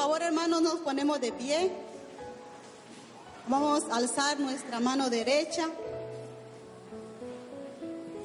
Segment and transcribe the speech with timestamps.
[0.00, 1.70] favor, hermanos, nos ponemos de pie.
[3.48, 5.68] Vamos a alzar nuestra mano derecha.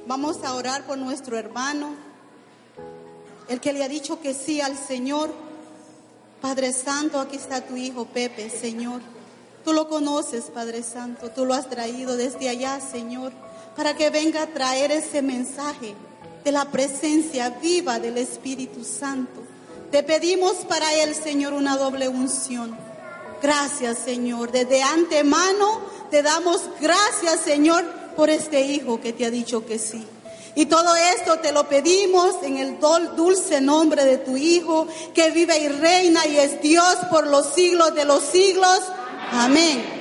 [0.06, 1.94] Vamos a orar por nuestro hermano,
[3.50, 5.30] el que le ha dicho que sí al Señor.
[6.40, 9.02] Padre Santo, aquí está tu hijo Pepe, Señor.
[9.62, 11.30] Tú lo conoces, Padre Santo.
[11.30, 13.34] Tú lo has traído desde allá, Señor,
[13.76, 15.94] para que venga a traer ese mensaje
[16.42, 19.45] de la presencia viva del Espíritu Santo.
[19.90, 22.76] Te pedimos para él, Señor, una doble unción.
[23.42, 24.50] Gracias, Señor.
[24.50, 27.84] Desde antemano te damos gracias, Señor,
[28.16, 30.04] por este hijo que te ha dicho que sí.
[30.54, 35.58] Y todo esto te lo pedimos en el dulce nombre de tu Hijo, que vive
[35.58, 38.80] y reina y es Dios por los siglos de los siglos.
[39.32, 39.95] Amén.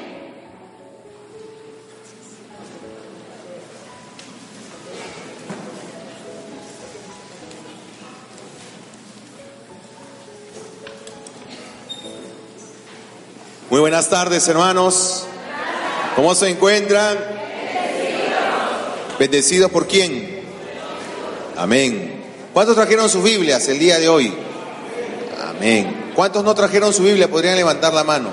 [13.96, 15.24] Buenas tardes, hermanos.
[16.18, 17.18] ¿Cómo se encuentran?
[19.18, 20.42] Bendecidos por quién?
[21.56, 22.26] Amén.
[22.52, 24.34] ¿Cuántos trajeron sus Biblias el día de hoy?
[25.48, 26.12] Amén.
[26.14, 27.30] ¿Cuántos no trajeron su Biblia?
[27.30, 28.32] Podrían levantar la mano.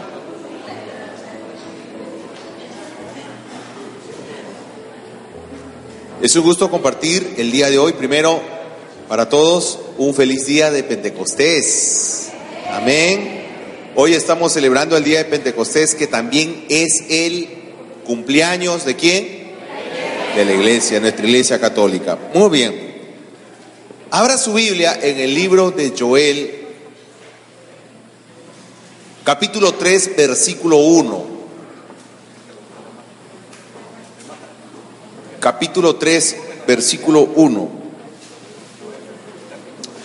[6.21, 7.93] Es un gusto compartir el día de hoy.
[7.93, 8.41] Primero,
[9.07, 12.33] para todos, un feliz día de Pentecostés.
[12.69, 13.42] Amén.
[13.95, 17.47] Hoy estamos celebrando el día de Pentecostés, que también es el
[18.07, 19.53] cumpleaños de quién?
[20.35, 22.19] De la iglesia, nuestra iglesia católica.
[22.33, 22.93] Muy bien.
[24.11, 26.69] Abra su Biblia en el libro de Joel,
[29.25, 31.27] capítulo 3, versículo 1.
[35.39, 37.71] Capítulo 3, versículo 1.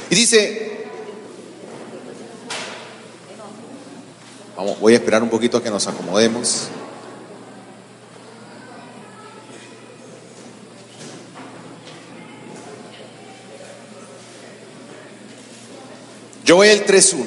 [0.09, 0.66] Y dice,
[4.57, 6.69] Vamos, voy a esperar un poquito a que nos acomodemos.
[16.47, 17.23] Joel 3.1.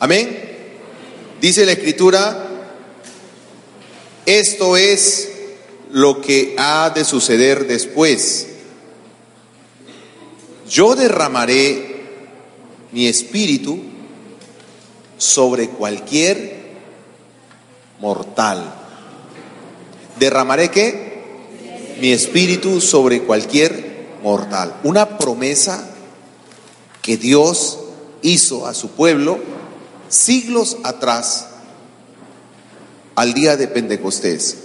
[0.00, 0.78] Amén.
[1.40, 2.48] Dice la escritura,
[4.26, 5.30] esto es
[5.92, 8.48] lo que ha de suceder después.
[10.68, 12.06] Yo derramaré
[12.90, 13.91] mi espíritu
[15.22, 16.62] sobre cualquier
[18.00, 18.74] mortal.
[20.18, 21.22] ¿Derramaré qué?
[22.00, 24.74] Mi espíritu sobre cualquier mortal.
[24.82, 25.88] Una promesa
[27.02, 27.78] que Dios
[28.22, 29.38] hizo a su pueblo
[30.08, 31.46] siglos atrás,
[33.14, 34.56] al día de Pentecostés.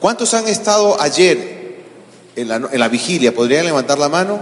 [0.00, 1.84] ¿Cuántos han estado ayer
[2.34, 3.32] en la, en la vigilia?
[3.32, 4.40] ¿Podrían levantar la mano?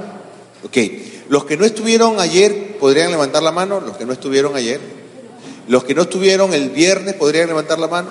[0.65, 0.79] Ok.
[1.29, 3.81] Los que no estuvieron ayer, ¿podrían levantar la mano?
[3.81, 4.81] Los que no estuvieron ayer.
[5.69, 8.11] Los que no estuvieron el viernes, ¿podrían levantar la mano?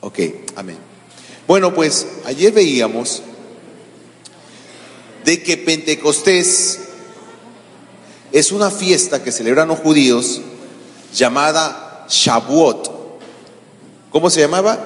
[0.00, 0.18] Ok,
[0.56, 0.78] amén.
[1.46, 3.22] Bueno, pues ayer veíamos
[5.24, 6.80] de que Pentecostés
[8.32, 10.42] es una fiesta que celebran los judíos
[11.14, 13.00] llamada Shavuot.
[14.10, 14.78] ¿Cómo se llamaba?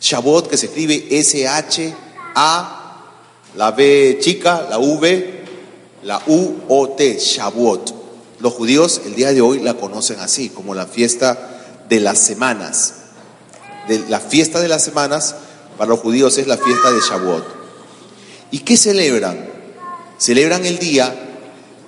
[0.00, 2.77] Shavuot, que se escribe S-H-A
[3.58, 5.44] la B chica, la V,
[6.04, 7.92] la U, O, T, Shavuot.
[8.38, 12.94] Los judíos el día de hoy la conocen así, como la fiesta de las semanas.
[13.88, 15.34] De la fiesta de las semanas
[15.76, 17.44] para los judíos es la fiesta de Shavuot.
[18.52, 19.48] ¿Y qué celebran?
[20.18, 21.12] Celebran el día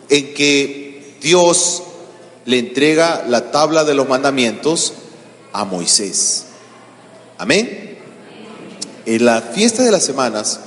[0.08, 1.84] en que Dios
[2.46, 4.94] le entrega la tabla de los mandamientos
[5.52, 6.46] a Moisés.
[7.38, 7.96] Amén.
[9.06, 10.58] En la fiesta de las semanas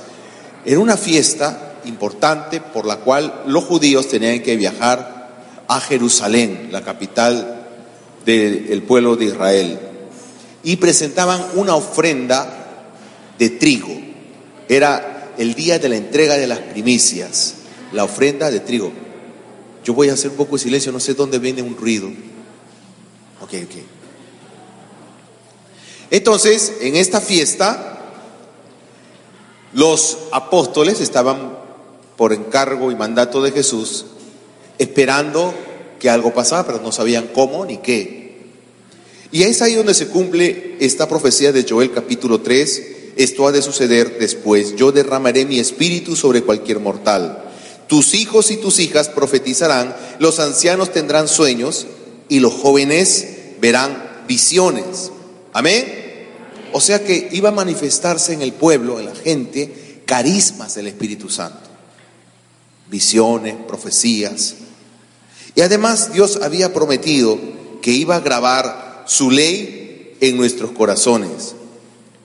[0.64, 6.82] era una fiesta importante por la cual los judíos tenían que viajar a Jerusalén, la
[6.82, 7.66] capital
[8.24, 9.78] del pueblo de Israel,
[10.62, 12.46] y presentaban una ofrenda
[13.38, 13.94] de trigo.
[14.68, 17.54] Era el día de la entrega de las primicias,
[17.92, 18.92] la ofrenda de trigo.
[19.84, 22.08] Yo voy a hacer un poco de silencio, no sé dónde viene un ruido.
[23.42, 23.76] Ok, ok.
[26.10, 27.93] Entonces, en esta fiesta,
[29.74, 31.58] los apóstoles estaban
[32.16, 34.06] por encargo y mandato de Jesús
[34.78, 35.54] esperando
[35.98, 38.24] que algo pasara, pero no sabían cómo ni qué.
[39.32, 42.82] Y es ahí donde se cumple esta profecía de Joel capítulo 3.
[43.16, 44.76] Esto ha de suceder después.
[44.76, 47.42] Yo derramaré mi espíritu sobre cualquier mortal.
[47.88, 51.86] Tus hijos y tus hijas profetizarán, los ancianos tendrán sueños
[52.28, 53.26] y los jóvenes
[53.60, 55.10] verán visiones.
[55.52, 56.03] Amén.
[56.76, 61.30] O sea que iba a manifestarse en el pueblo, en la gente, carismas del Espíritu
[61.30, 61.70] Santo.
[62.90, 64.56] visiones, profecías.
[65.54, 67.38] Y además Dios había prometido
[67.80, 71.54] que iba a grabar su ley en nuestros corazones.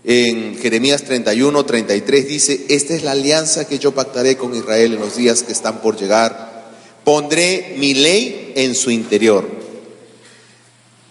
[0.03, 4.99] En Jeremías 31, 33 dice, esta es la alianza que yo pactaré con Israel en
[4.99, 6.71] los días que están por llegar.
[7.03, 9.58] Pondré mi ley en su interior.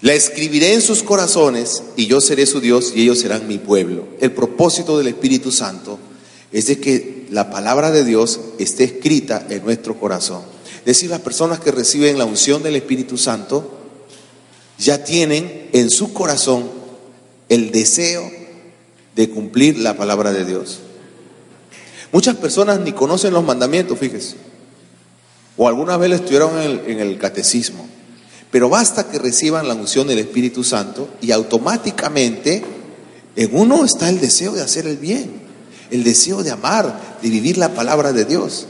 [0.01, 4.07] La escribiré en sus corazones y yo seré su Dios y ellos serán mi pueblo.
[4.21, 5.99] El propósito del Espíritu Santo
[6.53, 10.43] es de que la palabra de Dios esté escrita en nuestro corazón.
[10.81, 13.77] Es decir, las personas que reciben la unción del Espíritu Santo
[14.79, 16.71] ya tienen en su corazón
[17.49, 18.31] el deseo
[19.17, 20.79] de cumplir la palabra de Dios.
[22.13, 24.37] Muchas personas ni conocen los mandamientos, fíjese,
[25.57, 27.87] o alguna vez lo estuvieron en el, en el catecismo,
[28.51, 32.65] pero basta que reciban la unción del Espíritu Santo y automáticamente
[33.37, 35.49] en uno está el deseo de hacer el bien
[35.91, 38.67] el deseo de amar, de vivir la palabra de Dios.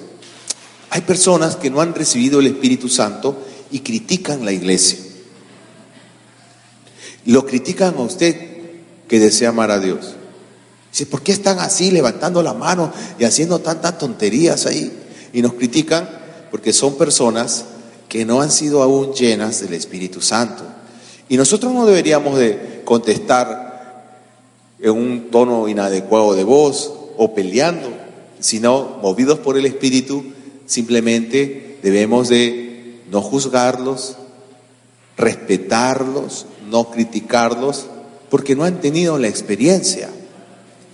[0.91, 4.99] Hay personas que no han recibido el Espíritu Santo y critican la iglesia.
[7.27, 8.37] Lo critican a usted
[9.07, 10.15] que desea amar a Dios.
[10.91, 14.91] Dice, ¿por qué están así levantando la mano y haciendo tantas tonterías ahí?
[15.33, 16.09] Y nos critican
[16.51, 17.65] porque son personas
[18.09, 20.65] que no han sido aún llenas del Espíritu Santo.
[21.29, 23.69] Y nosotros no deberíamos de contestar
[24.81, 27.91] en un tono inadecuado de voz o peleando,
[28.41, 30.25] sino movidos por el Espíritu,
[30.67, 34.17] simplemente debemos de no juzgarlos,
[35.17, 37.87] respetarlos, no criticarlos,
[38.31, 40.09] porque no han tenido la experiencia.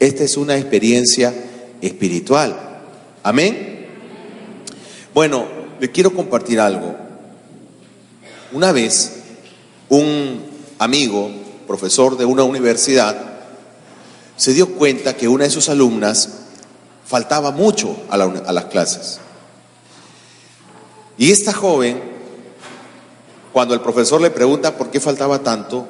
[0.01, 1.35] Esta es una experiencia
[1.81, 2.57] espiritual.
[3.23, 3.87] Amén.
[5.13, 5.47] Bueno,
[5.79, 7.04] le quiero compartir algo.
[8.55, 9.15] Una vez,
[9.89, 10.41] un
[10.79, 11.29] amigo,
[11.67, 13.17] profesor de una universidad,
[14.37, 16.29] se dio cuenta que una de sus alumnas
[17.05, 19.19] faltaba mucho a, las clases.
[21.19, 22.01] Y esta joven,
[23.53, 25.89] cuando el profesor le pregunta por qué faltaba tanto,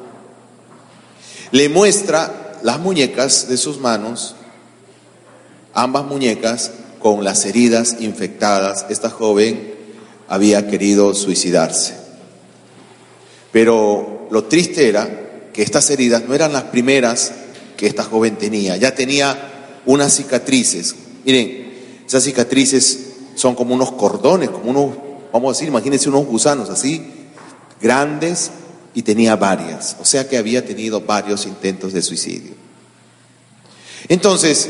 [1.50, 4.36] le muestra las muñecas de sus manos,
[5.74, 8.86] ambas muñecas con las heridas infectadas.
[8.88, 9.74] Esta joven
[10.28, 12.03] había querido suicidarse.
[13.54, 17.32] Pero lo triste era que estas heridas no eran las primeras
[17.76, 18.76] que esta joven tenía.
[18.76, 20.96] Ya tenía unas cicatrices.
[21.24, 21.72] Miren,
[22.04, 24.96] esas cicatrices son como unos cordones, como unos,
[25.32, 27.00] vamos a decir, imagínense unos gusanos así,
[27.80, 28.50] grandes,
[28.92, 29.98] y tenía varias.
[30.00, 32.54] O sea que había tenido varios intentos de suicidio.
[34.08, 34.68] Entonces,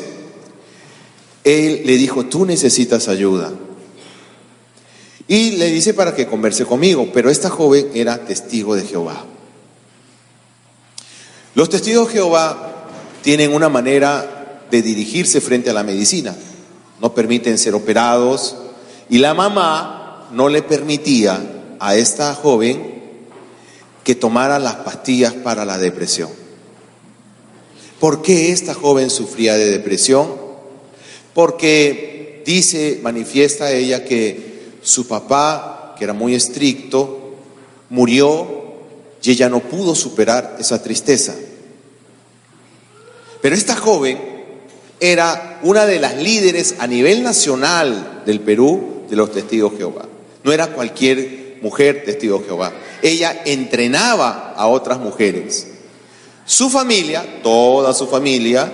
[1.42, 3.50] él le dijo, tú necesitas ayuda.
[5.26, 9.24] Y le dice para que converse conmigo, pero esta joven era testigo de Jehová.
[11.54, 12.88] Los testigos de Jehová
[13.22, 16.34] tienen una manera de dirigirse frente a la medicina.
[17.00, 18.56] No permiten ser operados
[19.08, 21.40] y la mamá no le permitía
[21.78, 22.94] a esta joven
[24.02, 26.28] que tomara las pastillas para la depresión.
[27.98, 30.34] ¿Por qué esta joven sufría de depresión?
[31.32, 34.53] Porque dice, manifiesta ella que
[34.84, 37.34] su papá, que era muy estricto,
[37.90, 38.62] murió
[39.22, 41.34] y ella no pudo superar esa tristeza.
[43.40, 44.18] Pero esta joven
[45.00, 50.06] era una de las líderes a nivel nacional del Perú de los testigos de Jehová.
[50.42, 52.72] No era cualquier mujer testigo de Jehová.
[53.02, 55.68] Ella entrenaba a otras mujeres.
[56.44, 58.70] Su familia, toda su familia,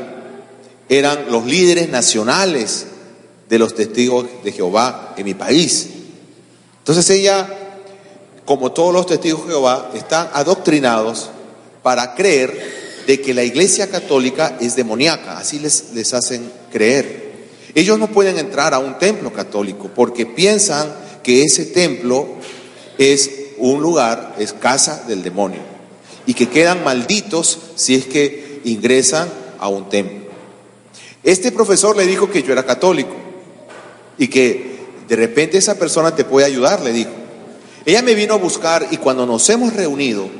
[0.88, 2.86] eran los líderes nacionales
[3.48, 5.88] de los testigos de Jehová en mi país.
[6.90, 7.48] Entonces ella,
[8.44, 11.30] como todos los testigos de Jehová, están adoctrinados
[11.84, 17.30] para creer de que la iglesia católica es demoníaca, así les, les hacen creer.
[17.76, 20.92] Ellos no pueden entrar a un templo católico porque piensan
[21.22, 22.26] que ese templo
[22.98, 25.60] es un lugar, es casa del demonio,
[26.26, 29.28] y que quedan malditos si es que ingresan
[29.60, 30.28] a un templo.
[31.22, 33.14] Este profesor le dijo que yo era católico
[34.18, 34.79] y que
[35.10, 37.10] de repente esa persona te puede ayudar, le dijo.
[37.84, 40.30] Ella me vino a buscar y cuando nos hemos reunido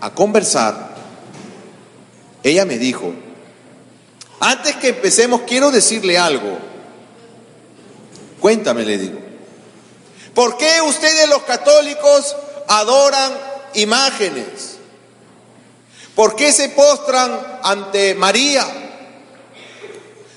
[0.00, 0.96] a conversar,
[2.42, 3.14] ella me dijo,
[4.40, 6.58] antes que empecemos quiero decirle algo.
[8.40, 9.20] Cuéntame, le digo.
[10.34, 12.34] ¿Por qué ustedes los católicos
[12.66, 13.34] adoran
[13.74, 14.78] imágenes?
[16.16, 18.66] ¿Por qué se postran ante María?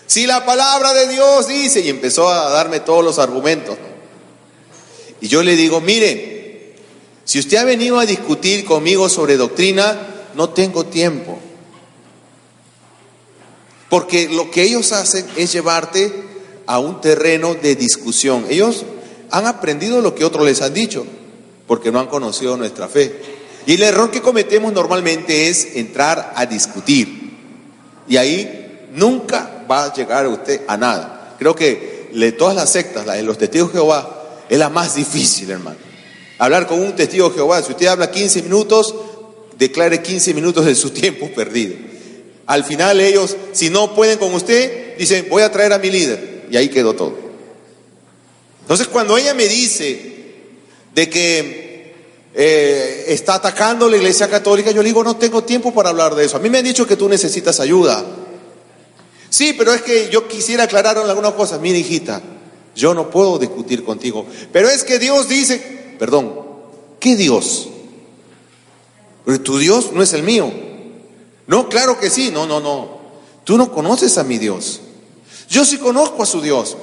[0.10, 3.78] Si la palabra de Dios dice, y empezó a darme todos los argumentos.
[5.22, 6.74] Y yo le digo, mire,
[7.26, 11.38] si usted ha venido a discutir conmigo sobre doctrina, no tengo tiempo.
[13.88, 16.12] Porque lo que ellos hacen es llevarte
[16.66, 18.48] a un terreno de discusión.
[18.50, 18.86] Ellos
[19.30, 21.06] han aprendido lo que otros les han dicho,
[21.68, 23.16] porque no han conocido nuestra fe.
[23.68, 27.38] Y el error que cometemos normalmente es entrar a discutir.
[28.08, 31.36] Y ahí nunca va a llegar usted a nada.
[31.38, 34.96] Creo que de todas las sectas, la de los testigos de Jehová, es la más
[34.96, 35.78] difícil, hermano.
[36.38, 38.96] Hablar con un testigo de Jehová, si usted habla 15 minutos,
[39.58, 41.76] declare 15 minutos de su tiempo perdido.
[42.48, 46.46] Al final ellos, si no pueden con usted, dicen, voy a traer a mi líder.
[46.50, 47.16] Y ahí quedó todo.
[48.62, 50.14] Entonces cuando ella me dice
[50.96, 51.94] de que
[52.34, 56.26] eh, está atacando la iglesia católica, yo le digo, no tengo tiempo para hablar de
[56.26, 56.38] eso.
[56.38, 58.04] A mí me han dicho que tú necesitas ayuda.
[59.30, 61.60] Sí, pero es que yo quisiera aclarar algunas cosas.
[61.60, 62.22] Mira, hijita,
[62.76, 64.26] yo no puedo discutir contigo.
[64.52, 66.34] Pero es que Dios dice, perdón,
[67.00, 67.70] ¿qué Dios?
[69.26, 70.52] Pero tu Dios no es el mío.
[71.48, 72.32] No, claro que sí.
[72.34, 73.00] No, no, no.
[73.44, 74.82] Tú no conoces a mi Dios.
[75.50, 76.78] Yo sí conozco a su Dios.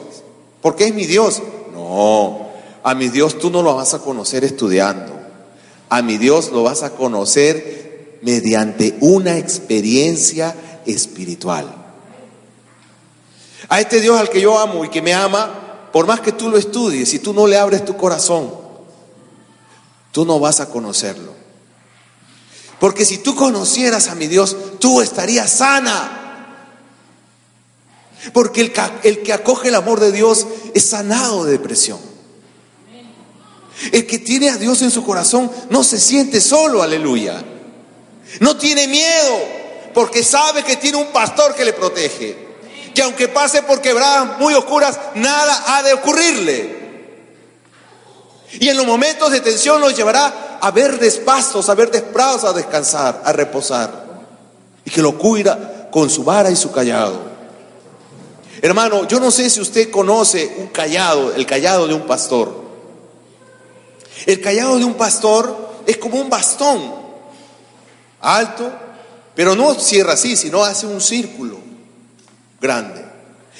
[0.60, 1.42] Porque es mi Dios.
[1.72, 2.48] No,
[2.82, 5.12] a mi Dios tú no lo vas a conocer estudiando.
[5.88, 11.85] A mi Dios lo vas a conocer mediante una experiencia espiritual.
[13.68, 16.48] A este Dios al que yo amo y que me ama, por más que tú
[16.48, 18.52] lo estudies, si tú no le abres tu corazón,
[20.12, 21.32] tú no vas a conocerlo.
[22.78, 26.22] Porque si tú conocieras a mi Dios, tú estarías sana.
[28.32, 31.98] Porque el, el, que acoge el amor de Dios es sanado de depresión.
[33.92, 37.42] El que tiene a Dios en su corazón no se siente solo, aleluya.
[38.40, 39.38] No tiene miedo
[39.94, 42.45] porque sabe que tiene un pastor que le protege.
[42.96, 46.86] Que aunque pase por quebradas muy oscuras, nada ha de ocurrirle.
[48.52, 52.54] Y en los momentos de tensión nos llevará a ver pastos, a ver prados, a
[52.54, 53.92] descansar, a reposar.
[54.82, 57.20] Y que lo cuida con su vara y su callado.
[58.62, 62.64] Hermano, yo no sé si usted conoce un callado, el callado de un pastor.
[64.24, 66.94] El callado de un pastor es como un bastón,
[68.22, 68.72] alto,
[69.34, 71.65] pero no cierra así, sino hace un círculo
[72.66, 73.02] grande.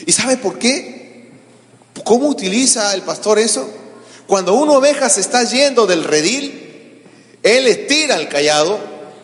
[0.05, 1.31] ¿Y sabe por qué?
[2.05, 3.69] ¿Cómo utiliza el pastor eso?
[4.27, 7.03] Cuando una oveja se está yendo del redil,
[7.43, 8.79] él estira el callado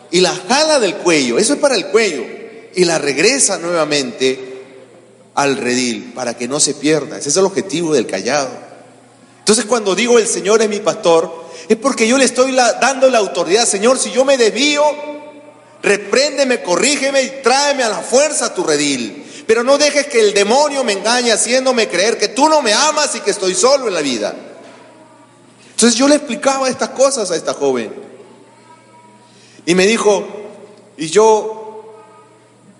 [0.09, 2.23] y la jala del cuello, eso es para el cuello,
[2.75, 4.53] y la regresa nuevamente
[5.35, 7.17] al redil para que no se pierda.
[7.17, 8.49] Ese es el objetivo del callado.
[9.39, 13.19] Entonces cuando digo el Señor es mi pastor, es porque yo le estoy dando la
[13.19, 14.83] autoridad, Señor, si yo me desvío,
[15.81, 19.22] repréndeme, corrígeme y tráeme a la fuerza a tu redil.
[19.45, 23.15] Pero no dejes que el demonio me engañe haciéndome creer que tú no me amas
[23.15, 24.33] y que estoy solo en la vida.
[25.71, 27.93] Entonces yo le explicaba estas cosas a esta joven.
[29.65, 30.25] Y me dijo,
[30.97, 31.63] y yo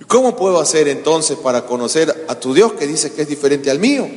[0.07, 3.79] ¿Cómo puedo hacer entonces para conocer a tu Dios que dice que es diferente al
[3.79, 4.07] mío?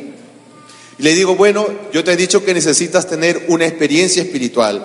[0.98, 4.84] Y le digo, bueno, yo te he dicho que necesitas tener una experiencia espiritual.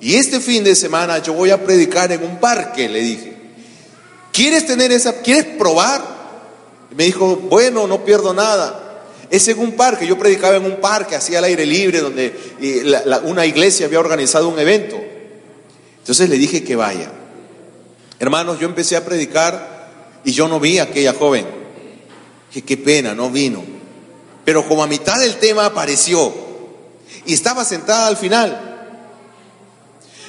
[0.00, 3.36] Y este fin de semana yo voy a predicar en un parque, le dije.
[4.32, 6.15] ¿Quieres tener esa, quieres probar?
[6.94, 9.04] Me dijo, bueno, no pierdo nada.
[9.30, 12.34] Es en un parque, yo predicaba en un parque, así al aire libre, donde
[13.24, 14.96] una iglesia había organizado un evento.
[15.98, 17.10] Entonces le dije que vaya.
[18.18, 21.46] Hermanos, yo empecé a predicar y yo no vi a aquella joven.
[22.52, 23.64] Que qué pena, no vino.
[24.44, 26.32] Pero como a mitad del tema apareció
[27.26, 28.76] y estaba sentada al final.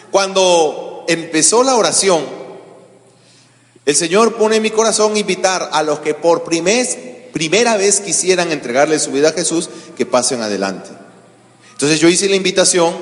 [0.10, 2.26] Cuando empezó la oración,
[3.88, 9.00] el Señor pone en mi corazón invitar a los que por primera vez quisieran entregarle
[9.00, 10.90] su vida a Jesús, que pasen adelante.
[11.72, 12.94] Entonces yo hice la invitación,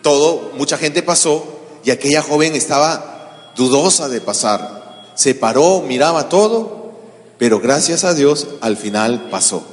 [0.00, 1.44] todo, mucha gente pasó
[1.84, 4.82] y aquella joven estaba dudosa de pasar
[5.14, 6.92] se paró, miraba todo,
[7.38, 9.64] pero gracias a Dios al final pasó.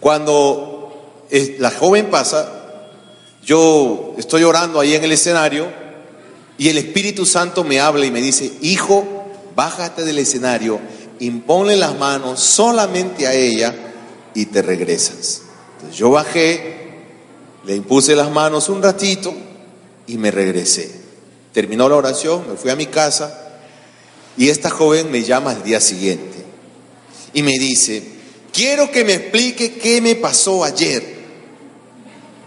[0.00, 1.26] Cuando
[1.58, 2.50] la joven pasa,
[3.44, 5.85] yo estoy orando ahí en el escenario
[6.58, 10.80] y el Espíritu Santo me habla y me dice, hijo, bájate del escenario,
[11.20, 13.74] imponle las manos solamente a ella
[14.34, 15.42] y te regresas.
[15.74, 16.76] Entonces yo bajé,
[17.64, 19.34] le impuse las manos un ratito
[20.06, 20.90] y me regresé.
[21.52, 23.58] Terminó la oración, me fui a mi casa
[24.36, 26.36] y esta joven me llama al día siguiente
[27.32, 28.02] y me dice,
[28.52, 31.16] quiero que me explique qué me pasó ayer.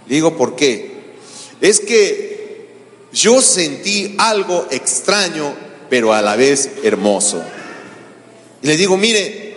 [0.08, 1.00] Le digo, ¿por qué?
[1.62, 2.29] Es que
[3.12, 5.54] yo sentí algo extraño,
[5.90, 7.42] pero a la vez hermoso.
[8.62, 9.56] Y le digo, mire,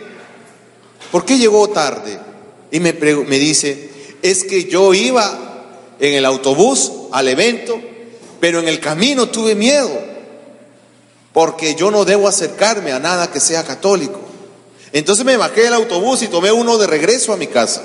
[1.10, 2.18] ¿por qué llegó tarde?
[2.70, 3.90] Y me, me dice,
[4.22, 5.66] es que yo iba
[6.00, 7.80] en el autobús al evento
[8.42, 9.88] pero en el camino tuve miedo,
[11.32, 14.18] porque yo no debo acercarme a nada que sea católico.
[14.92, 17.84] Entonces me bajé del autobús y tomé uno de regreso a mi casa.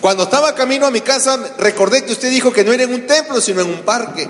[0.00, 3.06] Cuando estaba camino a mi casa, recordé que usted dijo que no era en un
[3.06, 4.28] templo, sino en un parque.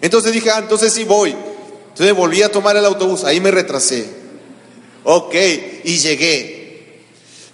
[0.00, 1.34] Entonces dije, ah, entonces sí voy.
[1.88, 4.08] Entonces volví a tomar el autobús, ahí me retrasé.
[5.04, 5.34] Ok,
[5.84, 7.04] y llegué.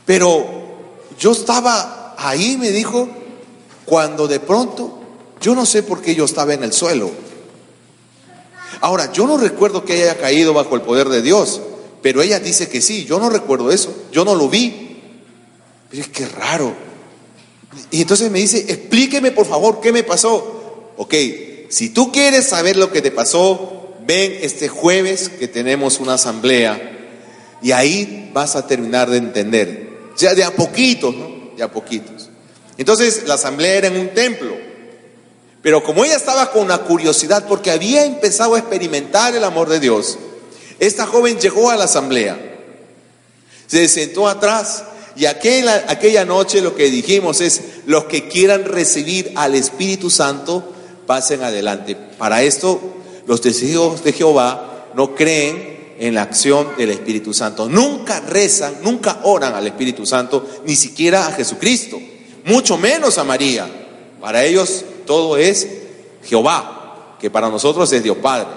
[0.05, 0.47] Pero
[1.19, 3.09] yo estaba ahí, me dijo,
[3.85, 5.01] cuando de pronto,
[5.41, 7.11] yo no sé por qué yo estaba en el suelo.
[8.81, 11.61] Ahora, yo no recuerdo que haya caído bajo el poder de Dios,
[12.03, 15.01] pero ella dice que sí, yo no recuerdo eso, yo no lo vi.
[15.91, 16.75] Pero es que raro.
[17.91, 20.93] Y entonces me dice, explíqueme por favor qué me pasó.
[20.97, 21.15] Ok,
[21.69, 26.97] si tú quieres saber lo que te pasó, ven este jueves que tenemos una asamblea
[27.63, 29.89] y ahí vas a terminar de entender.
[30.17, 31.51] Ya de a poquitos, ¿no?
[31.57, 32.31] De a poquitos.
[32.79, 34.57] Entonces la asamblea era en un templo.
[35.63, 39.81] Pero como ella estaba con una curiosidad porque había empezado a experimentar el amor de
[39.81, 40.17] Dios,
[40.79, 42.39] esta joven llegó a la asamblea,
[43.67, 44.85] se sentó atrás
[45.17, 50.73] y aquella, aquella noche lo que dijimos es, los que quieran recibir al Espíritu Santo,
[51.07, 51.97] pasen adelante.
[51.97, 52.81] Para esto,
[53.27, 57.69] los testigos de Jehová no creen en la acción del Espíritu Santo.
[57.69, 61.99] Nunca rezan, nunca oran al Espíritu Santo, ni siquiera a Jesucristo,
[62.45, 63.69] mucho menos a María.
[64.21, 65.67] Para ellos todo es
[66.25, 68.49] Jehová, que para nosotros es Dios Padre.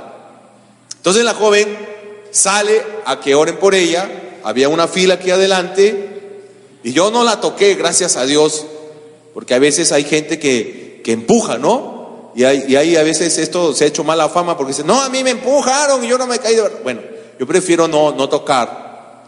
[0.98, 1.68] Entonces la joven
[2.32, 4.10] sale a que oren por ella,
[4.44, 6.08] había una fila aquí adelante,
[6.84, 8.66] y yo no la toqué, gracias a Dios,
[9.34, 11.99] porque a veces hay gente que, que empuja, ¿no?
[12.36, 15.10] Y, hay, ahí a veces esto se ha hecho mala fama porque dicen, no, a
[15.10, 16.70] mí me empujaron y yo no me he caído.
[16.84, 17.02] Bueno,
[17.40, 19.24] yo prefiero no, no tocar,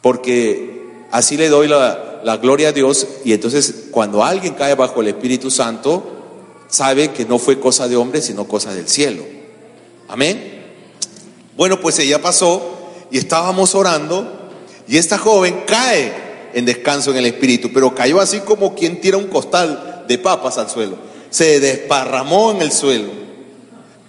[0.00, 5.00] porque así le doy la, la gloria a Dios y entonces cuando alguien cae bajo
[5.00, 6.12] el Espíritu Santo,
[6.68, 9.22] sabe que no fue cosa de hombre, sino cosa del cielo.
[10.08, 10.64] Amén.
[11.56, 12.62] Bueno, pues ella pasó
[13.10, 14.50] y estábamos orando
[14.88, 16.12] y esta joven cae
[16.54, 20.58] en descanso en el espíritu, pero cayó así como quien tira un costal de papas
[20.58, 20.96] al suelo.
[21.30, 23.10] Se desparramó en el suelo.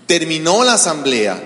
[0.05, 1.41] Terminó la asamblea.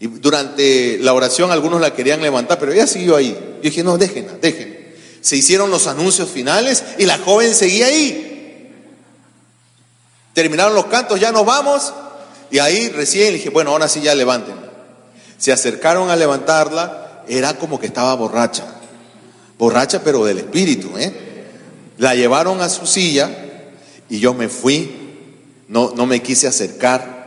[0.00, 3.36] Y durante la oración algunos la querían levantar, pero ella siguió ahí.
[3.56, 4.76] Yo dije, no, déjenla, déjenla.
[5.20, 8.72] Se hicieron los anuncios finales y la joven seguía ahí.
[10.32, 11.92] Terminaron los cantos, ya nos vamos.
[12.50, 14.70] Y ahí recién dije, bueno, ahora sí ya levántenla.
[15.36, 18.78] Se acercaron a levantarla, era como que estaba borracha
[19.58, 21.12] borracha pero del espíritu, ¿eh?
[21.98, 23.28] La llevaron a su silla
[24.08, 24.90] y yo me fui,
[25.68, 27.18] no, no me quise acercar,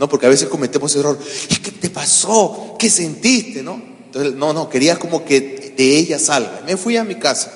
[0.00, 1.18] no, porque a veces cometemos error.
[1.50, 2.74] ¿Y qué te pasó?
[2.78, 3.62] ¿Qué sentiste?
[3.62, 3.74] No,
[4.06, 6.62] entonces, no, no, quería como que de ella salga.
[6.64, 7.52] Me fui a mi casa.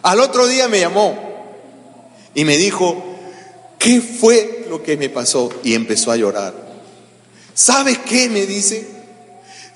[0.00, 1.14] Al otro día me llamó
[2.34, 3.04] y me dijo,
[3.78, 5.50] ¿qué fue lo que me pasó?
[5.62, 6.54] Y empezó a llorar.
[7.52, 8.30] ¿Sabes qué?
[8.30, 8.88] Me dice,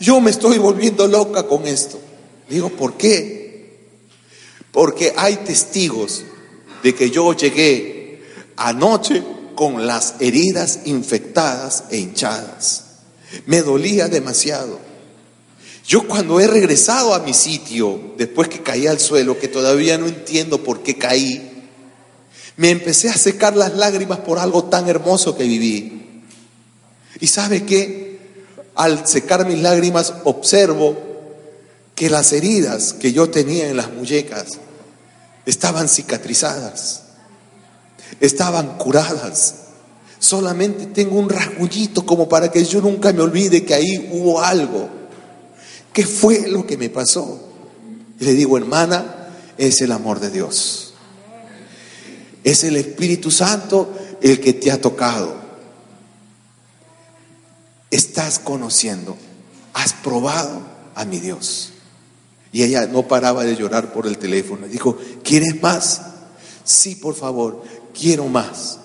[0.00, 2.00] yo me estoy volviendo loca con esto.
[2.48, 3.80] Digo, ¿por qué?
[4.70, 6.24] Porque hay testigos
[6.82, 8.01] de que yo llegué
[8.56, 9.22] anoche
[9.54, 12.84] con las heridas infectadas e hinchadas.
[13.46, 14.78] Me dolía demasiado.
[15.86, 20.06] Yo cuando he regresado a mi sitio, después que caí al suelo, que todavía no
[20.06, 21.70] entiendo por qué caí,
[22.56, 26.22] me empecé a secar las lágrimas por algo tan hermoso que viví.
[27.20, 28.20] Y sabe qué?
[28.74, 30.96] Al secar mis lágrimas observo
[31.94, 34.58] que las heridas que yo tenía en las muñecas
[35.46, 37.01] estaban cicatrizadas,
[38.20, 39.54] estaban curadas.
[40.18, 44.88] Solamente tengo un rasguñito como para que yo nunca me olvide que ahí hubo algo.
[45.92, 47.40] ¿Qué fue lo que me pasó?
[48.18, 50.94] Y le digo, hermana, es el amor de Dios.
[52.44, 55.34] Es el Espíritu Santo el que te ha tocado.
[57.90, 59.16] Estás conociendo,
[59.74, 60.62] has probado
[60.94, 61.72] a mi Dios.
[62.52, 64.66] Y ella no paraba de llorar por el teléfono.
[64.66, 66.02] Dijo, ¿quieres más?
[66.64, 67.62] Sí, por favor,
[67.98, 68.78] quiero más.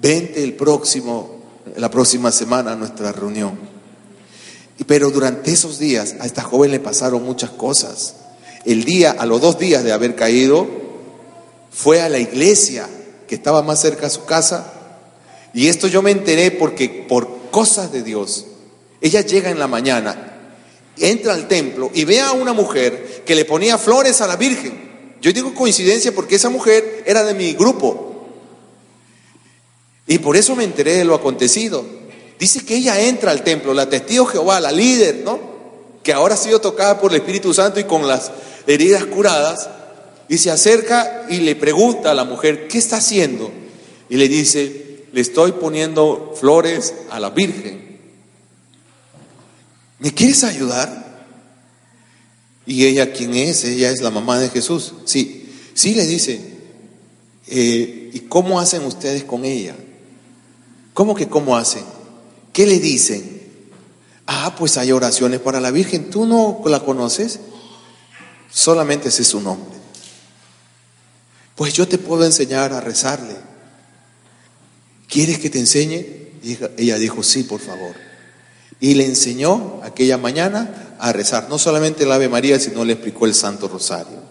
[0.00, 1.40] Vente el próximo,
[1.76, 3.58] la próxima semana a nuestra reunión.
[4.86, 8.16] Pero durante esos días a esta joven le pasaron muchas cosas.
[8.64, 10.66] El día, a los dos días de haber caído,
[11.70, 12.88] fue a la iglesia
[13.28, 14.72] que estaba más cerca a su casa.
[15.52, 18.46] Y esto yo me enteré porque por cosas de Dios,
[19.00, 20.32] ella llega en la mañana
[20.98, 24.84] entra al templo y ve a una mujer que le ponía flores a la Virgen.
[25.20, 28.13] Yo digo coincidencia porque esa mujer era de mi grupo.
[30.06, 31.84] Y por eso me enteré de lo acontecido.
[32.38, 35.38] Dice que ella entra al templo, la testigo Jehová, la líder, ¿no?
[36.02, 38.30] Que ahora ha sido tocada por el Espíritu Santo y con las
[38.66, 39.68] heridas curadas.
[40.28, 43.50] Y se acerca y le pregunta a la mujer, ¿qué está haciendo?
[44.08, 47.98] Y le dice, le estoy poniendo flores a la Virgen.
[50.00, 51.04] ¿Me quieres ayudar?
[52.66, 53.64] ¿Y ella quién es?
[53.64, 54.94] Ella es la mamá de Jesús.
[55.04, 56.40] Sí, sí le dice,
[57.46, 59.74] eh, ¿y cómo hacen ustedes con ella?
[60.94, 61.84] ¿Cómo que cómo hacen?
[62.52, 63.42] ¿Qué le dicen?
[64.26, 66.08] Ah, pues hay oraciones para la Virgen.
[66.08, 67.40] ¿Tú no la conoces?
[68.50, 69.76] Solamente es su nombre.
[71.56, 73.36] Pues yo te puedo enseñar a rezarle.
[75.08, 76.24] ¿Quieres que te enseñe?
[76.76, 77.94] ella dijo, sí, por favor.
[78.80, 83.26] Y le enseñó aquella mañana a rezar, no solamente el Ave María, sino le explicó
[83.26, 84.23] el Santo Rosario.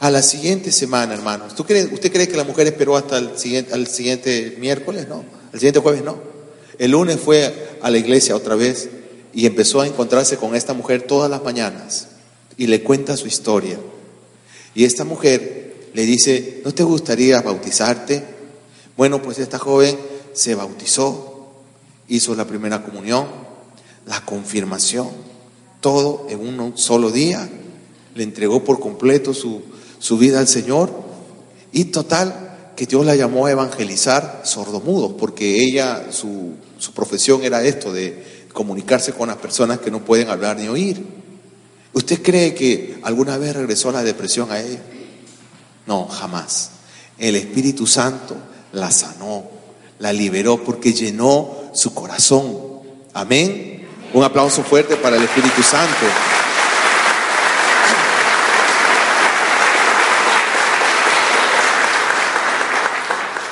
[0.00, 3.74] A la siguiente semana, hermanos, ¿tú ¿usted cree que la mujer esperó hasta el siguiente,
[3.74, 5.06] al siguiente miércoles?
[5.06, 5.22] No.
[5.52, 6.02] ¿El siguiente jueves?
[6.02, 6.16] No.
[6.78, 8.88] El lunes fue a la iglesia otra vez
[9.34, 12.08] y empezó a encontrarse con esta mujer todas las mañanas
[12.56, 13.78] y le cuenta su historia.
[14.74, 18.24] Y esta mujer le dice, ¿no te gustaría bautizarte?
[18.96, 19.98] Bueno, pues esta joven
[20.32, 21.52] se bautizó,
[22.08, 23.26] hizo la primera comunión,
[24.06, 25.10] la confirmación,
[25.82, 27.46] todo en un solo día,
[28.14, 29.62] le entregó por completo su,
[30.00, 30.90] su vida al Señor
[31.70, 37.62] y total que Dios la llamó a evangelizar sordomudos, porque ella, su, su profesión era
[37.62, 41.04] esto, de comunicarse con las personas que no pueden hablar ni oír.
[41.92, 44.80] ¿Usted cree que alguna vez regresó la depresión a ella?
[45.86, 46.70] No, jamás.
[47.18, 48.36] El Espíritu Santo
[48.72, 49.44] la sanó,
[49.98, 52.56] la liberó porque llenó su corazón.
[53.12, 53.86] Amén.
[54.14, 56.06] Un aplauso fuerte para el Espíritu Santo.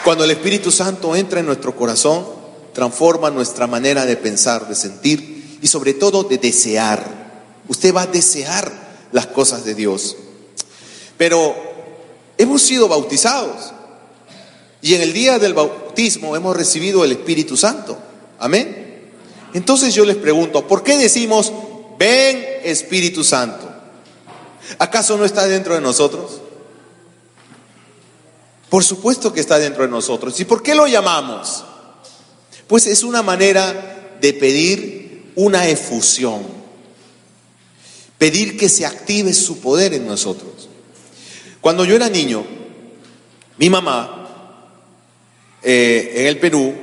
[0.09, 2.25] Cuando el Espíritu Santo entra en nuestro corazón,
[2.73, 7.05] transforma nuestra manera de pensar, de sentir y sobre todo de desear.
[7.69, 8.73] Usted va a desear
[9.13, 10.17] las cosas de Dios.
[11.19, 11.55] Pero
[12.39, 13.75] hemos sido bautizados.
[14.81, 17.99] Y en el día del bautismo hemos recibido el Espíritu Santo.
[18.39, 19.11] Amén.
[19.53, 21.53] Entonces yo les pregunto, ¿por qué decimos,
[21.99, 23.71] ven Espíritu Santo?
[24.79, 26.41] ¿Acaso no está dentro de nosotros?
[28.69, 30.39] Por supuesto que está dentro de nosotros.
[30.41, 31.65] ¿Y por qué lo llamamos?
[32.67, 36.43] Pues es una manera de pedir una efusión.
[38.19, 40.69] Pedir que se active su poder en nosotros.
[41.61, 42.45] Cuando yo era niño,
[43.57, 44.19] mi mamá
[45.63, 46.75] eh, en el Perú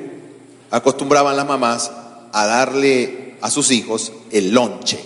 [0.71, 1.91] acostumbraban las mamás
[2.31, 4.99] a darle a sus hijos el lonche.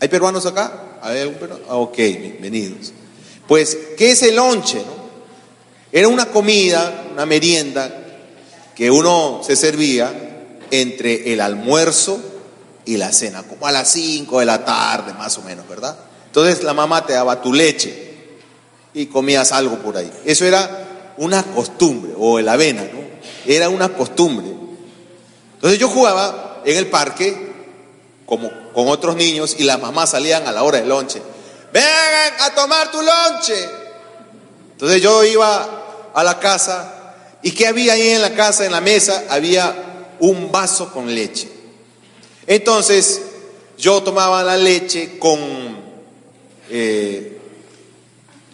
[0.00, 0.98] ¿Hay peruanos acá?
[1.02, 1.64] ¿Hay algún peruano?
[1.68, 2.92] Ah, ok, bienvenidos.
[3.46, 4.82] Pues, ¿qué es el lonche?
[5.92, 7.90] Era una comida, una merienda
[8.74, 10.12] que uno se servía
[10.70, 12.20] entre el almuerzo
[12.84, 15.96] y la cena, como a las 5 de la tarde, más o menos, ¿verdad?
[16.26, 18.14] Entonces la mamá te daba tu leche
[18.94, 20.10] y comías algo por ahí.
[20.24, 23.06] Eso era una costumbre, o el avena, ¿no?
[23.46, 24.46] era una costumbre.
[25.54, 27.54] Entonces yo jugaba en el parque
[28.24, 31.22] como con otros niños y las mamás salían a la hora del lonche.
[31.72, 33.85] Vengan a tomar tu lonche.
[34.76, 38.82] Entonces yo iba a la casa y ¿qué había ahí en la casa, en la
[38.82, 39.24] mesa?
[39.30, 41.48] Había un vaso con leche.
[42.46, 43.22] Entonces
[43.78, 45.40] yo tomaba la leche con,
[46.68, 47.38] eh,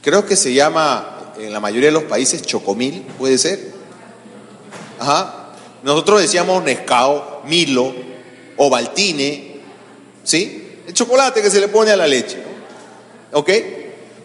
[0.00, 3.72] creo que se llama en la mayoría de los países chocomil, puede ser.
[5.82, 7.92] Nosotros decíamos Nescao, Milo,
[8.56, 9.56] Ovaltine,
[10.22, 10.78] ¿sí?
[10.86, 12.40] El chocolate que se le pone a la leche,
[13.32, 13.50] ¿Ok?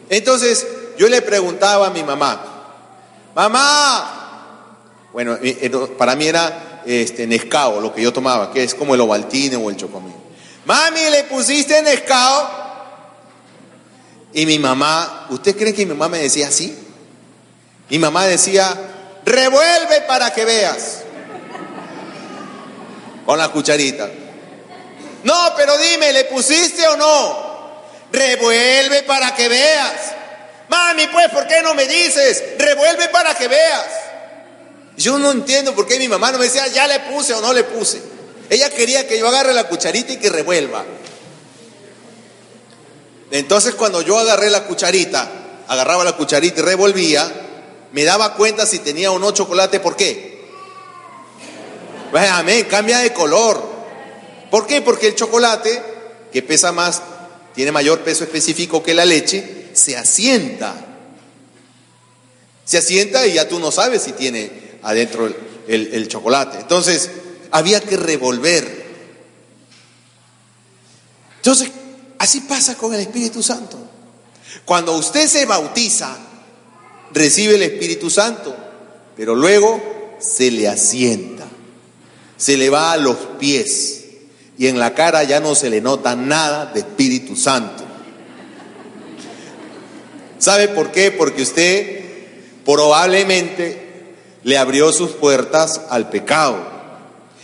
[0.10, 2.42] Entonces, yo le preguntaba a mi mamá,
[3.36, 4.18] mamá,
[5.14, 9.02] bueno, eh, para mí era este, Nescao lo que yo tomaba, que es como el
[9.02, 10.14] Ovaltine o el Chocomil.
[10.66, 12.68] Mami, ¿le pusiste Nescao?
[14.34, 16.78] Y mi mamá, ¿usted cree que mi mamá me decía así?
[17.90, 18.76] Mi mamá decía,
[19.26, 21.04] revuelve para que veas.
[23.26, 24.10] Con la cucharita.
[25.24, 27.48] No, pero dime, ¿le pusiste o no?
[28.12, 30.17] Revuelve para que veas.
[30.70, 32.44] Mami, pues, ¿por qué no me dices?
[32.58, 33.86] Revuelve para que veas.
[34.98, 37.54] Yo no entiendo por qué mi mamá no me decía, ya le puse o no
[37.54, 38.02] le puse.
[38.50, 40.84] Ella quería que yo agarre la cucharita y que revuelva.
[43.30, 45.30] Entonces cuando yo agarré la cucharita,
[45.68, 47.30] agarraba la cucharita y revolvía,
[47.92, 50.48] me daba cuenta si tenía o no chocolate, ¿por qué?
[52.14, 53.62] Amén, cambia de color.
[54.50, 54.82] ¿Por qué?
[54.82, 55.82] Porque el chocolate,
[56.32, 57.02] que pesa más,
[57.54, 60.76] tiene mayor peso específico que la leche, se asienta.
[62.66, 65.34] Se asienta y ya tú no sabes si tiene adentro
[65.68, 66.60] el, chocolate.
[66.60, 67.10] Entonces,
[67.52, 68.88] había que revolver.
[71.38, 71.70] Entonces,
[72.20, 73.78] así pasa con el Espíritu Santo.
[74.66, 76.18] Cuando usted se bautiza,
[77.14, 78.56] recibe el Espíritu Santo,
[79.16, 81.46] pero luego se le asienta,
[82.36, 84.04] se le va a los pies
[84.58, 87.87] y en la cara ya no se le nota nada de Espíritu Santo.
[90.40, 91.12] ¿Sabe por qué?
[91.12, 92.02] Porque usted
[92.66, 93.88] probablemente
[94.44, 96.58] le abrió sus puertas al pecado.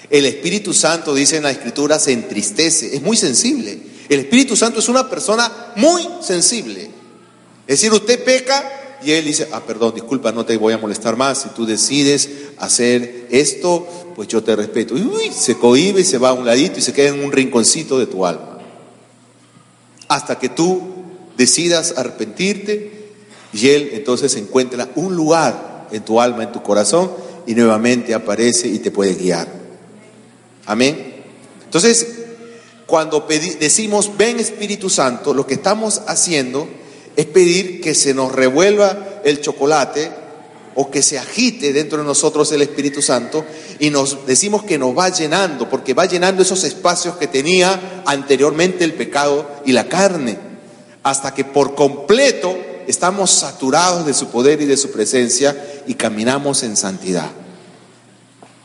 [0.10, 3.79] El Espíritu Santo, dice en la Escritura, se entristece, es muy sensible.
[4.10, 6.89] El Espíritu Santo es una persona muy sensible.
[7.65, 11.15] Es decir, usted peca y Él dice, ah, perdón, disculpa, no te voy a molestar
[11.15, 11.41] más.
[11.41, 14.97] Si tú decides hacer esto, pues yo te respeto.
[14.97, 17.32] Y uy, se cohibe y se va a un ladito y se queda en un
[17.32, 18.60] rinconcito de tu alma.
[20.08, 20.92] Hasta que tú
[21.38, 22.91] decidas arrepentirte
[23.54, 27.12] y Él entonces encuentra un lugar en tu alma, en tu corazón
[27.46, 29.48] y nuevamente aparece y te puede guiar.
[30.65, 31.24] Amén.
[31.65, 32.08] Entonces,
[32.86, 33.26] cuando
[33.60, 36.67] decimos, ven Espíritu Santo, lo que estamos haciendo
[37.15, 40.12] es pedir que se nos revuelva el chocolate
[40.76, 43.46] o que se agite dentro de nosotros el Espíritu Santo
[43.80, 48.84] y nos decimos que nos va llenando, porque va llenando esos espacios que tenía anteriormente
[48.84, 50.38] el pecado y la carne,
[51.04, 56.63] hasta que por completo estamos saturados de su poder y de su presencia y caminamos
[56.63, 57.30] en santidad.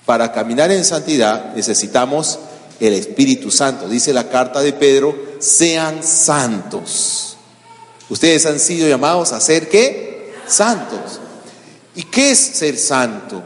[0.06, 2.38] Para caminar en santidad necesitamos
[2.80, 3.88] el Espíritu Santo.
[3.88, 7.28] Dice la carta de Pedro, sean santos
[8.08, 10.32] Ustedes han sido llamados a ser qué?
[10.46, 11.20] Santos.
[11.94, 13.42] ¿Y qué es ser santo?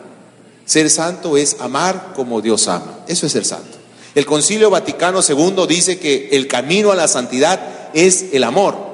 [0.64, 3.00] Ser santo es amar como Dios ama.
[3.08, 3.78] Eso es ser santo.
[4.14, 7.60] El Concilio Vaticano II dice que el camino a la santidad
[7.94, 8.92] es el amor.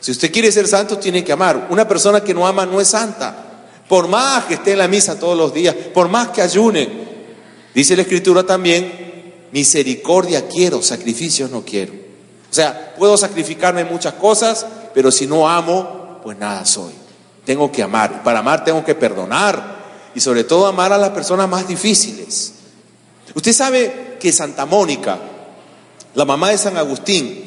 [0.00, 1.68] Si usted quiere ser santo, tiene que amar.
[1.70, 3.34] Una persona que no ama no es santa.
[3.88, 7.06] Por más que esté en la misa todos los días, por más que ayune.
[7.74, 11.92] Dice la Escritura también, misericordia quiero, sacrificios no quiero.
[12.50, 16.92] O sea, puedo sacrificarme muchas cosas, pero si no amo, pues nada soy.
[17.44, 18.22] Tengo que amar.
[18.22, 19.76] Para amar tengo que perdonar.
[20.14, 22.52] Y sobre todo amar a las personas más difíciles.
[23.34, 25.18] Usted sabe que Santa Mónica,
[26.14, 27.45] la mamá de San Agustín,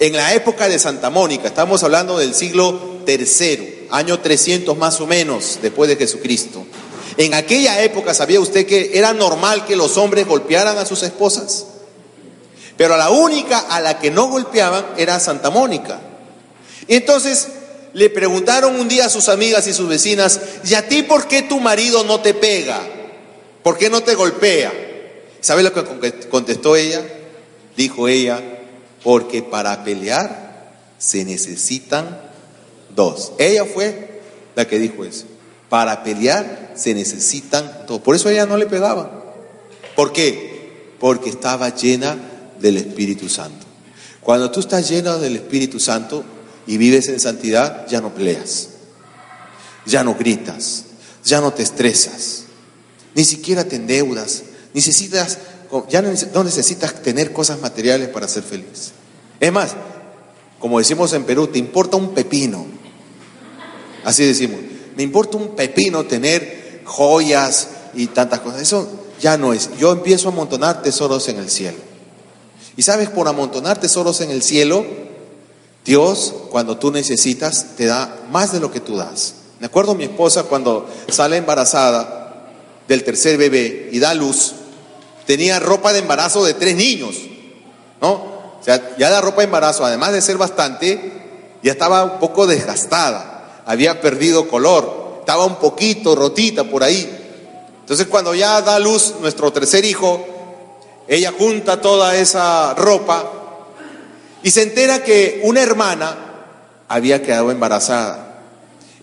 [0.00, 5.06] en la época de Santa Mónica, estamos hablando del siglo III, año 300 más o
[5.06, 6.64] menos después de Jesucristo.
[7.18, 11.66] En aquella época, ¿sabía usted que era normal que los hombres golpearan a sus esposas?
[12.78, 16.00] Pero la única a la que no golpeaban era Santa Mónica.
[16.88, 17.48] Y entonces
[17.92, 21.42] le preguntaron un día a sus amigas y sus vecinas, ¿y a ti por qué
[21.42, 22.80] tu marido no te pega?
[23.62, 24.72] ¿Por qué no te golpea?
[25.42, 25.84] ¿Sabe lo que
[26.30, 27.02] contestó ella?
[27.76, 28.40] Dijo ella,
[29.02, 32.20] porque para pelear se necesitan
[32.94, 33.32] dos.
[33.38, 34.20] Ella fue
[34.54, 35.26] la que dijo eso.
[35.68, 38.00] Para pelear se necesitan dos.
[38.00, 39.34] Por eso ella no le pegaba.
[39.96, 40.94] ¿Por qué?
[40.98, 42.16] Porque estaba llena
[42.60, 43.66] del Espíritu Santo.
[44.20, 46.24] Cuando tú estás lleno del Espíritu Santo
[46.66, 48.68] y vives en santidad, ya no peleas,
[49.86, 50.84] ya no gritas,
[51.24, 52.44] ya no te estresas,
[53.14, 54.42] ni siquiera te endeudas,
[54.74, 55.38] necesitas,
[55.88, 58.92] ya no necesitas tener cosas materiales para ser feliz.
[59.38, 59.74] Es más,
[60.58, 62.66] como decimos en Perú, te importa un pepino.
[64.04, 64.60] Así decimos,
[64.96, 68.62] me importa un pepino tener joyas y tantas cosas.
[68.62, 68.88] Eso
[69.20, 69.70] ya no es.
[69.78, 71.78] Yo empiezo a amontonar tesoros en el cielo.
[72.76, 74.84] Y sabes, por amontonar tesoros en el cielo,
[75.84, 79.34] Dios, cuando tú necesitas, te da más de lo que tú das.
[79.60, 82.48] Me acuerdo mi esposa cuando sale embarazada
[82.88, 84.54] del tercer bebé y da luz,
[85.30, 87.14] tenía ropa de embarazo de tres niños,
[88.02, 88.10] ¿no?
[88.10, 91.12] O sea, ya la ropa de embarazo, además de ser bastante,
[91.62, 97.08] ya estaba un poco desgastada, había perdido color, estaba un poquito rotita por ahí.
[97.78, 100.26] Entonces cuando ya da luz nuestro tercer hijo,
[101.06, 103.30] ella junta toda esa ropa
[104.42, 106.16] y se entera que una hermana
[106.88, 108.42] había quedado embarazada.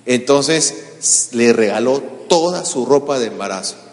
[0.06, 3.87] Entonces le regaló toda su ropa de embarazo.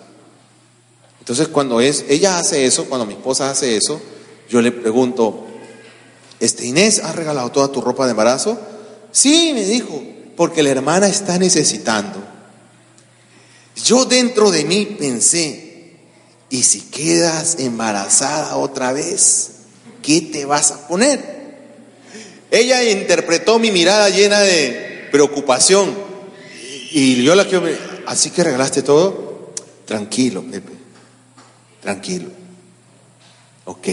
[1.24, 3.98] Entonces cuando es, ella hace eso, cuando mi esposa hace eso,
[4.50, 5.46] yo le pregunto,
[6.38, 8.60] este Inés, ¿has regalado toda tu ropa de embarazo?
[9.10, 10.02] Sí, me dijo,
[10.36, 12.22] porque la hermana está necesitando.
[13.86, 15.94] Yo dentro de mí pensé,
[16.50, 19.52] y si quedas embarazada otra vez,
[20.02, 21.24] ¿qué te vas a poner?
[22.50, 25.94] Ella interpretó mi mirada llena de preocupación.
[26.90, 27.66] Y yo la quiero,
[28.06, 29.54] así que regalaste todo.
[29.86, 30.83] Tranquilo, Pepe.
[31.84, 32.30] Tranquilo.
[33.66, 33.88] Ok.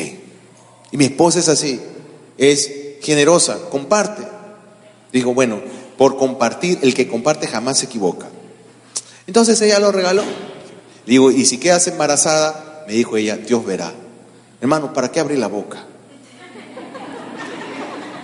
[0.91, 1.77] Y mi esposa es así.
[2.38, 4.23] Es generosa, comparte.
[5.12, 5.62] Digo, bueno,
[5.97, 8.27] por compartir, el que comparte jamás se equivoca.
[9.27, 10.23] Entonces ella lo regaló.
[11.06, 13.91] Digo, y si quedas embarazada, me dijo ella, Dios verá.
[14.62, 15.84] Hermano, ¿para qué abrir la boca?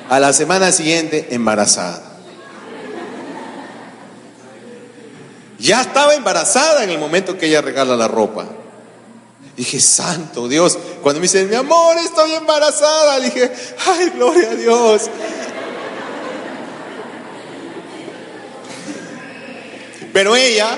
[0.09, 2.03] A la semana siguiente, embarazada.
[5.59, 8.47] Ya estaba embarazada en el momento que ella regala la ropa.
[9.57, 10.77] Dije, santo Dios.
[11.01, 13.51] Cuando me dicen, mi amor, estoy embarazada, le dije,
[13.87, 15.09] ay, gloria a Dios.
[20.13, 20.77] Pero ella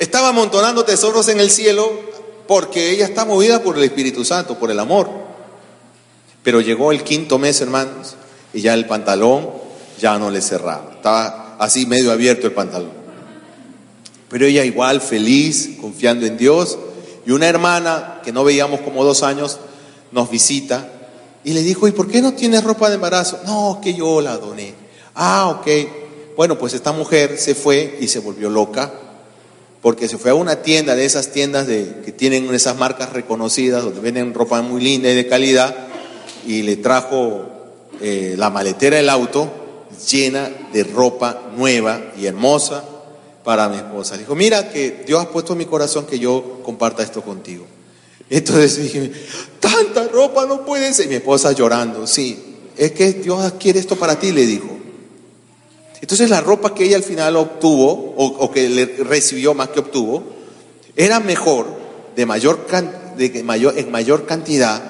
[0.00, 1.92] estaba amontonando tesoros en el cielo
[2.48, 5.08] porque ella está movida por el Espíritu Santo, por el amor.
[6.42, 8.16] Pero llegó el quinto mes, hermanos,
[8.52, 9.48] y ya el pantalón
[10.00, 10.90] ya no le cerraba.
[10.96, 12.90] Estaba así medio abierto el pantalón.
[14.28, 16.78] Pero ella igual, feliz, confiando en Dios.
[17.26, 19.58] Y una hermana que no veíamos como dos años
[20.12, 20.88] nos visita
[21.44, 23.40] y le dijo, ¿y por qué no tienes ropa de embarazo?
[23.46, 24.74] No, que yo la doné.
[25.14, 25.66] Ah, ok.
[26.36, 28.92] Bueno, pues esta mujer se fue y se volvió loca
[29.82, 33.82] porque se fue a una tienda de esas tiendas de, que tienen esas marcas reconocidas,
[33.82, 35.74] donde venden ropa muy linda y de calidad,
[36.46, 37.46] y le trajo
[38.00, 39.50] eh, la maletera del auto
[40.10, 42.84] llena de ropa nueva y hermosa
[43.44, 44.14] para mi esposa.
[44.14, 47.66] Le dijo, mira que Dios ha puesto en mi corazón que yo comparta esto contigo.
[48.28, 49.12] Entonces dije,
[49.58, 51.08] tanta ropa no puede ser.
[51.08, 52.38] Mi esposa llorando, sí,
[52.76, 54.78] es que Dios quiere esto para ti, le dijo.
[56.00, 60.22] Entonces la ropa que ella al final obtuvo, o, que le recibió más que obtuvo,
[60.96, 61.66] era mejor,
[62.16, 62.66] de mayor,
[63.16, 64.82] de mayor, en mayor cantidad,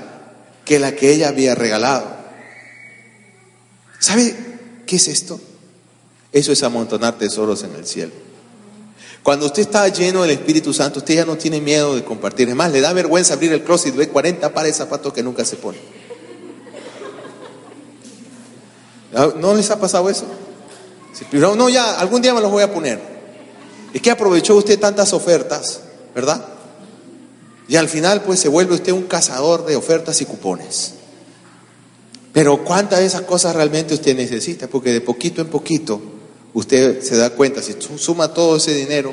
[0.64, 2.06] que la que ella había regalado.
[3.98, 4.34] ¿Sabe
[4.86, 5.40] qué es esto?
[6.32, 8.12] Eso es amontonar tesoros en el cielo.
[9.22, 12.48] Cuando usted está lleno del Espíritu Santo, usted ya no tiene miedo de compartir.
[12.48, 15.22] Es más, le da vergüenza abrir el closet y ve 40 pares de zapatos que
[15.22, 15.78] nunca se pone.
[19.12, 20.24] ¿No les ha pasado eso?
[21.32, 22.98] no, ya, algún día me los voy a poner.
[23.92, 25.80] Es que aprovechó usted tantas ofertas,
[26.14, 26.46] ¿verdad?
[27.68, 30.94] Y al final pues se vuelve usted un cazador de ofertas y cupones.
[32.32, 34.68] Pero ¿cuántas de esas cosas realmente usted necesita?
[34.68, 36.00] Porque de poquito en poquito
[36.54, 39.12] usted se da cuenta, si suma todo ese dinero,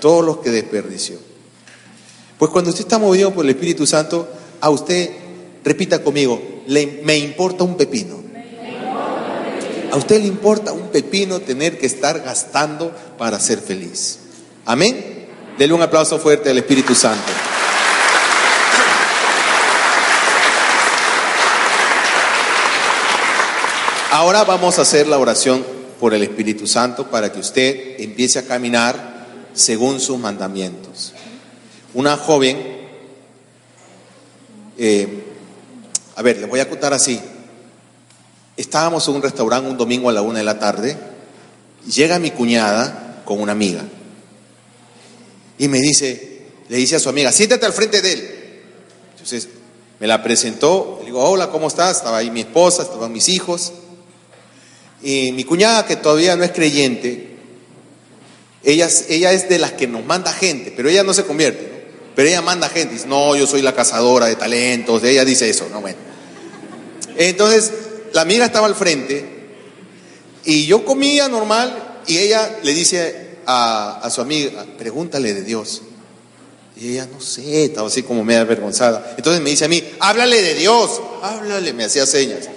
[0.00, 1.18] todos los que desperdició.
[2.38, 4.28] Pues cuando usted está movido por el Espíritu Santo,
[4.60, 5.10] a usted,
[5.64, 8.16] repita conmigo, le, me importa un pepino.
[9.90, 14.18] A usted le importa un pepino tener que estar gastando para ser feliz.
[14.64, 15.26] Amén.
[15.56, 17.32] Dele un aplauso fuerte al Espíritu Santo.
[24.10, 28.46] Ahora vamos a hacer la oración por el Espíritu Santo para que usted empiece a
[28.46, 31.12] caminar según sus mandamientos.
[31.94, 32.58] Una joven,
[34.78, 35.24] eh,
[36.14, 37.20] a ver, le voy a contar así.
[38.56, 40.96] Estábamos en un restaurante un domingo a la una de la tarde.
[41.92, 43.82] Llega mi cuñada con una amiga
[45.58, 48.34] y me dice, le dice a su amiga, siéntate al frente de él.
[49.12, 49.48] Entonces
[49.98, 51.98] me la presentó, le digo, hola, ¿cómo estás?
[51.98, 53.72] Estaba ahí mi esposa, estaban mis hijos.
[55.02, 57.28] Y mi cuñada, que todavía no es creyente,
[58.64, 62.28] ella, ella es de las que nos manda gente, pero ella no se convierte, pero
[62.28, 62.94] ella manda gente.
[62.94, 65.98] Dice, no, yo soy la cazadora de talentos, ella dice eso, no, bueno.
[67.16, 67.72] Entonces
[68.12, 69.24] la amiga estaba al frente
[70.44, 75.82] y yo comía normal y ella le dice a, su amiga, pregúntale de Dios.
[76.76, 79.14] Y ella, no sé, estaba así como media avergonzada.
[79.16, 82.48] Entonces me dice a mí, háblale de Dios, háblale, me hacía señas.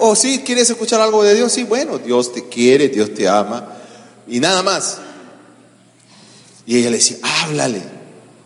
[0.00, 1.52] O oh, sí, ¿quieres escuchar algo de Dios?
[1.52, 3.76] Sí, bueno, Dios te quiere, Dios te ama
[4.26, 4.98] y nada más.
[6.66, 7.82] Y ella le decía, háblale.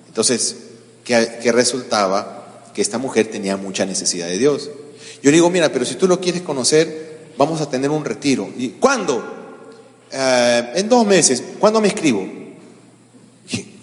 [0.07, 0.57] Entonces,
[1.05, 2.65] ¿qué, qué resultaba?
[2.75, 4.71] Que esta mujer tenía mucha necesidad de Dios.
[5.23, 8.49] Yo le digo, mira, pero si tú lo quieres conocer, vamos a tener un retiro.
[8.57, 9.23] ¿Y cuándo?
[10.11, 11.43] Eh, en dos meses.
[11.59, 12.27] ¿Cuándo me inscribo?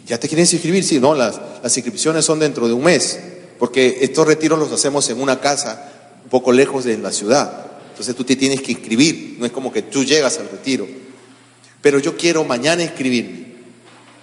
[0.05, 0.83] ¿Ya te quieres inscribir?
[0.83, 3.19] Sí, no, las inscripciones son dentro de un mes,
[3.59, 5.98] porque estos retiros los hacemos en una casa
[6.29, 7.65] poco lejos de la ciudad.
[7.89, 10.87] Entonces tú te tienes que inscribir, no es como que tú llegas al retiro.
[11.81, 13.49] Pero yo quiero mañana inscribirme.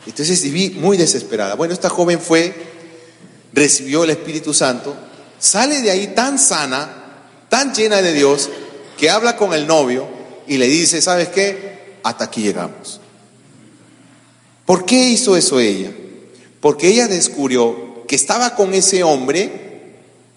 [0.07, 1.55] Entonces viví muy desesperada.
[1.55, 2.55] Bueno, esta joven fue,
[3.53, 4.97] recibió el Espíritu Santo,
[5.39, 7.05] sale de ahí tan sana,
[7.49, 8.49] tan llena de Dios
[8.97, 10.07] que habla con el novio
[10.47, 11.99] y le dice, ¿sabes qué?
[12.03, 13.01] Hasta aquí llegamos.
[14.65, 15.93] ¿Por qué hizo eso ella?
[16.61, 19.67] Porque ella descubrió que estaba con ese hombre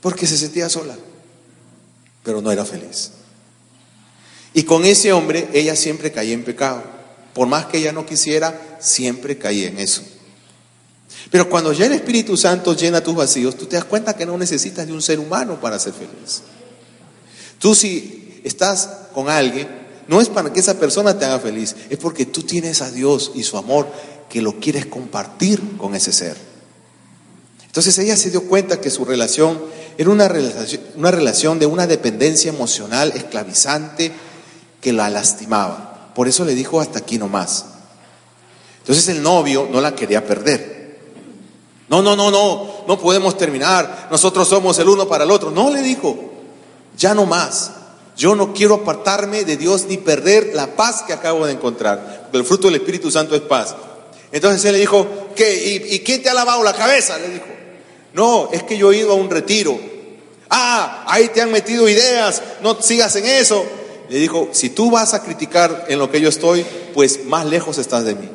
[0.02, 0.98] porque se sentía sola,
[2.30, 3.10] pero no era feliz.
[4.54, 6.84] Y con ese hombre ella siempre caía en pecado.
[7.34, 10.04] Por más que ella no quisiera, siempre caía en eso.
[11.32, 14.38] Pero cuando ya el Espíritu Santo llena tus vacíos, tú te das cuenta que no
[14.38, 16.44] necesitas de un ser humano para ser feliz.
[17.58, 19.68] Tú si estás con alguien,
[20.08, 23.32] no es para que esa persona te haga feliz, es porque tú tienes a Dios
[23.34, 23.88] y su amor
[24.30, 26.38] que lo quieres compartir con ese ser.
[27.66, 31.86] Entonces ella se dio cuenta que su relación era una relación, una relación de una
[31.86, 34.14] dependencia emocional esclavizante
[34.80, 36.12] que la lastimaba.
[36.16, 37.66] Por eso le dijo hasta aquí nomás.
[38.78, 41.00] Entonces el novio no la quería perder.
[41.90, 44.08] No, no, no, no, no podemos terminar.
[44.10, 45.52] Nosotros somos el uno para el otro.
[45.52, 46.18] No, le dijo,
[46.98, 47.72] ya no más.
[48.16, 52.22] Yo no quiero apartarme de Dios ni perder la paz que acabo de encontrar.
[52.24, 53.76] Porque el fruto del Espíritu Santo es paz.
[54.32, 55.90] Entonces él le dijo, ¿qué?
[55.92, 57.18] ¿Y, quién te ha lavado la cabeza?
[57.18, 57.59] Le dijo.
[58.14, 59.80] No, es que yo he ido a un retiro.
[60.50, 63.66] Ah, ahí te han metido ideas, no sigas en eso.
[64.10, 67.78] Le dijo, si tú vas a criticar en lo que yo estoy, pues más lejos
[67.78, 68.28] estás de mí.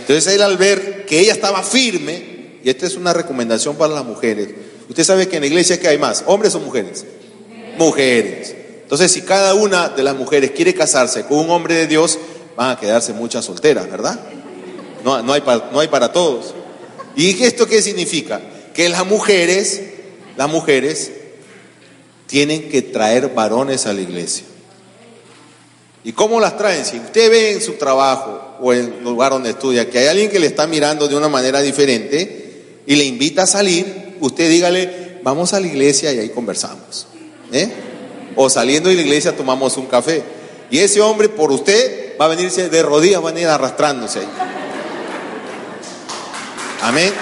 [0.00, 4.04] Entonces él al ver que ella estaba firme, y esta es una recomendación para las
[4.04, 4.48] mujeres,
[4.88, 7.04] usted sabe que en la iglesia que hay más, hombres o mujeres.
[7.78, 8.54] Mujeres.
[8.82, 12.18] Entonces si cada una de las mujeres quiere casarse con un hombre de Dios,
[12.56, 14.18] van a quedarse muchas solteras, ¿verdad?
[15.04, 16.54] No, no, hay, para, no hay para todos.
[17.14, 18.40] ¿Y esto qué significa?
[18.76, 19.80] Que las mujeres,
[20.36, 21.10] las mujeres
[22.26, 24.44] tienen que traer varones a la iglesia.
[26.04, 26.84] ¿Y cómo las traen?
[26.84, 30.30] Si usted ve en su trabajo o en el lugar donde estudia que hay alguien
[30.30, 35.20] que le está mirando de una manera diferente y le invita a salir, usted dígale,
[35.22, 37.08] vamos a la iglesia y ahí conversamos.
[37.52, 37.68] ¿eh?
[38.36, 40.22] O saliendo de la iglesia tomamos un café.
[40.70, 44.28] Y ese hombre por usted va a venirse de rodillas, va a venir arrastrándose ahí.
[46.82, 47.12] Amén.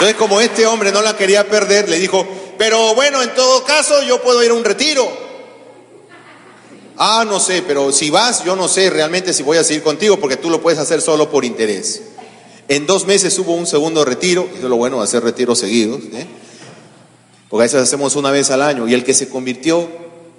[0.00, 2.26] Entonces, como este hombre no la quería perder, le dijo,
[2.56, 5.06] pero bueno, en todo caso yo puedo ir a un retiro.
[6.96, 10.18] Ah, no sé, pero si vas, yo no sé realmente si voy a seguir contigo
[10.18, 12.00] porque tú lo puedes hacer solo por interés.
[12.68, 16.26] En dos meses hubo un segundo retiro, eso es lo bueno hacer retiros seguidos, ¿eh?
[17.50, 19.86] porque a veces hacemos una vez al año, y el que se convirtió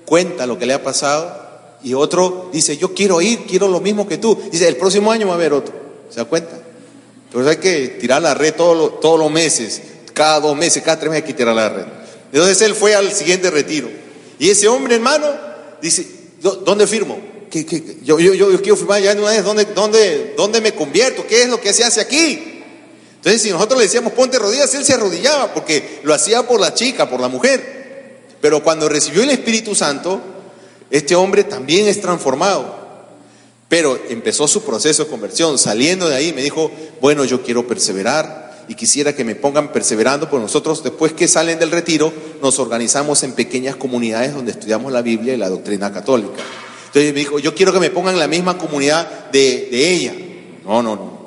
[0.05, 1.39] cuenta lo que le ha pasado
[1.83, 4.35] y otro dice, yo quiero ir, quiero lo mismo que tú.
[4.51, 5.75] Dice, el próximo año va a haber otro.
[6.09, 6.70] ¿Se da cuenta?
[7.31, 9.81] Entonces hay que tirar la red todos todos los meses,
[10.13, 11.85] cada dos meses, cada tres meses hay que tirar la red.
[12.33, 13.89] Entonces él fue al siguiente retiro.
[14.37, 15.27] Y ese hombre, hermano,
[15.81, 16.05] dice,
[16.41, 17.17] ¿dónde firmo?
[18.03, 21.25] Yo, yo, yo, quiero firmar ya una vez, ¿dónde, dónde, ¿dónde me convierto?
[21.25, 22.63] ¿Qué es lo que se hace aquí?
[23.15, 26.73] Entonces si nosotros le decíamos, ponte rodillas, él se arrodillaba porque lo hacía por la
[26.73, 28.19] chica, por la mujer.
[28.41, 30.19] Pero cuando recibió el Espíritu Santo,
[30.89, 32.80] este hombre también es transformado.
[33.71, 35.57] Pero empezó su proceso de conversión.
[35.57, 36.69] Saliendo de ahí me dijo,
[36.99, 41.57] bueno, yo quiero perseverar y quisiera que me pongan perseverando, pues nosotros después que salen
[41.57, 42.11] del retiro
[42.41, 46.33] nos organizamos en pequeñas comunidades donde estudiamos la Biblia y la doctrina católica.
[46.87, 50.15] Entonces me dijo, yo quiero que me pongan en la misma comunidad de, de ella.
[50.65, 51.21] No, no, no.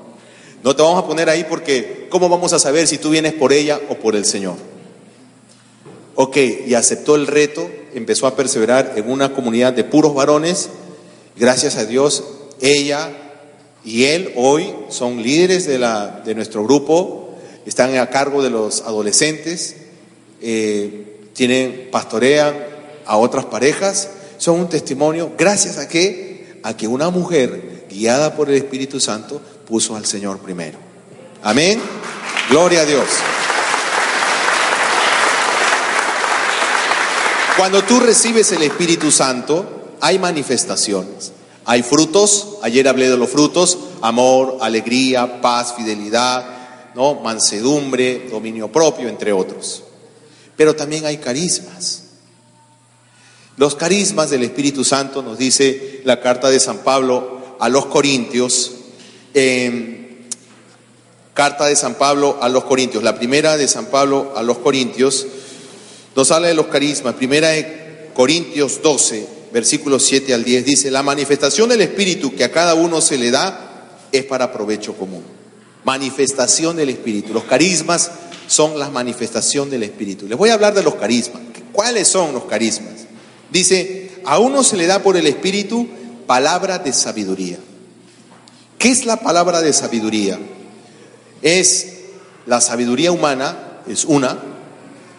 [0.63, 3.55] No te vamos a poner ahí porque ¿cómo vamos a saber si tú vienes por
[3.55, 4.57] ella o por el Señor?
[6.15, 6.37] Ok,
[6.67, 10.69] y aceptó el reto, empezó a perseverar en una comunidad de puros varones.
[11.37, 12.23] Gracias a Dios,
[12.65, 13.11] ella
[13.85, 17.37] y él hoy son líderes de, la, de nuestro grupo,
[17.67, 19.77] están a cargo de los adolescentes,
[20.41, 22.55] eh, tienen, pastorean
[23.07, 24.09] a otras parejas,
[24.39, 29.41] son un testimonio gracias a que, a que una mujer guiada por el Espíritu Santo
[29.69, 30.79] puso al Señor primero.
[31.43, 31.81] Amén.
[32.49, 33.07] Gloria a Dios.
[37.57, 41.33] Cuando tú recibes el Espíritu Santo, hay manifestaciones,
[41.65, 42.59] hay frutos.
[42.63, 47.17] Ayer hablé de los frutos: amor, alegría, paz, fidelidad, ¿no?
[47.17, 49.83] mansedumbre, dominio propio, entre otros.
[50.57, 52.03] Pero también hay carismas.
[53.57, 58.73] Los carismas del Espíritu Santo nos dice la carta de San Pablo a los Corintios.
[61.35, 63.03] carta de San Pablo a los Corintios.
[63.03, 65.27] La primera de San Pablo a los Corintios
[66.15, 67.15] nos habla de los carismas.
[67.15, 72.51] Primera de Corintios 12, versículos 7 al 10, dice, la manifestación del Espíritu que a
[72.51, 75.23] cada uno se le da es para provecho común.
[75.85, 77.33] Manifestación del Espíritu.
[77.33, 78.11] Los carismas
[78.49, 80.27] son la manifestación del Espíritu.
[80.27, 81.41] Les voy a hablar de los carismas.
[81.73, 83.07] ¿Cuáles son los carismas?
[83.53, 85.87] Dice, a uno se le da por el Espíritu
[86.27, 87.59] palabra de sabiduría.
[88.77, 90.37] ¿Qué es la palabra de sabiduría?
[91.43, 91.93] Es
[92.47, 94.37] la sabiduría humana, es una,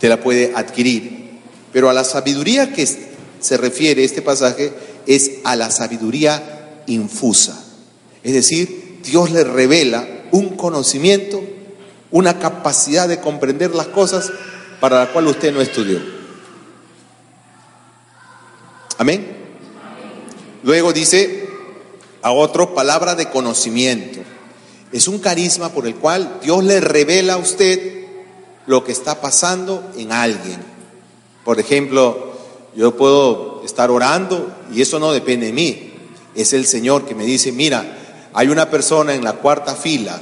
[0.01, 1.39] te la puede adquirir.
[1.71, 3.14] Pero a la sabiduría que
[3.45, 4.73] se refiere este pasaje
[5.05, 7.63] es a la sabiduría infusa.
[8.23, 11.43] Es decir, Dios le revela un conocimiento,
[12.09, 14.31] una capacidad de comprender las cosas
[14.79, 15.99] para la cual usted no estudió.
[18.97, 19.27] Amén.
[20.63, 21.47] Luego dice
[22.23, 24.21] a otro palabra de conocimiento.
[24.91, 28.05] Es un carisma por el cual Dios le revela a usted
[28.65, 30.57] lo que está pasando en alguien.
[31.43, 32.34] Por ejemplo,
[32.75, 35.91] yo puedo estar orando y eso no depende de mí.
[36.35, 37.85] Es el Señor que me dice, mira,
[38.33, 40.21] hay una persona en la cuarta fila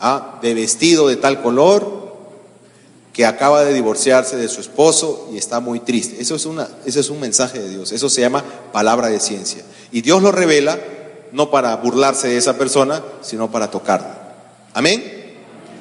[0.00, 0.38] ¿ah?
[0.42, 2.00] de vestido de tal color
[3.12, 6.20] que acaba de divorciarse de su esposo y está muy triste.
[6.20, 7.92] Eso es, una, eso es un mensaje de Dios.
[7.92, 9.64] Eso se llama palabra de ciencia.
[9.90, 10.78] Y Dios lo revela
[11.32, 14.34] no para burlarse de esa persona, sino para tocarla.
[14.74, 15.02] Amén.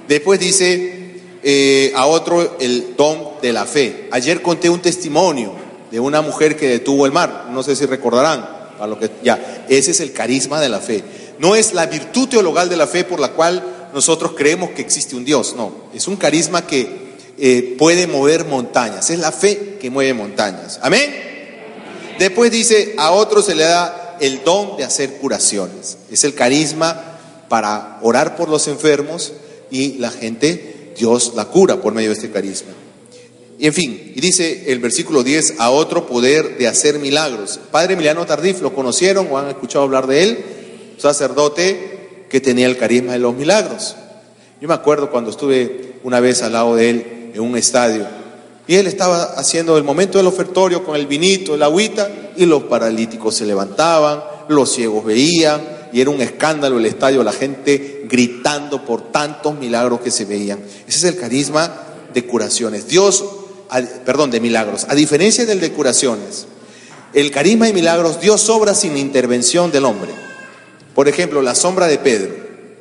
[0.08, 0.99] Después dice
[1.44, 4.10] eh, a otro el don de la fe.
[4.12, 5.54] Ayer conté un testimonio
[5.92, 9.92] de una mujer que detuvo el mar, no sé si recordarán, lo que ya, ese
[9.92, 11.04] es el carisma de la fe.
[11.40, 15.16] No es la virtud teologal de la fe por la cual nosotros creemos que existe
[15.16, 19.90] un Dios, no, es un carisma que eh, puede mover montañas, es la fe que
[19.90, 20.80] mueve montañas.
[20.82, 21.30] Amén.
[22.20, 27.18] Después dice, a otro se le da el don de hacer curaciones, es el carisma
[27.48, 29.34] para orar por los enfermos
[29.72, 32.72] y la gente, Dios la cura por medio de este carisma.
[33.58, 37.60] Y en fin, y dice el versículo 10, a otro poder de hacer milagros.
[37.72, 40.46] Padre Emiliano Tardif, ¿lo conocieron o han escuchado hablar de él?
[40.98, 43.96] Sacerdote que tenía el carisma de los milagros.
[44.62, 48.06] Yo me acuerdo cuando estuve una vez al lado de él en un estadio
[48.70, 52.64] y él estaba haciendo el momento del ofertorio con el vinito, el agüita y los
[52.66, 58.86] paralíticos se levantaban, los ciegos veían y era un escándalo el estadio, la gente gritando
[58.86, 60.60] por tantos milagros que se veían.
[60.88, 61.72] Ese es el carisma
[62.14, 62.88] de curaciones.
[62.88, 63.24] Dios
[64.06, 64.86] perdón, de milagros.
[64.90, 66.48] A diferencia del de curaciones,
[67.14, 70.12] el carisma y milagros Dios obra sin intervención del hombre.
[70.96, 72.34] Por ejemplo, la sombra de Pedro.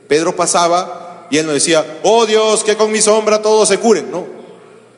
[0.08, 4.10] Pedro pasaba y él no decía, oh Dios, que con mi sombra todos se curen.
[4.10, 4.26] No.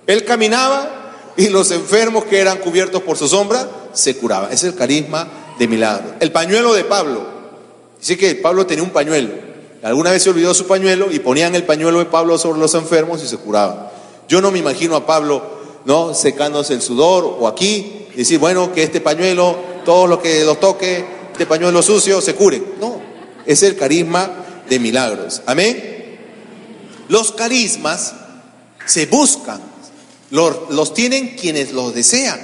[0.06, 4.52] Él caminaba y los enfermos que eran cubiertos por su sombra se curaban.
[4.52, 6.12] Ese es el carisma de milagros.
[6.20, 7.39] El pañuelo de Pablo.
[8.00, 9.30] Dice que Pablo tenía un pañuelo.
[9.82, 13.22] Alguna vez se olvidó su pañuelo y ponían el pañuelo de Pablo sobre los enfermos
[13.22, 13.88] y se curaban.
[14.28, 16.14] Yo no me imagino a Pablo ¿no?
[16.14, 20.56] Secándose el sudor o aquí, y decir, bueno, que este pañuelo, todo lo que lo
[20.56, 22.62] toque, este pañuelo sucio, se cure.
[22.80, 23.00] No,
[23.46, 24.30] es el carisma
[24.68, 25.42] de milagros.
[25.46, 26.18] Amén.
[27.08, 28.14] Los carismas
[28.84, 29.60] se buscan,
[30.30, 32.40] los, los tienen quienes los desean.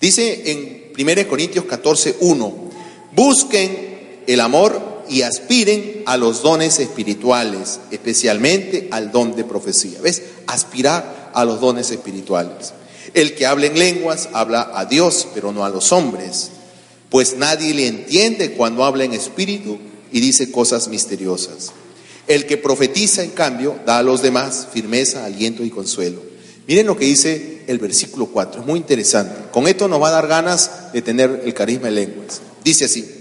[0.00, 2.70] Dice en 1 Corintios 14, 1,
[3.12, 3.89] busquen
[4.32, 10.00] el amor y aspiren a los dones espirituales, especialmente al don de profecía.
[10.00, 10.22] ¿Ves?
[10.46, 12.72] Aspirar a los dones espirituales.
[13.12, 16.50] El que habla en lenguas habla a Dios, pero no a los hombres,
[17.08, 19.78] pues nadie le entiende cuando habla en espíritu
[20.12, 21.72] y dice cosas misteriosas.
[22.28, 26.22] El que profetiza, en cambio, da a los demás firmeza, aliento y consuelo.
[26.68, 29.50] Miren lo que dice el versículo 4, es muy interesante.
[29.50, 32.40] Con esto nos va a dar ganas de tener el carisma en lenguas.
[32.62, 33.19] Dice así,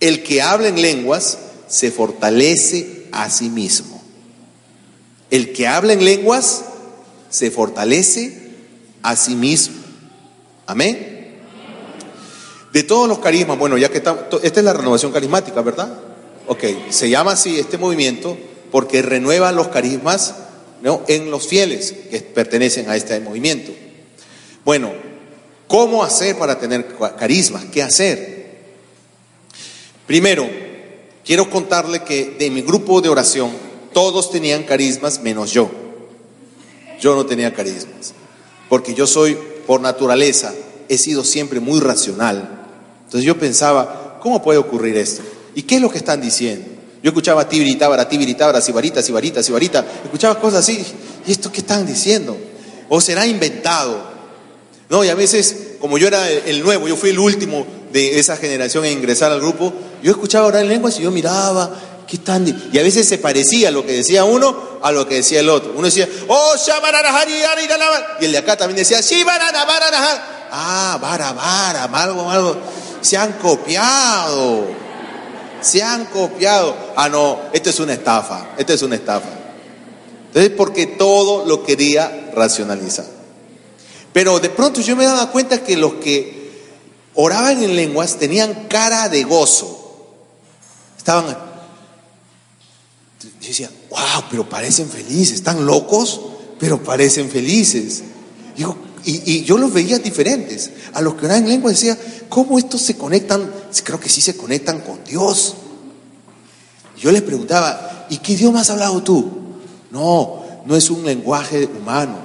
[0.00, 1.38] el que habla en lenguas
[1.68, 4.02] se fortalece a sí mismo.
[5.30, 6.64] El que habla en lenguas
[7.30, 8.50] se fortalece
[9.02, 9.76] a sí mismo.
[10.66, 11.38] Amén.
[12.72, 15.98] De todos los carismas, bueno, ya que está, esta es la renovación carismática, ¿verdad?
[16.46, 18.36] Ok, se llama así este movimiento
[18.70, 20.34] porque renueva los carismas
[20.82, 21.02] ¿no?
[21.08, 23.72] en los fieles que pertenecen a este movimiento.
[24.64, 24.92] Bueno,
[25.66, 26.86] ¿cómo hacer para tener
[27.18, 27.64] carismas?
[27.72, 28.35] ¿Qué hacer?
[30.06, 30.48] Primero,
[31.24, 33.50] quiero contarle que de mi grupo de oración
[33.92, 35.70] todos tenían carismas menos yo
[37.00, 38.14] yo no tenía carismas.
[38.68, 39.36] Porque yo soy,
[39.66, 40.54] por naturaleza,
[40.88, 42.66] he sido siempre muy racional.
[43.04, 45.22] Entonces yo pensaba, ¿cómo puede ocurrir esto?
[45.54, 46.66] ¿Y qué es lo que están diciendo?
[47.02, 49.86] Yo escuchaba tibiritábara, tibiritábara, sibarita, sibarita, sibarita.
[50.04, 50.84] Escuchaba cosas así.
[51.26, 52.36] ¿Y esto qué están diciendo?
[52.88, 54.16] ¿O será inventado?
[54.88, 58.36] No, y a veces, como yo era el nuevo, yo fui el último de esa
[58.36, 59.72] generación en ingresar al grupo,
[60.02, 61.70] yo escuchaba orar en lenguas y yo miraba
[62.06, 65.40] ¿Qué tan y a veces se parecía lo que decía uno a lo que decía
[65.40, 65.72] el otro.
[65.74, 66.54] Uno decía, oh,
[68.20, 69.00] y el de acá también decía,
[70.52, 72.56] ah, vara, vara, algo, algo.
[73.00, 74.66] Se han copiado.
[75.60, 76.76] Se han copiado.
[76.94, 78.50] Ah, no, esto es una estafa.
[78.56, 79.28] Esto es una estafa.
[80.28, 83.06] Entonces, porque todo lo quería racionalizar.
[84.12, 86.45] Pero de pronto yo me daba cuenta que los que
[87.16, 89.82] oraban en lenguas tenían cara de gozo.
[90.96, 91.46] Estaban
[93.40, 96.20] yo decía, wow, pero parecen felices, están locos,
[96.58, 98.02] pero parecen felices.
[99.04, 100.70] y, yo los veía diferentes.
[100.94, 101.96] A los que oran en lengua decía,
[102.28, 103.50] ¿cómo estos se conectan?
[103.84, 105.54] Creo que sí se conectan con Dios.
[106.98, 109.30] yo les preguntaba, ¿y qué idioma has hablado tú?
[109.90, 112.18] No, no es un lenguaje humano,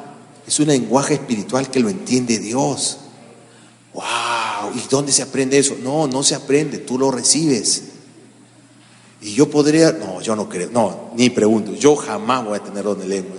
[0.47, 2.97] es un lenguaje espiritual que lo entiende Dios.
[3.93, 4.73] ¡Wow!
[4.75, 5.75] ¿Y dónde se aprende eso?
[5.81, 7.83] No, no se aprende, tú lo recibes.
[9.21, 12.83] Y yo podría, no, yo no creo, no, ni pregunto, yo jamás voy a tener
[12.83, 13.35] don de lengua.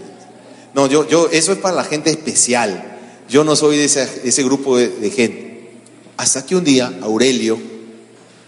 [0.74, 2.98] No, yo, yo, eso es para la gente especial.
[3.28, 5.70] Yo no soy de ese, grupo de, gente.
[6.16, 7.58] Hasta que un día Aurelio,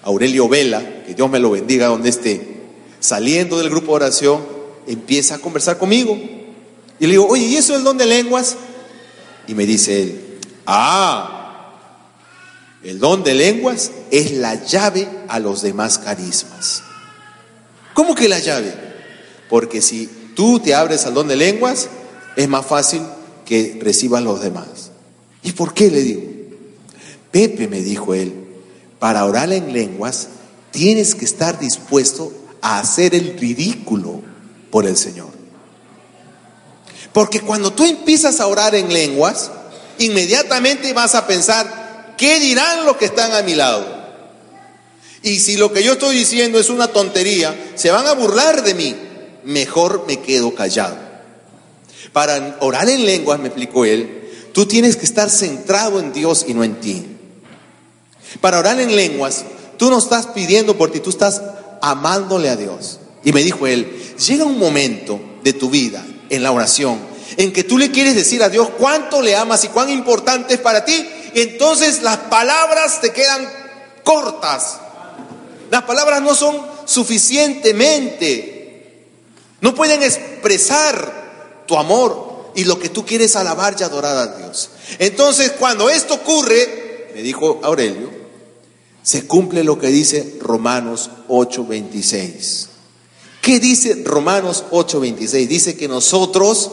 [0.03, 2.57] Aurelio Vela, que Dios me lo bendiga donde esté,
[3.01, 4.45] saliendo del grupo de oración,
[4.87, 6.17] empieza a conversar conmigo.
[7.01, 8.57] Y le digo, oye, ¿y eso es el don de lenguas?
[9.49, 11.43] Y me dice él, ah,
[12.85, 16.82] el don de lenguas es la llave a los demás carismas.
[17.95, 18.74] ¿Cómo que la llave?
[19.49, 21.89] Porque si tú te abres al don de lenguas,
[22.37, 23.03] es más fácil
[23.45, 24.91] que reciban los demás.
[25.43, 26.22] ¿Y por qué le digo?
[27.30, 28.32] Pepe me dijo él,
[28.99, 30.28] para orar en lenguas
[30.70, 34.22] tienes que estar dispuesto a hacer el ridículo
[34.70, 35.28] por el Señor.
[37.12, 39.51] Porque cuando tú empiezas a orar en lenguas,
[39.99, 41.84] inmediatamente vas a pensar,
[42.17, 43.87] ¿qué dirán los que están a mi lado?
[45.23, 48.75] Y si lo que yo estoy diciendo es una tontería, se van a burlar de
[48.75, 48.95] mí.
[49.45, 50.97] Mejor me quedo callado.
[52.12, 56.55] Para orar en lenguas, me explicó él, tú tienes que estar centrado en Dios y
[56.55, 57.07] no en ti.
[58.41, 59.45] Para orar en lenguas,
[59.79, 61.41] tú no estás pidiendo por ti, tú estás
[61.81, 63.01] amándole a Dios.
[63.25, 63.91] Y me dijo él,
[64.27, 68.43] llega un momento de tu vida en la oración en que tú le quieres decir
[68.43, 73.12] a Dios cuánto le amas y cuán importante es para ti, entonces las palabras te
[73.12, 73.49] quedan
[74.03, 74.78] cortas.
[75.70, 79.07] Las palabras no son suficientemente,
[79.61, 84.70] no pueden expresar tu amor y lo que tú quieres alabar y adorar a Dios.
[84.99, 88.11] Entonces, cuando esto ocurre, me dijo Aurelio,
[89.03, 92.68] se cumple lo que dice Romanos 8:26.
[93.41, 95.47] ¿Qué dice Romanos 8:26?
[95.47, 96.70] Dice que nosotros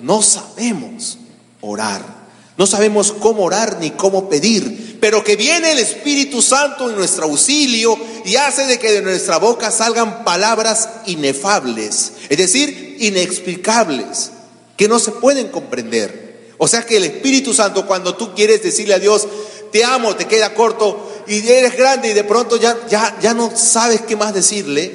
[0.00, 1.18] no sabemos
[1.60, 2.13] orar,
[2.56, 7.24] no sabemos cómo orar ni cómo pedir, pero que viene el Espíritu Santo en nuestro
[7.24, 14.30] auxilio y hace de que de nuestra boca salgan palabras inefables, es decir, inexplicables,
[14.76, 16.54] que no se pueden comprender.
[16.58, 19.26] O sea que el Espíritu Santo, cuando tú quieres decirle a Dios,
[19.72, 23.50] te amo, te queda corto y eres grande y de pronto ya, ya, ya no
[23.56, 24.94] sabes qué más decirle,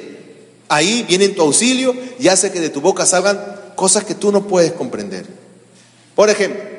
[0.68, 3.38] ahí viene en tu auxilio y hace que de tu boca salgan
[3.76, 5.26] cosas que tú no puedes comprender.
[6.14, 6.69] Por ejemplo,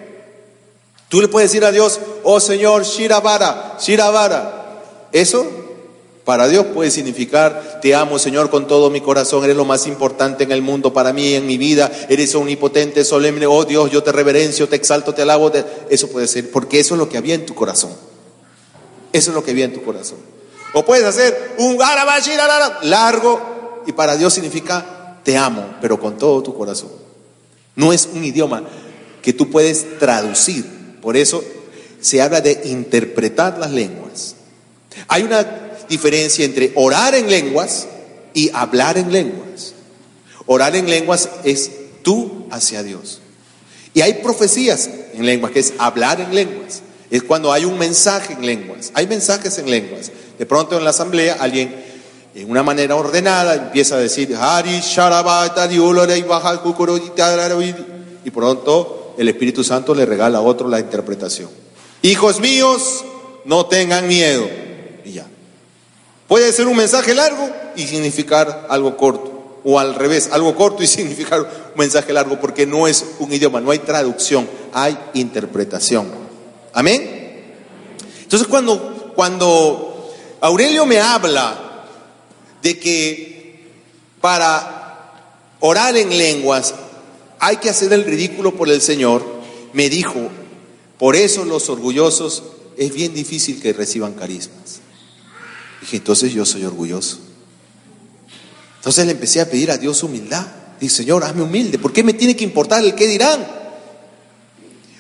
[1.11, 4.79] tú le puedes decir a Dios, oh Señor, Shirabara, Shirabara.
[5.11, 5.45] Eso
[6.23, 10.45] para Dios puede significar, te amo Señor con todo mi corazón, eres lo más importante
[10.45, 14.13] en el mundo para mí, en mi vida, eres omnipotente, solemne, oh Dios, yo te
[14.13, 15.51] reverencio, te exalto, te alabo.
[15.89, 17.91] Eso puede ser, porque eso es lo que había en tu corazón.
[19.11, 20.19] Eso es lo que había en tu corazón.
[20.73, 21.77] O puedes hacer un
[22.83, 26.89] largo y para Dios significa te amo, pero con todo tu corazón.
[27.75, 28.63] No es un idioma
[29.21, 30.80] que tú puedes traducir.
[31.01, 31.43] Por eso
[31.99, 34.35] se habla de interpretar las lenguas.
[35.07, 35.45] Hay una
[35.89, 37.87] diferencia entre orar en lenguas
[38.33, 39.73] y hablar en lenguas.
[40.45, 41.71] Orar en lenguas es
[42.01, 43.19] tú hacia Dios.
[43.93, 46.81] Y hay profecías en lenguas, que es hablar en lenguas.
[47.09, 48.91] Es cuando hay un mensaje en lenguas.
[48.93, 50.11] Hay mensajes en lenguas.
[50.37, 51.75] De pronto en la asamblea alguien
[52.33, 54.35] en una manera ordenada, empieza a decir,
[58.23, 61.47] y pronto el Espíritu Santo le regala a otro la interpretación.
[62.01, 63.05] Hijos míos,
[63.45, 64.49] no tengan miedo.
[65.05, 65.27] Y ya.
[66.27, 69.59] Puede ser un mensaje largo y significar algo corto.
[69.63, 73.61] O al revés, algo corto y significar un mensaje largo, porque no es un idioma,
[73.61, 76.07] no hay traducción, hay interpretación.
[76.73, 77.53] Amén.
[78.23, 80.11] Entonces cuando, cuando
[80.41, 81.85] Aurelio me habla
[82.63, 83.69] de que
[84.19, 85.11] para
[85.59, 86.73] orar en lenguas
[87.41, 89.25] hay que hacer el ridículo por el Señor,
[89.73, 90.29] me dijo,
[90.99, 92.43] por eso los orgullosos
[92.77, 94.79] es bien difícil que reciban carismas.
[95.81, 97.17] Dije, entonces yo soy orgulloso.
[98.75, 100.45] Entonces le empecé a pedir a Dios humildad.
[100.79, 101.79] Dije, Señor, hazme humilde.
[101.79, 103.43] ¿Por qué me tiene que importar el qué dirán?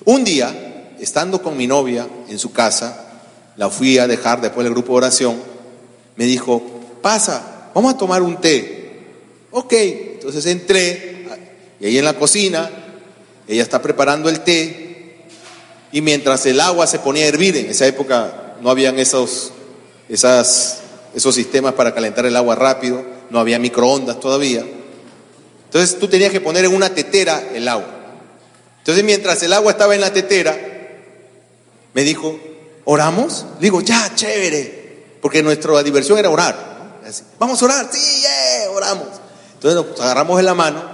[0.05, 3.21] Un día, estando con mi novia en su casa,
[3.55, 5.35] la fui a dejar después del grupo de oración,
[6.15, 6.63] me dijo,
[7.03, 9.03] pasa, vamos a tomar un té.
[9.51, 11.20] Ok, entonces entré
[11.81, 12.69] y ahí en la cocina,
[13.47, 15.25] ella está preparando el té
[15.91, 19.51] y mientras el agua se ponía a hervir, en esa época no habían esos,
[20.07, 20.81] esas,
[21.15, 24.63] esos sistemas para calentar el agua rápido, no había microondas todavía.
[25.65, 27.87] Entonces tú tenías que poner en una tetera el agua.
[28.77, 30.55] Entonces mientras el agua estaba en la tetera,
[31.95, 32.39] me dijo,
[32.85, 33.47] ¿oramos?
[33.59, 36.99] Digo, ya, chévere, porque nuestra diversión era orar.
[37.39, 38.23] Vamos a orar, sí,
[38.71, 39.07] oramos.
[39.55, 40.90] Entonces nos agarramos en la mano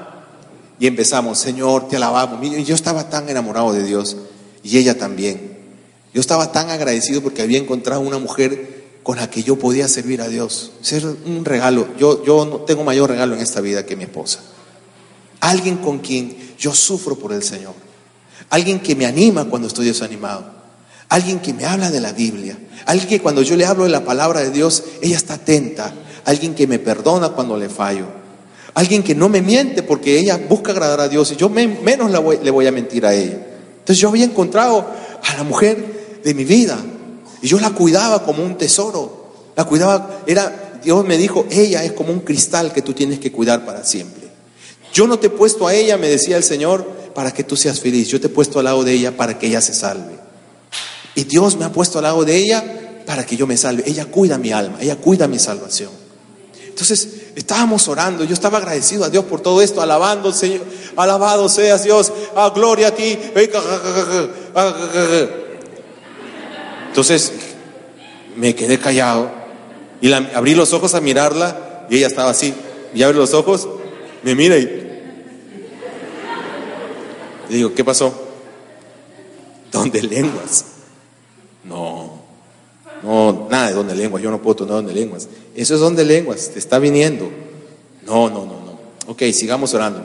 [0.80, 2.44] y empezamos, Señor, te alabamos.
[2.46, 4.18] Y yo estaba tan enamorado de Dios
[4.64, 5.58] y ella también.
[6.14, 10.22] Yo estaba tan agradecido porque había encontrado una mujer con la que yo podía servir
[10.22, 10.72] a Dios.
[10.82, 11.88] Ser un regalo.
[11.98, 14.40] Yo, yo no tengo mayor regalo en esta vida que mi esposa.
[15.40, 17.74] Alguien con quien yo sufro por el Señor.
[18.50, 20.46] Alguien que me anima cuando estoy desanimado.
[21.10, 22.58] Alguien que me habla de la Biblia.
[22.86, 25.94] Alguien que cuando yo le hablo de la palabra de Dios, ella está atenta.
[26.26, 28.17] Alguien que me perdona cuando le fallo.
[28.78, 32.52] Alguien que no me miente porque ella busca agradar a Dios y yo menos le
[32.52, 33.40] voy a mentir a ella.
[33.80, 34.86] Entonces yo había encontrado
[35.24, 36.78] a la mujer de mi vida
[37.42, 39.32] y yo la cuidaba como un tesoro.
[39.56, 43.32] La cuidaba, era, Dios me dijo, ella es como un cristal que tú tienes que
[43.32, 44.28] cuidar para siempre.
[44.94, 47.80] Yo no te he puesto a ella, me decía el Señor, para que tú seas
[47.80, 48.10] feliz.
[48.10, 50.20] Yo te he puesto al lado de ella para que ella se salve.
[51.16, 52.64] Y Dios me ha puesto al lado de ella
[53.08, 53.82] para que yo me salve.
[53.88, 55.90] Ella cuida mi alma, ella cuida mi salvación.
[56.68, 57.08] Entonces
[57.38, 60.66] estábamos orando, yo estaba agradecido a Dios por todo esto, alabando, Señor,
[60.96, 63.18] alabado seas Dios, ah, gloria a ti.
[66.88, 67.32] Entonces
[68.36, 69.30] me quedé callado
[70.02, 72.56] y abrí los ojos a mirarla y ella estaba así.
[72.96, 73.68] Y abre los ojos,
[74.24, 74.66] me mira y
[77.50, 78.12] le digo, ¿qué pasó?
[79.72, 80.66] ¿Dónde lenguas?
[81.64, 82.17] No,
[83.04, 85.28] no, nada de donde lenguas, yo no puedo tonar donde lenguas.
[85.56, 87.30] Eso es donde lenguas, te está viniendo.
[88.06, 88.80] No, no, no, no.
[89.08, 90.04] Ok, sigamos orando.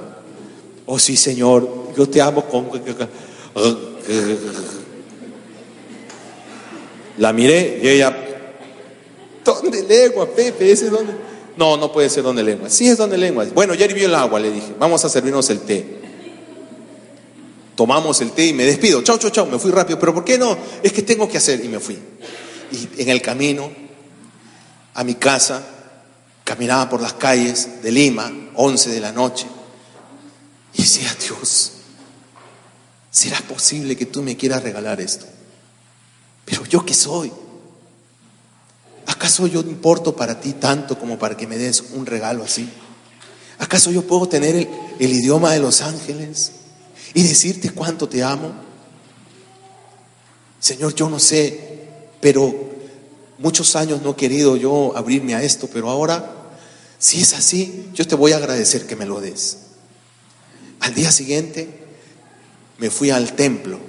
[0.86, 2.70] Oh sí, Señor, yo te amo con...
[7.18, 8.16] La miré y ella,
[9.45, 10.72] ¿dónde lenguas, Pepe?
[10.72, 11.12] ¿Ese es donde?
[11.57, 12.72] No, no puede ser donde lenguas.
[12.72, 13.53] Sí es donde lenguas.
[13.53, 14.74] Bueno, ya hirvió el agua, le dije.
[14.78, 15.84] Vamos a servirnos el té.
[17.74, 19.03] Tomamos el té y me despido.
[19.03, 19.47] Chau, chau, chau.
[19.47, 19.99] Me fui rápido.
[19.99, 20.57] Pero ¿por qué no?
[20.82, 21.62] Es que tengo que hacer.
[21.64, 21.99] Y me fui.
[22.73, 23.70] Y en el camino
[24.95, 25.62] a mi casa,
[26.45, 29.47] caminaba por las calles de Lima, 11 de la noche.
[30.75, 31.73] Y decía, Dios,
[33.11, 35.27] ¿será posible que tú me quieras regalar esto?
[36.45, 37.33] Pero yo qué soy?
[39.07, 42.68] ¿Acaso yo importo para ti tanto como para que me des un regalo así?
[43.59, 44.68] ¿Acaso yo puedo tener el,
[44.99, 46.53] el idioma de los ángeles
[47.14, 48.53] y decirte cuánto te amo?
[50.59, 51.72] Señor, yo no sé,
[52.23, 52.55] pero
[53.39, 56.25] muchos años no he querido yo abrirme a esto, pero ahora,
[56.99, 59.59] si es así, yo te voy a agradecer que me lo des.
[60.79, 61.68] Al día siguiente
[62.79, 63.81] me fui al templo.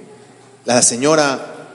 [0.64, 1.68] La señora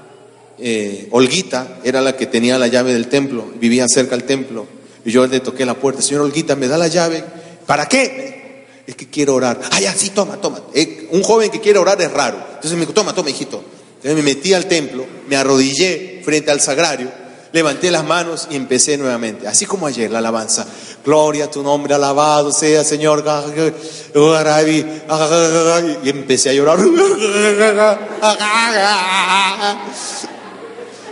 [0.58, 4.68] eh, Olguita era la que tenía la llave del templo, vivía cerca del templo.
[5.06, 7.24] Y yo le toqué la puerta, señor Olguita, ¿me da la llave?
[7.66, 8.66] ¿Para qué?
[8.86, 9.62] Es que quiero orar.
[9.72, 10.62] Ah, ya, sí, toma, toma.
[10.74, 12.38] Eh, un joven que quiere orar es raro.
[12.56, 13.64] Entonces me dijo, toma, toma, hijito.
[13.96, 17.12] Entonces me metí al templo, me arrodillé frente al sagrario,
[17.52, 19.48] levanté las manos y empecé nuevamente.
[19.48, 20.64] Así como ayer, la alabanza.
[21.04, 23.26] Gloria a tu nombre, alabado sea, Señor.
[26.04, 26.78] Y empecé a llorar.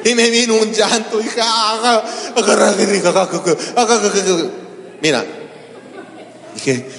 [0.04, 1.20] Y me vino un llanto.
[5.02, 5.26] Mira,
[6.54, 6.90] dije,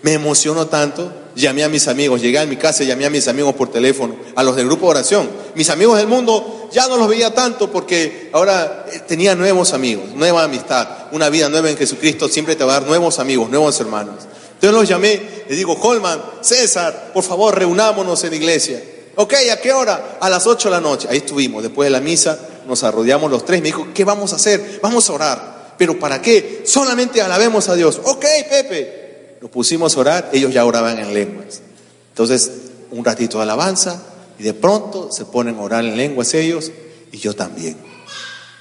[0.00, 1.12] me emocionó tanto.
[1.36, 4.16] Llamé a mis amigos, llegué a mi casa y llamé a mis amigos por teléfono,
[4.34, 5.30] a los del grupo de oración.
[5.54, 10.06] Mis amigos del mundo ya no los veía tanto porque ahora eh, tenía nuevos amigos,
[10.14, 13.78] nueva amistad, una vida nueva en Jesucristo siempre te va a dar nuevos amigos, nuevos
[13.78, 14.24] hermanos.
[14.54, 18.82] Entonces los llamé, les digo, Holman, César, por favor, reunámonos en iglesia.
[19.16, 20.16] Ok, ¿a qué hora?
[20.18, 21.06] A las 8 de la noche.
[21.10, 21.62] Ahí estuvimos.
[21.62, 23.60] Después de la misa nos arrodillamos los tres.
[23.60, 24.80] Me dijo, ¿qué vamos a hacer?
[24.82, 25.74] Vamos a orar.
[25.76, 26.62] ¿Pero para qué?
[26.64, 28.00] Solamente alabemos a Dios.
[28.04, 29.05] Ok, Pepe.
[29.46, 30.30] Nos pusimos a orar.
[30.32, 31.62] Ellos ya oraban en lenguas.
[32.08, 32.50] Entonces,
[32.90, 34.02] un ratito de alabanza.
[34.40, 36.72] Y de pronto se ponen a orar en lenguas ellos.
[37.12, 37.76] Y yo también.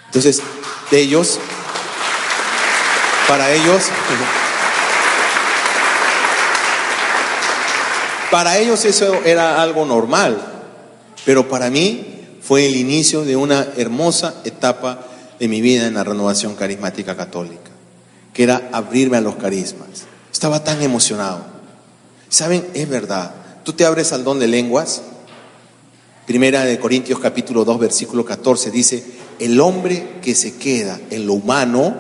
[0.06, 0.44] Entonces,
[0.92, 1.40] de ellos,
[3.28, 3.82] para ellos...
[8.30, 10.38] Para ellos eso era algo normal,
[11.26, 15.06] pero para mí fue el inicio de una hermosa etapa
[15.40, 17.72] de mi vida en la renovación carismática católica,
[18.34, 20.06] que era abrirme a los carismas.
[20.36, 21.46] Estaba tan emocionado.
[22.28, 22.68] ¿Saben?
[22.74, 23.34] Es verdad.
[23.64, 25.02] Tú te abres al don de lenguas.
[26.28, 29.02] Primera de Corintios capítulo 2 versículo 14 dice,
[29.40, 31.96] el hombre que se queda en lo humano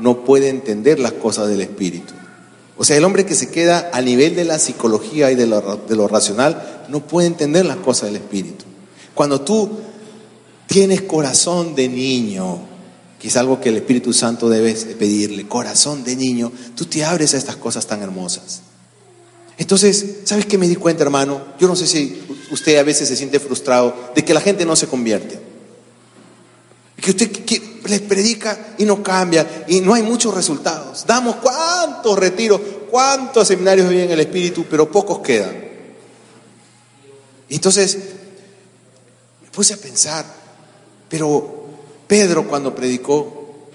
[0.00, 2.12] no puede entender las cosas del Espíritu.
[2.76, 6.08] O sea, el hombre que se queda a nivel de la psicología y de lo,
[6.08, 8.66] racional no puede entender las cosas del espíritu.
[9.14, 9.70] Cuando tú
[10.66, 12.67] tienes corazón de niño,
[13.18, 17.34] que es algo que el Espíritu Santo debes pedirle, corazón de niño, tú te abres
[17.34, 18.62] a estas cosas tan hermosas.
[19.56, 21.42] Entonces, ¿sabes qué me di cuenta, hermano?
[21.58, 24.76] Yo no sé si usted a veces se siente frustrado de que la gente no
[24.76, 25.40] se convierte.
[26.96, 27.30] Que usted
[27.86, 31.04] les predica y no cambia y no hay muchos resultados.
[31.06, 35.68] Damos cuántos retiros, cuántos seminarios viven el Espíritu, pero pocos quedan.
[37.48, 37.98] Entonces
[39.42, 40.24] me puse a pensar,
[41.08, 41.57] pero
[42.08, 43.68] Pedro cuando predicó,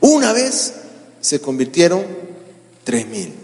[0.00, 0.74] una vez
[1.20, 2.04] se convirtieron
[2.84, 3.34] tres mil.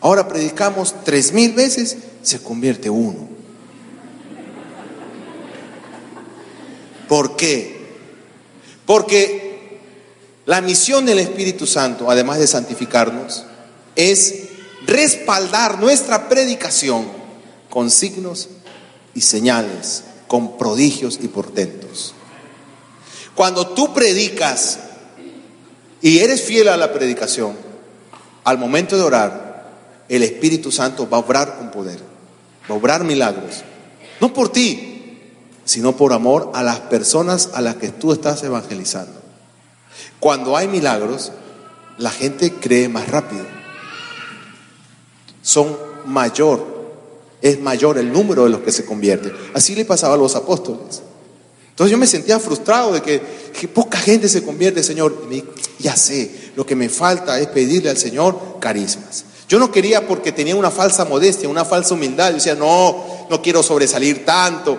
[0.00, 3.28] Ahora predicamos tres mil veces, se convierte uno.
[7.08, 7.86] ¿Por qué?
[8.84, 9.80] Porque
[10.44, 13.46] la misión del Espíritu Santo, además de santificarnos,
[13.94, 14.48] es
[14.86, 17.06] respaldar nuestra predicación
[17.70, 18.48] con signos
[19.14, 22.15] y señales, con prodigios y portentos.
[23.36, 24.78] Cuando tú predicas
[26.00, 27.54] y eres fiel a la predicación,
[28.44, 29.70] al momento de orar,
[30.08, 31.98] el Espíritu Santo va a obrar con poder,
[32.68, 33.62] va a obrar milagros.
[34.22, 35.20] No por ti,
[35.66, 39.20] sino por amor a las personas a las que tú estás evangelizando.
[40.18, 41.32] Cuando hay milagros,
[41.98, 43.44] la gente cree más rápido.
[45.42, 45.76] Son
[46.06, 46.64] mayor,
[47.42, 49.34] es mayor el número de los que se convierten.
[49.52, 51.02] Así le pasaba a los apóstoles.
[51.76, 53.20] Entonces yo me sentía frustrado de que,
[53.68, 55.28] poca gente se convierte, Señor.
[55.78, 59.26] Ya sé, lo que me falta es pedirle al Señor carismas.
[59.46, 62.30] Yo no quería porque tenía una falsa modestia, una falsa humildad.
[62.30, 64.78] Yo decía, no, no quiero sobresalir tanto.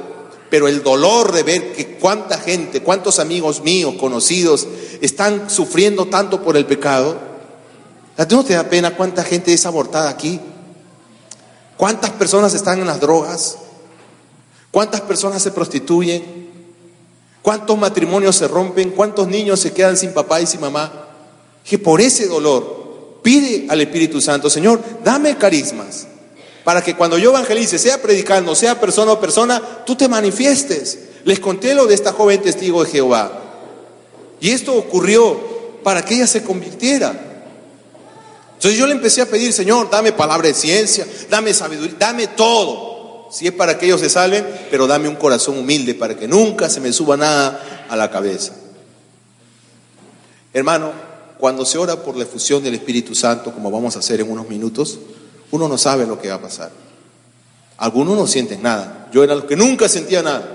[0.49, 4.67] Pero el dolor de ver que cuánta gente, cuántos amigos míos, conocidos,
[4.99, 7.19] están sufriendo tanto por el pecado.
[8.27, 10.39] ¿No te da pena cuánta gente es abortada aquí?
[11.77, 13.59] ¿Cuántas personas están en las drogas?
[14.71, 16.46] ¿Cuántas personas se prostituyen?
[17.47, 18.89] ¿Cuántos matrimonios se rompen?
[18.89, 21.07] ¿Cuántos niños se quedan sin papá y sin mamá?
[21.63, 26.07] Que por ese dolor pide al Espíritu Santo, Señor, dame carismas
[26.65, 30.99] para que cuando yo evangelice, sea predicando, sea persona o persona, tú te manifiestes.
[31.23, 33.41] Les conté lo de esta joven testigo de Jehová.
[34.41, 35.39] Y esto ocurrió
[35.85, 37.13] para que ella se convirtiera.
[38.55, 42.96] Entonces yo le empecé a pedir, Señor, dame palabra de ciencia, dame sabiduría, dame todo.
[43.31, 46.69] Si es para que ellos se salven, pero dame un corazón humilde para que nunca
[46.69, 48.53] se me suba nada a la cabeza.
[50.53, 50.91] Hermano,
[51.37, 54.49] cuando se ora por la efusión del Espíritu Santo, como vamos a hacer en unos
[54.49, 54.97] minutos,
[55.51, 56.71] uno no sabe lo que va a pasar.
[57.77, 59.09] Algunos no sienten nada.
[59.11, 60.47] Yo era los que nunca sentía nada.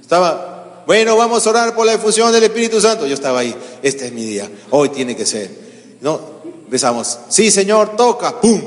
[0.00, 3.06] Estaba, bueno, vamos a orar por la efusión del Espíritu Santo.
[3.06, 5.64] Yo estaba ahí, este es mi día, hoy tiene que ser.
[6.00, 6.34] No,
[6.74, 8.60] Empezamos, sí Señor, toca, ¡pum!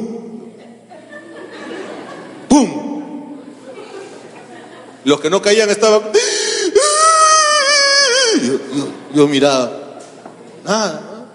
[2.47, 2.86] ¡pum!
[5.03, 6.01] Los que no caían estaban,
[9.13, 9.99] yo, miraba,
[10.63, 11.29] nada,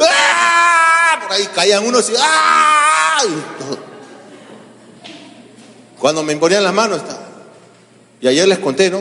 [0.00, 1.18] ¡Ah!
[1.22, 3.22] por ahí caían unos y, ¡ah!
[5.98, 7.28] Cuando me imponían las manos, estaba.
[8.20, 9.00] y ayer les conté, ¿no?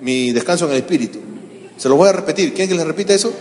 [0.00, 1.18] Mi descanso en el espíritu.
[1.78, 2.52] Se lo voy a repetir.
[2.52, 3.32] ¿Quién que les repita eso?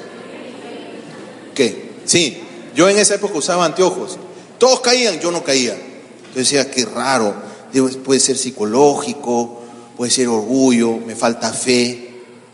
[1.54, 1.92] ¿Qué?
[2.06, 2.42] Sí,
[2.74, 4.18] yo en esa época usaba anteojos.
[4.58, 5.76] Todos caían, yo no caía.
[5.76, 7.36] Yo decía, qué raro.
[8.06, 9.61] puede ser psicológico,
[9.98, 12.10] puede ser orgullo, me falta fe.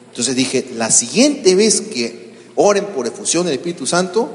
[0.10, 4.30] Entonces dije, la siguiente vez que oren por efusión del Espíritu Santo,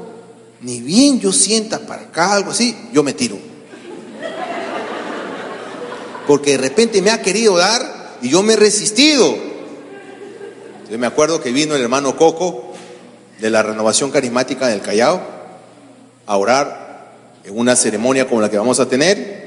[0.61, 3.37] ni bien yo sienta para acá algo así, yo me tiro.
[6.25, 9.35] Porque de repente me ha querido dar y yo me he resistido.
[10.89, 12.73] Yo me acuerdo que vino el hermano Coco
[13.39, 15.21] de la renovación carismática del Callao
[16.25, 17.11] a orar
[17.43, 19.42] en una ceremonia como la que vamos a tener.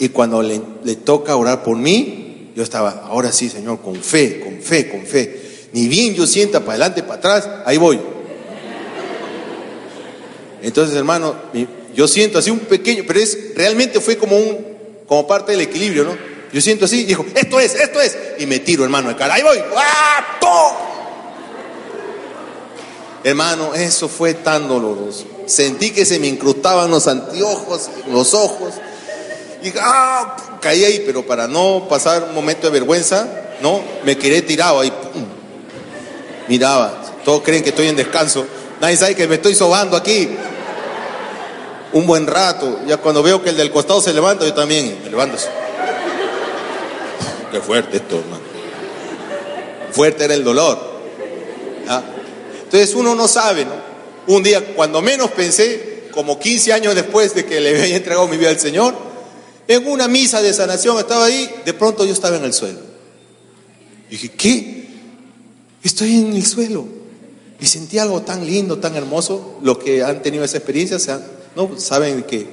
[0.00, 0.58] Y cuando le,
[0.96, 5.68] toca orar por mí, yo estaba, ahora sí, Señor, con fe, con fe, con fe.
[5.72, 8.00] Ni bien yo sienta para adelante, para atrás, ahí voy.
[10.62, 11.36] Entonces, hermano,
[11.94, 14.58] yo siento así un pequeño, pero es realmente fue como un,
[15.06, 16.16] como parte del equilibrio, ¿no?
[16.52, 19.42] Yo siento así, dijo, esto es, esto es, y me tiro, hermano, de cara, ahí
[19.42, 20.10] voy, ¡ah!
[23.22, 25.26] Hermano, eso fue tan doloroso.
[25.46, 28.74] Sentí que se me incrustaban los anteojos, los ojos.
[29.62, 33.28] Y ah, caí ahí, pero para no pasar un momento de vergüenza,
[33.60, 34.92] no, me quedé tirado ahí.
[36.48, 38.46] Miraba, todos creen que estoy en descanso.
[38.80, 40.28] Nadie sabe que me estoy sobando aquí.
[41.92, 42.80] Un buen rato.
[42.86, 45.36] Ya cuando veo que el del costado se levanta, yo también me levanto.
[47.52, 48.42] Qué fuerte esto, hermano.
[49.92, 50.78] Fuerte era el dolor.
[51.88, 52.02] ¿Ah?
[52.62, 53.90] Entonces uno no sabe, ¿no?
[54.26, 58.36] Un día, cuando menos pensé, como 15 años después de que le había entregado mi
[58.36, 59.09] vida al Señor,
[59.70, 62.80] en una misa de sanación estaba ahí, de pronto yo estaba en el suelo.
[64.08, 64.88] Y dije, ¿qué?
[65.84, 66.84] Estoy en el suelo.
[67.60, 69.58] Y sentí algo tan lindo, tan hermoso.
[69.62, 70.98] Los que han tenido esa experiencia
[71.54, 71.78] ¿no?
[71.78, 72.48] saben que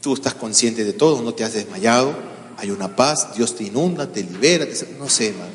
[0.00, 2.14] tú estás consciente de todo, no te has desmayado,
[2.56, 4.64] hay una paz, Dios te inunda, te libera,
[4.96, 5.50] no sé, hermano.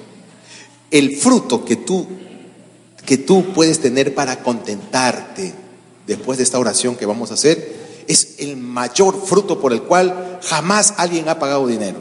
[0.91, 2.05] El fruto que tú
[3.05, 5.53] que tú puedes tener para contentarte
[6.07, 7.74] después de esta oración que vamos a hacer
[8.07, 11.99] es el mayor fruto por el cual jamás alguien ha pagado dinero.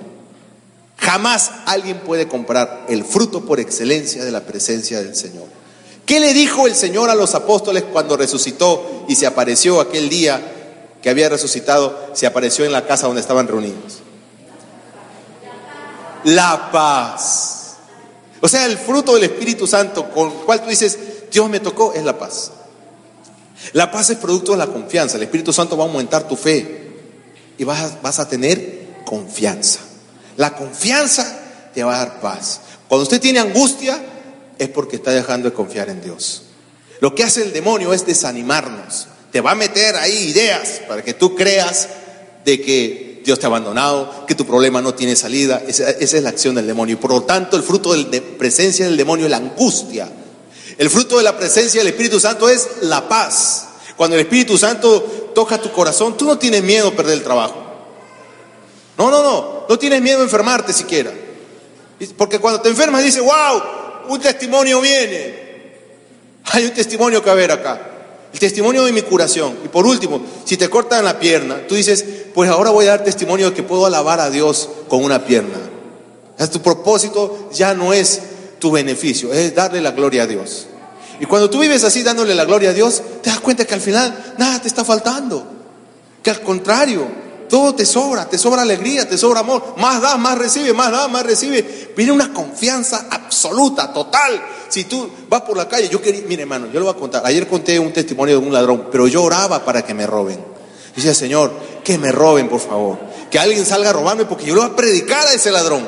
[0.99, 5.47] Jamás alguien puede comprar el fruto por excelencia de la presencia del Señor.
[6.07, 10.41] ¿Qué le dijo el Señor a los apóstoles cuando resucitó y se apareció aquel día
[11.03, 14.01] que había resucitado, se apareció en la casa donde estaban reunidos?
[16.25, 17.77] La paz.
[18.41, 20.99] O sea, el fruto del Espíritu Santo con el cual tú dices,
[21.31, 22.53] Dios me tocó, es la paz.
[23.73, 25.17] La paz es producto de la confianza.
[25.17, 26.85] El Espíritu Santo va a aumentar tu fe
[27.59, 29.81] y vas a, tener confianza.
[30.37, 31.41] La confianza
[31.73, 32.61] te va a dar paz.
[32.89, 34.01] Cuando usted tiene angustia
[34.59, 36.43] es porque está dejando de confiar en Dios.
[37.01, 39.09] Lo que hace el demonio es desanimarnos.
[39.33, 41.89] Te va a meter ahí ideas para que tú creas
[42.45, 45.63] de que Dios te ha abandonado, que tu problema no tiene salida.
[45.67, 46.95] Esa, esa es la acción del demonio.
[46.95, 50.09] Y por lo tanto, el fruto de la presencia del demonio es la angustia.
[50.79, 53.69] El fruto de la presencia del Espíritu Santo es la paz.
[53.97, 57.63] Cuando el Espíritu Santo toca tu corazón, tú no tienes miedo a perder el trabajo.
[58.99, 59.67] No, no, no.
[59.69, 61.13] No tienes miedo a enfermarte siquiera.
[62.17, 63.63] Porque cuando te enfermas dices, wow,
[64.09, 65.45] un testimonio viene.
[66.47, 67.91] Hay un testimonio que haber acá.
[68.33, 69.57] El testimonio de mi curación.
[69.65, 72.05] Y por último, si te cortan la pierna, tú dices,
[72.35, 75.59] pues ahora voy a dar testimonio de que puedo alabar a Dios con una pierna.
[76.53, 78.21] tu propósito ya no es
[78.65, 80.69] tu beneficio, es darle la gloria a Dios.
[81.21, 83.83] Y cuando tú vives así dándole la gloria a Dios, te das cuenta que al
[83.83, 85.47] final nada te está faltando.
[86.23, 87.07] Que al contrario,
[87.51, 89.75] todo te sobra, te sobra alegría, te sobra amor.
[89.77, 91.93] Más da, más recibe, más da, más recibe.
[91.95, 94.43] Viene una confianza absoluta, total.
[94.71, 97.21] Si tú vas por la calle, yo quería, mire hermano, yo le voy a contar.
[97.27, 100.43] Ayer conté un testimonio de un ladrón, pero yo oraba para que me roben.
[100.97, 101.53] Decía, Señor,
[101.85, 102.99] que me roben, por favor.
[103.31, 105.87] Que alguien salga a robarme porque yo le voy a predicar a ese ladrón.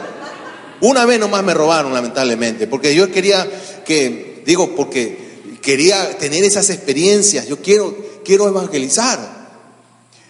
[0.80, 3.48] Una vez nomás me robaron, lamentablemente, porque yo quería
[3.84, 5.26] que, digo, porque
[5.62, 7.48] quería tener esas experiencias.
[7.48, 9.36] Yo quiero, quiero evangelizar.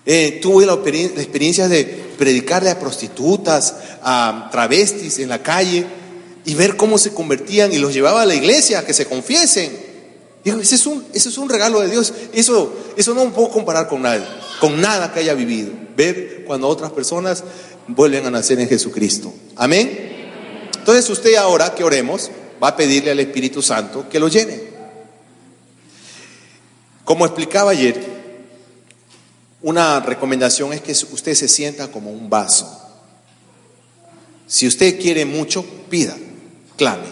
[0.06, 1.84] Eh, tuve la, experiencia de
[2.16, 5.84] predicarle a prostitutas, a travestis en la calle
[6.44, 9.76] y ver cómo se convertían y los llevaba a la iglesia que se confiesen.
[10.44, 12.14] Digo, ese es un, ese es un regalo de Dios.
[12.32, 15.72] Eso, eso no puedo comparar con nada, con nada que haya vivido.
[15.96, 17.42] Ver cuando otras personas
[17.88, 19.34] vuelven a nacer en Jesucristo.
[19.56, 20.15] Amén.
[20.86, 22.30] Entonces usted ahora que oremos
[22.62, 24.60] va a pedirle al Espíritu Santo que lo llene.
[27.04, 28.00] Como explicaba ayer,
[29.62, 32.70] una recomendación es que usted se sienta como un vaso.
[34.46, 36.16] Si usted quiere mucho, pida,
[36.76, 37.08] clame.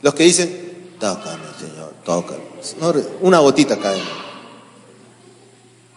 [0.00, 3.04] Los que dicen, tócame, Señor, tócame.
[3.20, 4.00] una gotita cae.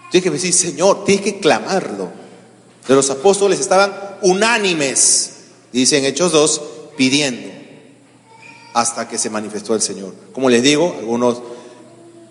[0.09, 2.09] Tiene que decir, Señor, tiene que clamarlo.
[2.87, 5.33] De los apóstoles estaban unánimes,
[5.71, 6.61] dicen Hechos 2,
[6.99, 7.47] pidiendo
[8.73, 10.13] hasta que se manifestó el Señor.
[10.33, 11.41] Como les digo, algunos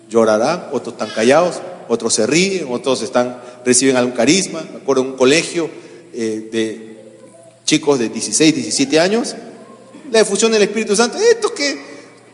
[0.07, 1.55] llorarán, otros están callados,
[1.87, 4.63] otros se ríen, otros están, reciben algún carisma.
[4.71, 5.71] Me acuerdo de un colegio
[6.13, 7.15] eh, de
[7.65, 9.35] chicos de 16, 17 años,
[10.11, 11.75] la difusión del Espíritu Santo, esto que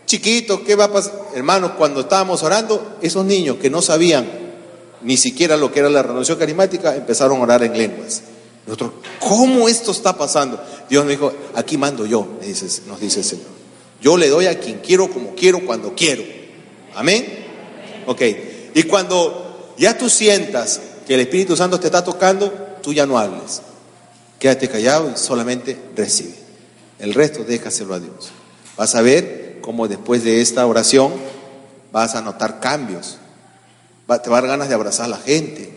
[0.05, 1.13] chiquito, ¿qué va a pasar?
[1.35, 4.27] Hermanos, cuando estábamos orando, esos niños que no sabían
[5.03, 8.23] ni siquiera lo que era la renovación carismática, empezaron a orar en lenguas.
[8.65, 10.61] Nosotros, ¿cómo esto está pasando?
[10.89, 12.27] Dios me dijo, aquí mando yo,
[12.87, 13.55] nos dice el Señor.
[14.01, 16.23] Yo le doy a quien quiero, como quiero, cuando quiero.
[16.95, 17.25] Amén.
[18.07, 18.21] Ok.
[18.73, 22.51] Y cuando ya tú sientas que el Espíritu Santo te está tocando,
[22.81, 23.61] tú ya no hables.
[24.39, 26.35] Quédate callado y solamente recibe.
[26.99, 28.31] El resto déjaselo a Dios.
[28.77, 31.13] Vas a ver cómo después de esta oración
[31.91, 33.17] vas a notar cambios.
[34.07, 35.73] te va a dar ganas de abrazar a la gente.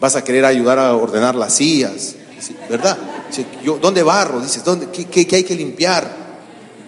[0.00, 2.16] Vas a querer ayudar a ordenar las sillas.
[2.68, 2.98] ¿Verdad?
[3.64, 4.40] Yo, ¿Dónde barro?
[4.40, 6.10] Dices, ¿dónde, qué, hay que limpiar?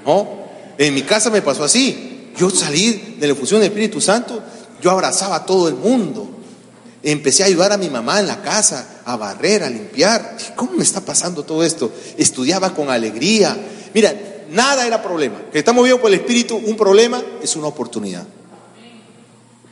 [0.04, 0.44] ¿No?
[0.76, 2.32] En mi casa me pasó así.
[2.36, 4.42] Yo salí de la fusión del Espíritu Santo,
[4.82, 6.28] yo abrazaba a todo el mundo.
[7.02, 10.36] Empecé a ayudar a mi mamá en la casa, a barrer, a limpiar.
[10.56, 11.92] ¿Cómo me está pasando todo esto?
[12.16, 13.56] Estudiaba con alegría.
[13.92, 14.14] Mira,
[14.50, 15.42] nada era problema.
[15.52, 18.24] Que estamos movido por el Espíritu, un problema es una oportunidad.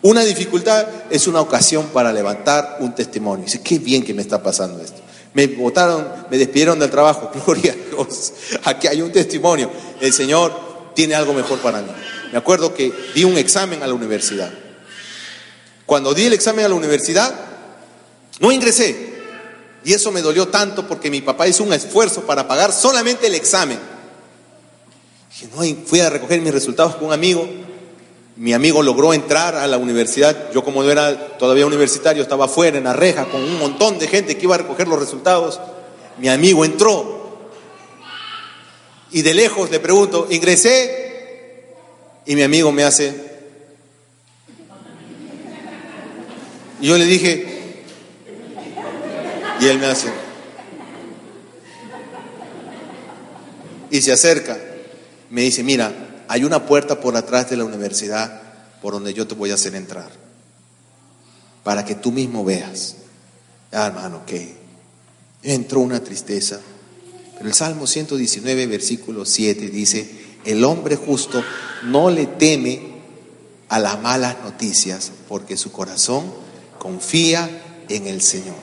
[0.03, 3.45] Una dificultad es una ocasión para levantar un testimonio.
[3.45, 5.02] Dice, qué bien que me está pasando esto.
[5.35, 7.31] Me votaron, me despidieron del trabajo.
[7.47, 8.33] Gloria a Dios.
[8.65, 9.71] Aquí hay un testimonio.
[10.01, 11.89] El Señor tiene algo mejor para mí.
[12.33, 14.53] Me acuerdo que di un examen a la universidad.
[15.87, 17.35] Cuando di el examen a la universidad,
[18.41, 19.13] no ingresé.
[19.85, 23.35] Y eso me dolió tanto porque mi papá hizo un esfuerzo para pagar solamente el
[23.35, 23.79] examen.
[25.87, 27.49] fui a recoger mis resultados con un amigo.
[28.37, 30.53] Mi amigo logró entrar a la universidad.
[30.53, 34.09] Yo como no era todavía universitario, estaba afuera en la reja con un montón de
[34.09, 35.61] gente que iba a recoger los resultados.
[36.19, 37.21] Mi amigo entró.
[39.11, 41.67] Y de lejos le pregunto, ingresé.
[42.25, 43.33] Y mi amigo me hace,
[46.83, 47.47] Y yo le dije,
[49.61, 50.09] y él me hace,
[53.89, 54.59] y se acerca,
[55.31, 55.93] me dice, mira,
[56.33, 58.41] hay una puerta por atrás de la universidad
[58.81, 60.09] por donde yo te voy a hacer entrar,
[61.63, 62.97] para que tú mismo veas.
[63.71, 64.57] Ah, hermano, que
[65.43, 66.59] entró una tristeza.
[67.37, 70.11] Pero el Salmo 119, versículo 7 dice,
[70.47, 71.45] el hombre justo
[71.83, 72.81] no le teme
[73.69, 76.33] a las malas noticias, porque su corazón
[76.79, 78.57] confía en el Señor.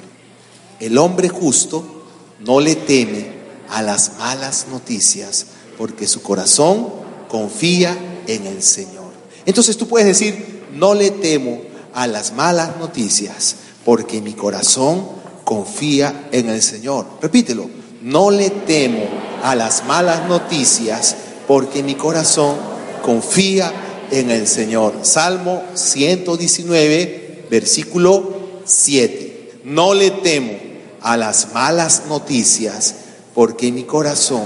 [0.80, 2.08] El hombre justo
[2.40, 3.28] no le teme
[3.70, 5.46] a las malas noticias
[5.78, 6.99] porque su corazón
[7.30, 9.10] confía en el Señor.
[9.46, 11.62] Entonces tú puedes decir, no le temo
[11.94, 13.56] a las malas noticias
[13.86, 15.08] porque mi corazón
[15.46, 17.06] confía en el Señor.
[17.22, 17.70] Repítelo,
[18.02, 19.04] no le temo
[19.44, 21.16] a las malas noticias
[21.48, 22.58] porque mi corazón
[23.02, 23.72] confía
[24.12, 24.94] en el Señor.
[25.02, 29.62] Salmo 119, versículo 7.
[29.64, 30.54] No le temo
[31.02, 32.96] a las malas noticias
[33.34, 34.44] porque mi corazón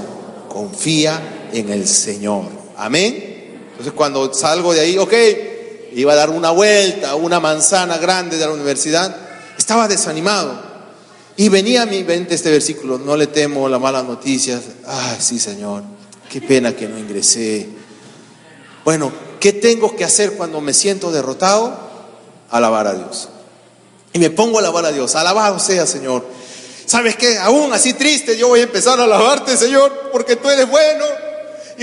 [0.50, 2.63] confía en el Señor.
[2.84, 3.70] Amén.
[3.72, 5.14] Entonces cuando salgo de ahí, ok,
[5.94, 9.16] iba a dar una vuelta, una manzana grande de la universidad,
[9.58, 10.62] estaba desanimado.
[11.38, 14.64] Y venía a mi mente este versículo, no le temo las malas noticias.
[14.86, 15.84] Ay, sí, Señor,
[16.30, 17.70] qué pena que no ingresé.
[18.84, 21.80] Bueno, ¿qué tengo que hacer cuando me siento derrotado?
[22.50, 23.30] Alabar a Dios.
[24.12, 25.16] Y me pongo a alabar a Dios.
[25.16, 26.26] Alabado sea, Señor.
[26.86, 27.38] ¿Sabes qué?
[27.38, 31.23] Aún así triste, yo voy a empezar a alabarte, Señor, porque tú eres bueno.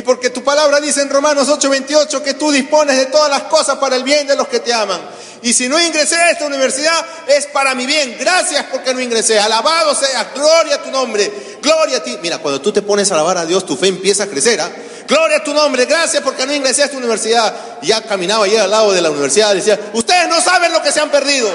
[0.01, 3.76] Y porque tu palabra dice en Romanos 8:28 que tú dispones de todas las cosas
[3.76, 4.98] para el bien de los que te aman.
[5.42, 8.16] Y si no ingresé a esta universidad es para mi bien.
[8.18, 9.38] Gracias porque no ingresé.
[9.38, 12.18] Alabado sea, gloria a tu nombre, gloria a ti.
[12.22, 14.59] Mira, cuando tú te pones a alabar a Dios, tu fe empieza a crecer.
[14.62, 14.70] ¿ah?
[15.07, 17.55] Gloria a tu nombre, gracias porque no ingresé a esta universidad.
[17.82, 20.92] Y ya caminaba allí al lado de la universidad decía, ustedes no saben lo que
[20.92, 21.51] se han perdido.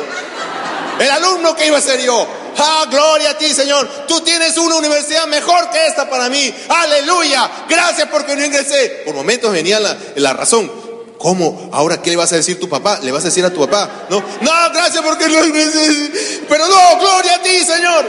[1.00, 2.28] El alumno que iba a ser yo.
[2.58, 3.88] Ah, gloria a ti, Señor.
[4.08, 6.54] Tú tienes una universidad mejor que esta para mí.
[6.70, 7.66] Aleluya.
[7.70, 9.04] Gracias porque no ingresé.
[9.06, 10.72] Por momentos venía la, la razón.
[11.18, 11.70] ¿Cómo?
[11.72, 13.00] ¿Ahora qué le vas a decir a tu papá?
[13.02, 14.06] ¿Le vas a decir a tu papá?
[14.10, 16.12] No, no, gracias porque no ingresé.
[16.48, 18.06] Pero no, gloria a ti, Señor.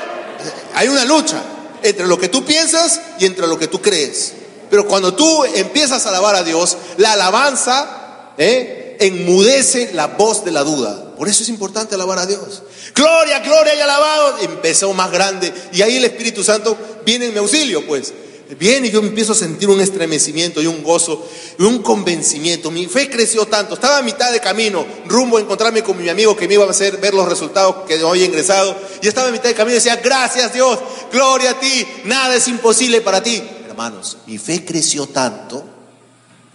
[0.75, 1.41] Hay una lucha
[1.83, 4.33] entre lo que tú piensas y entre lo que tú crees.
[4.69, 8.97] Pero cuando tú empiezas a alabar a Dios, la alabanza ¿eh?
[9.01, 11.06] enmudece la voz de la duda.
[11.17, 12.63] Por eso es importante alabar a Dios.
[12.95, 14.39] Gloria, gloria y alabado.
[14.41, 15.53] Empezó más grande.
[15.73, 18.13] Y ahí el Espíritu Santo viene en mi auxilio, pues.
[18.59, 22.71] Viene y yo empiezo a sentir un estremecimiento y un gozo y un convencimiento.
[22.71, 23.75] Mi fe creció tanto.
[23.75, 26.71] Estaba a mitad de camino, rumbo a encontrarme con mi amigo que me iba a
[26.71, 28.77] hacer ver los resultados que he ingresado.
[29.03, 30.79] Y estaba a mitad de camino y decía, gracias Dios,
[31.11, 33.43] gloria a ti, nada es imposible para ti.
[33.69, 35.65] Hermanos, mi fe creció tanto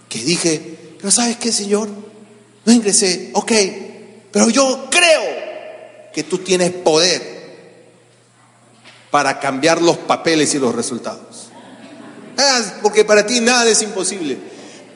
[0.08, 1.90] que dije, pero ¿sabes qué, Señor?
[2.64, 3.52] No ingresé, ok,
[4.32, 5.22] pero yo creo
[6.12, 7.42] que tú tienes poder
[9.10, 11.50] para cambiar los papeles y los resultados.
[12.38, 14.38] Ah, porque para ti nada es imposible.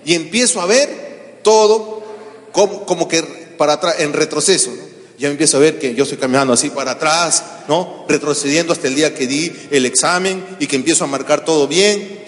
[0.06, 2.02] Y empiezo a ver todo
[2.50, 3.22] como, que
[3.58, 4.72] para atrás, en retroceso.
[5.18, 8.04] Ya empiezo a ver que yo estoy caminando así para atrás, ¿no?
[8.08, 12.24] Retrocediendo hasta el día que di el examen y que empiezo a marcar todo bien.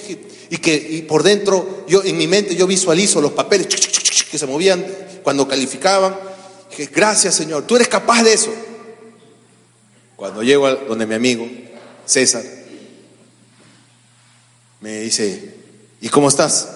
[0.50, 3.66] Y que por dentro, yo en mi mente yo visualizo los papeles
[4.30, 4.84] que se movían
[5.22, 6.27] cuando calificaban
[6.86, 8.52] gracias Señor, tú eres capaz de eso.
[10.16, 11.48] Cuando llego a donde mi amigo,
[12.04, 12.42] César,
[14.80, 15.54] me dice,
[16.00, 16.68] ¿y cómo estás?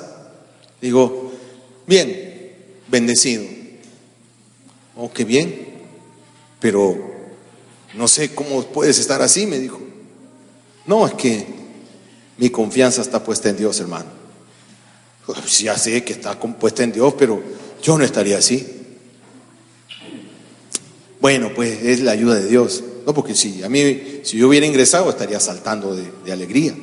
[0.81, 1.33] Digo,
[1.87, 2.53] bien,
[2.89, 3.45] bendecido.
[4.97, 5.83] Oh, qué bien,
[6.61, 6.97] pero
[7.95, 9.81] no sé cómo puedes estar así, me dijo.
[10.87, 11.47] No, es que
[12.39, 14.11] mi confianza está puesta en Dios, hermano.
[15.27, 17.43] Pues ya sé que está puesta en Dios, pero
[17.83, 18.82] yo no estaría así.
[21.23, 22.83] Bueno, pues es la ayuda de Dios.
[23.07, 26.75] No, porque si a mí, si yo hubiera ingresado, estaría saltando de, alegría.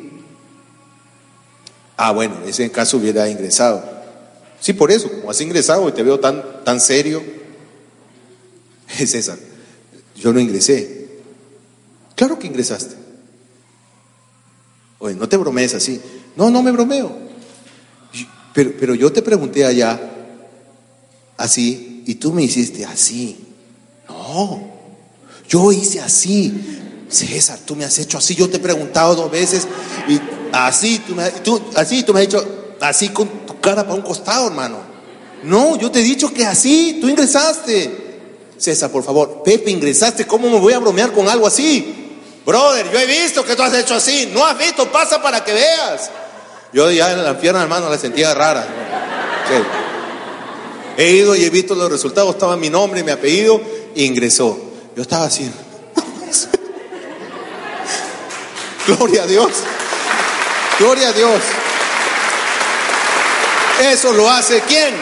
[1.97, 3.83] Ah, bueno, ese caso hubiera ingresado.
[4.61, 7.21] Sí, por eso, como has ingresado y te veo tan, tan serio,
[8.97, 9.37] esa.
[10.15, 11.19] Yo no ingresé.
[12.15, 12.95] Claro que ingresaste.
[14.99, 15.99] Oye, no te bromees así.
[16.37, 17.11] No, no me bromeo.
[18.53, 19.99] Pero, pero yo te pregunté allá
[21.35, 23.47] así y tú me hiciste así.
[24.29, 24.61] No,
[25.47, 26.53] yo hice así.
[27.09, 28.35] César, tú me has hecho así.
[28.35, 29.67] Yo te he preguntado dos veces
[30.07, 30.19] y
[30.51, 31.23] así, tú me,
[31.75, 34.77] así, tú me has dicho así con tu cara para un costado, hermano.
[35.43, 38.07] No, yo te he dicho que así, tú ingresaste.
[38.57, 42.19] César, por favor, Pepe, ingresaste, ¿cómo me voy a bromear con algo así?
[42.45, 44.29] Brother, yo he visto que tú has hecho así.
[44.31, 46.11] No has visto, pasa para que veas.
[46.71, 48.67] Yo ya en la pierna, hermano, la sentía rara.
[50.97, 53.59] He ido y he visto los resultados, estaba mi nombre mi apellido
[53.95, 54.59] ingresó.
[54.95, 55.49] Yo estaba así.
[58.87, 59.51] Gloria a Dios.
[60.79, 61.41] Gloria a Dios.
[63.81, 64.93] Eso lo hace quién?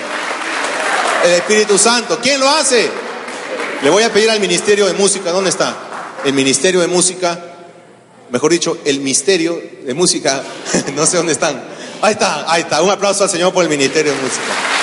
[1.23, 2.19] El Espíritu Santo.
[2.21, 2.89] ¿Quién lo hace?
[3.81, 5.31] Le voy a pedir al Ministerio de Música.
[5.31, 5.75] ¿Dónde está?
[6.25, 7.39] El Ministerio de Música.
[8.29, 10.43] Mejor dicho, el Misterio de Música.
[10.95, 11.63] no sé dónde están.
[12.01, 12.81] Ahí está, ahí está.
[12.81, 14.76] Un aplauso al Señor por el Ministerio de Música.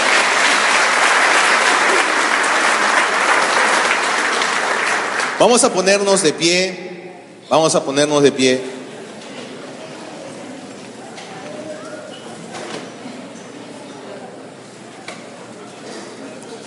[5.38, 7.12] Vamos a ponernos de pie,
[7.50, 8.60] vamos a ponernos de pie.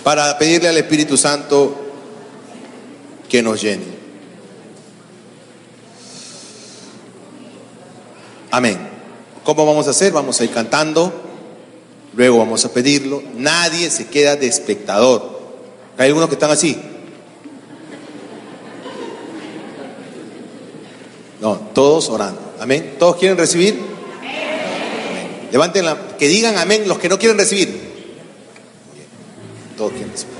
[0.04, 1.74] Para pedirle al Espíritu Santo
[3.28, 3.84] que nos llene.
[8.50, 8.88] Amén.
[9.44, 10.12] ¿Cómo vamos a hacer?
[10.12, 11.12] Vamos a ir cantando,
[12.14, 13.22] luego vamos a pedirlo.
[13.34, 15.38] Nadie se queda de espectador.
[15.96, 16.78] Hay algunos que están así.
[21.40, 22.40] No, todos orando.
[22.60, 22.96] Amén.
[22.98, 23.80] ¿Todos quieren recibir?
[24.18, 25.48] Amén.
[25.52, 27.68] Levanten la, que digan amén los que no quieren recibir.
[27.68, 29.06] Bien.
[29.76, 30.36] Todos quieren recibir.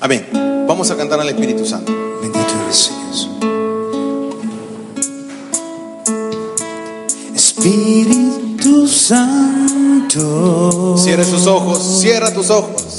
[0.00, 0.28] Amén.
[0.68, 1.92] Vamos a cantar al Espíritu Santo.
[2.20, 3.30] Bendito eres Jesús.
[7.34, 10.98] Espíritu Santo.
[10.98, 12.93] Cierra sus ojos, cierra tus ojos.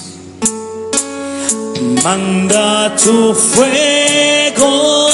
[2.05, 5.09] Manda tu fuego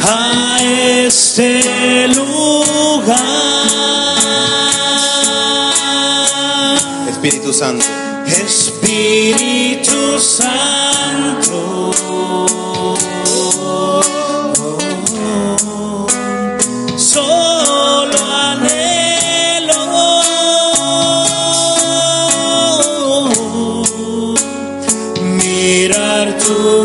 [0.00, 0.58] a
[1.06, 3.16] este lugar.
[7.08, 7.86] Espíritu Santo.
[8.26, 10.91] Espíritu Santo.
[26.52, 26.81] Jesus.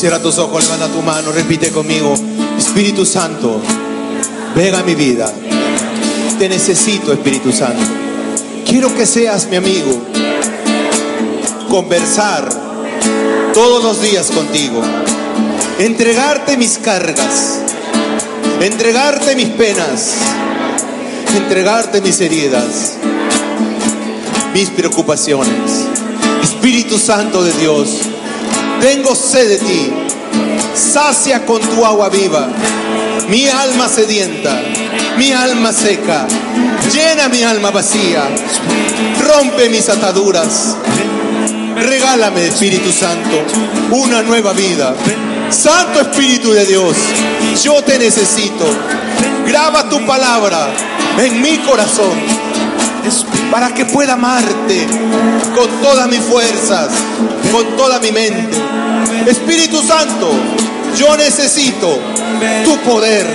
[0.00, 2.14] Cierra tus ojos, levanta tu mano, repite conmigo.
[2.56, 3.60] Espíritu Santo,
[4.54, 5.30] ven a mi vida.
[6.38, 7.82] Te necesito, Espíritu Santo.
[8.66, 10.00] Quiero que seas mi amigo.
[11.68, 12.48] Conversar
[13.52, 14.80] todos los días contigo.
[15.78, 17.58] Entregarte mis cargas.
[18.58, 20.12] Entregarte mis penas.
[21.36, 22.94] Entregarte mis heridas.
[24.54, 25.84] Mis preocupaciones.
[26.42, 27.98] Espíritu Santo de Dios.
[28.80, 29.92] Tengo sed de ti.
[30.74, 32.48] Sacia con tu agua viva.
[33.28, 34.60] Mi alma sedienta.
[35.16, 36.26] Mi alma seca.
[36.92, 38.22] Llena mi alma vacía.
[39.26, 40.76] Rompe mis ataduras.
[41.76, 43.42] Regálame, Espíritu Santo,
[43.90, 44.94] una nueva vida.
[45.50, 46.94] Santo Espíritu de Dios,
[47.62, 48.66] yo te necesito.
[49.46, 50.68] Graba tu palabra
[51.18, 52.12] en mi corazón
[53.50, 54.86] para que pueda amarte
[55.54, 56.90] con todas mis fuerzas,
[57.50, 58.56] con toda mi mente.
[59.26, 60.30] Espíritu Santo,
[60.96, 61.98] yo necesito
[62.64, 63.26] tu poder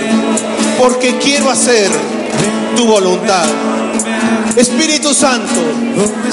[0.78, 1.90] porque quiero hacer
[2.76, 3.44] tu voluntad.
[4.56, 5.60] Espíritu Santo,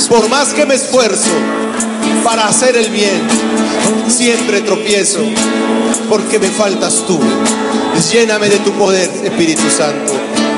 [0.10, 1.32] por más que me esfuerzo
[2.24, 3.22] para hacer el bien,
[4.08, 5.20] siempre tropiezo
[6.10, 7.20] porque me faltas tú.
[8.12, 10.14] Lléname de tu poder, Espíritu Santo.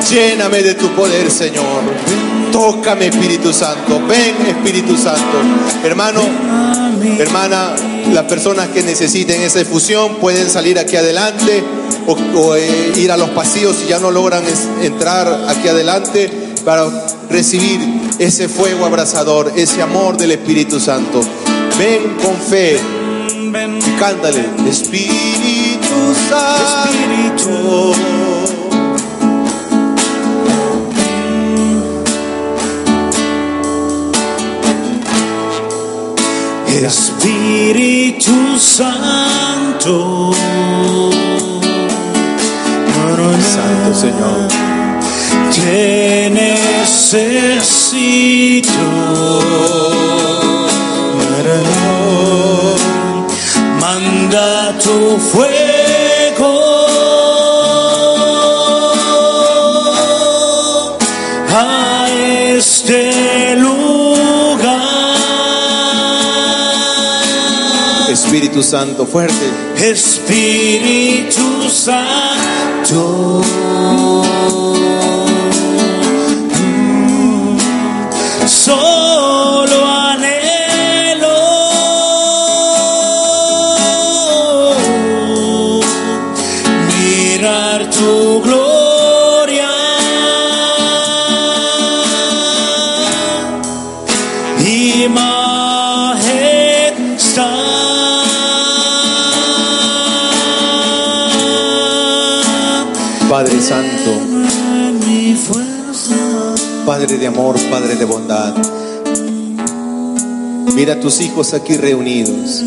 [0.10, 1.84] Lléname de tu poder, Señor.
[2.52, 4.02] Tócame, Espíritu Santo.
[4.08, 5.38] Ven, Espíritu Santo.
[5.84, 6.22] Hermano,
[7.20, 7.76] hermana,
[8.14, 11.64] las personas que necesiten esa efusión pueden salir aquí adelante
[12.08, 16.30] o, o, eh, ir a los pasillos si ya no logran es- entrar aquí adelante
[16.64, 16.86] para
[17.30, 17.80] recibir
[18.20, 21.22] ese fuego abrasador, ese amor del Espíritu Santo.
[21.78, 22.80] Ven con fe.
[24.00, 27.94] Cántale, Espíritu Santo.
[36.84, 40.32] Espíritu Santo.
[43.40, 44.48] Santo Señor.
[45.54, 47.46] Te necesito.
[53.80, 55.75] Manda tu fuego
[68.46, 69.50] Espíritu Santo, fuerte.
[69.76, 73.42] Espíritu Santo.
[107.06, 108.56] Padre de amor, Padre de bondad.
[110.74, 112.64] Mira a tus hijos aquí reunidos.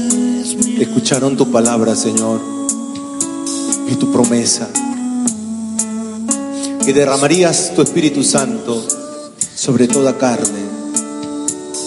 [0.78, 2.40] Escucharon tu palabra, Señor,
[3.88, 4.68] y tu promesa.
[6.84, 8.80] Que derramarías tu Espíritu Santo
[9.56, 10.62] sobre toda carne,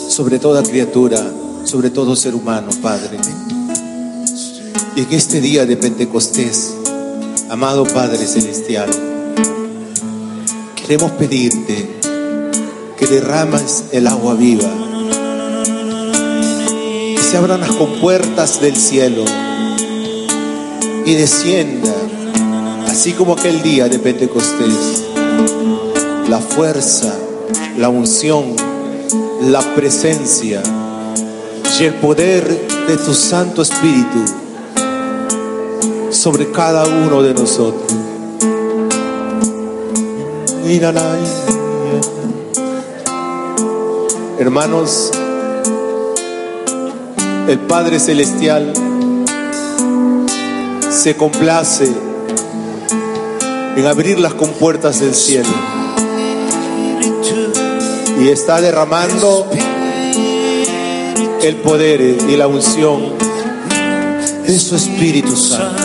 [0.09, 1.25] sobre toda criatura,
[1.63, 3.17] sobre todo ser humano, Padre.
[4.97, 6.73] Y en este día de Pentecostés,
[7.49, 8.89] amado Padre Celestial,
[10.75, 12.00] queremos pedirte
[13.01, 14.69] que derrames el agua viva,
[17.15, 19.25] que se abran las compuertas del cielo
[21.03, 21.91] y descienda,
[22.87, 25.07] así como aquel día de Pentecostés,
[26.29, 27.11] la fuerza,
[27.75, 28.55] la unción,
[29.49, 30.61] la presencia
[31.79, 34.23] y el poder de tu Santo Espíritu
[36.11, 37.91] sobre cada uno de nosotros.
[40.67, 41.50] Mírala.
[44.41, 45.11] Hermanos,
[47.47, 48.73] el Padre Celestial
[50.89, 51.87] se complace
[53.75, 55.47] en abrir las compuertas del cielo
[58.19, 59.47] y está derramando
[61.43, 63.13] el poder y la unción
[64.47, 65.83] de su Espíritu Santo.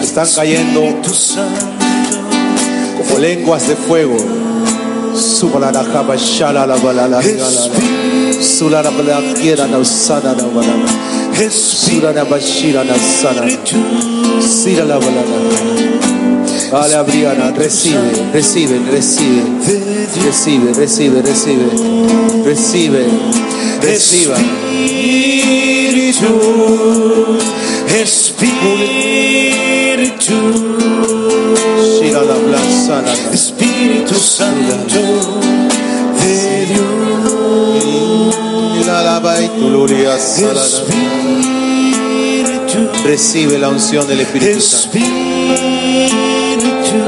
[0.00, 0.80] Están cayendo
[2.96, 4.16] como lenguas de fuego.
[5.14, 5.84] Subala,
[16.74, 19.44] Dale, Briana, recibe, recibe, recibe,
[20.24, 21.70] recibe, recibe, recibe,
[22.44, 23.06] recibe,
[23.80, 24.36] reciba.
[28.02, 28.74] Espíritu,
[32.50, 34.74] la Espíritu Santo
[36.24, 36.84] de Dios.
[42.26, 44.98] Espíritu, Recibe la unción del Espíritu Santo.
[44.98, 45.63] Espíritu,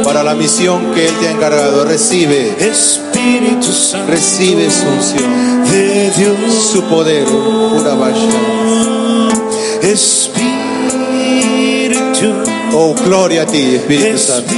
[0.04, 1.84] para la misión que Él te ha encargado.
[1.84, 6.70] Recibe, Espíritu Santo recibe su unción, de Dios.
[6.72, 7.24] su poder.
[7.24, 8.16] Pura vaya.
[9.82, 10.46] Espíritu,
[12.72, 14.52] Oh, gloria a ti, Espíritu Santo.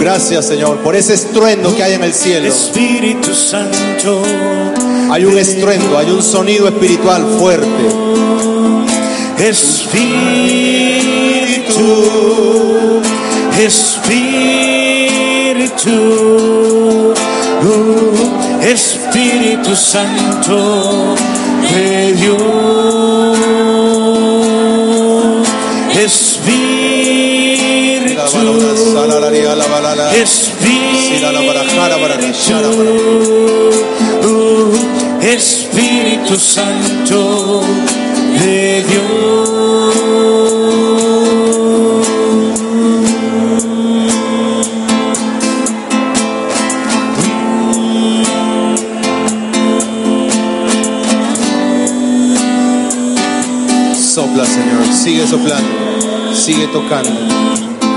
[0.00, 2.48] Gracias, Señor, por ese estruendo que hay en el cielo.
[2.48, 4.22] Espíritu Santo.
[5.10, 7.66] Hay un estruendo, hay un sonido espiritual fuerte.
[9.38, 11.19] Espíritu,
[13.66, 15.14] Espíritu,
[17.62, 21.14] uh, Espíritu Santo
[21.70, 22.40] de Dios.
[26.02, 26.50] Espíritu,
[30.14, 31.20] Espíritu,
[34.24, 34.72] uh,
[35.22, 37.60] Espíritu Santo
[38.38, 39.49] de Dios.
[55.00, 57.10] Sigue soplando, sigue tocando.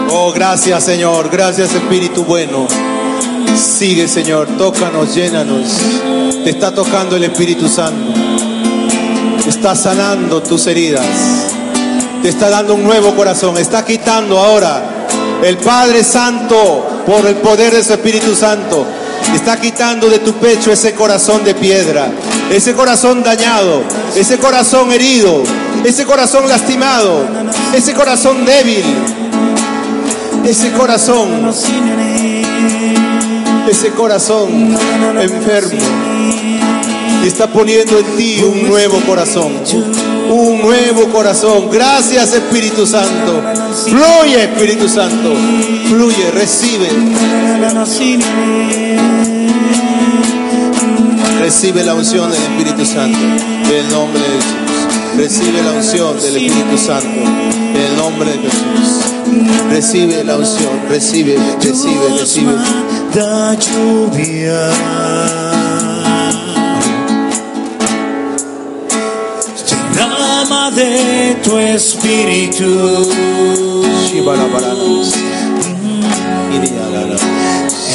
[0.10, 2.66] Oh, gracias, Señor, gracias, Espíritu bueno.
[3.56, 5.68] Sigue, Señor, tócanos, llénanos.
[6.46, 8.14] Te está tocando el Espíritu Santo.
[9.46, 11.06] Está sanando tus heridas.
[12.22, 13.58] Te está dando un nuevo corazón.
[13.58, 15.08] Está quitando ahora
[15.44, 18.86] el Padre Santo por el poder de su Espíritu Santo.
[19.36, 22.12] Está quitando de tu pecho ese corazón de piedra,
[22.52, 23.82] ese corazón dañado,
[24.16, 25.44] ese corazón herido,
[25.84, 27.26] ese corazón lastimado,
[27.74, 28.84] ese corazón débil,
[30.46, 31.52] ese corazón,
[33.70, 34.78] ese corazón
[35.20, 35.80] enfermo.
[37.24, 39.54] Y está poniendo en ti un nuevo corazón,
[40.30, 41.70] un nuevo corazón.
[41.72, 43.42] Gracias Espíritu Santo.
[43.86, 45.34] Fluye Espíritu Santo,
[45.90, 46.90] fluye, recibe.
[51.40, 54.63] Recibe la unción del Espíritu Santo, en el nombre de Jesús.
[55.18, 59.04] Recibe la unción del Espíritu Santo, en el nombre de Jesús.
[59.70, 62.54] Recibe la unción, recibe, recibe, recibe.
[63.14, 64.70] Da lluvia.
[69.94, 73.06] Derrama de tu espíritu.
[76.56, 77.18] Iriarara.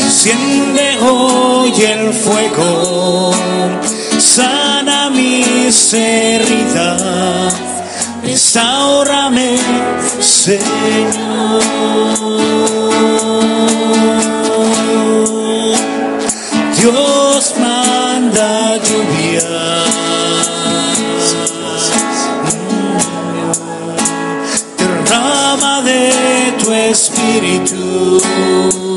[0.02, 3.32] Enciende hoy el fuego,
[5.18, 7.54] mis heridas,
[8.22, 9.58] restaurame,
[10.20, 11.62] Señor.
[16.78, 19.48] Dios manda lluvia.
[24.78, 26.12] Derrama de
[26.60, 28.87] tu espíritu.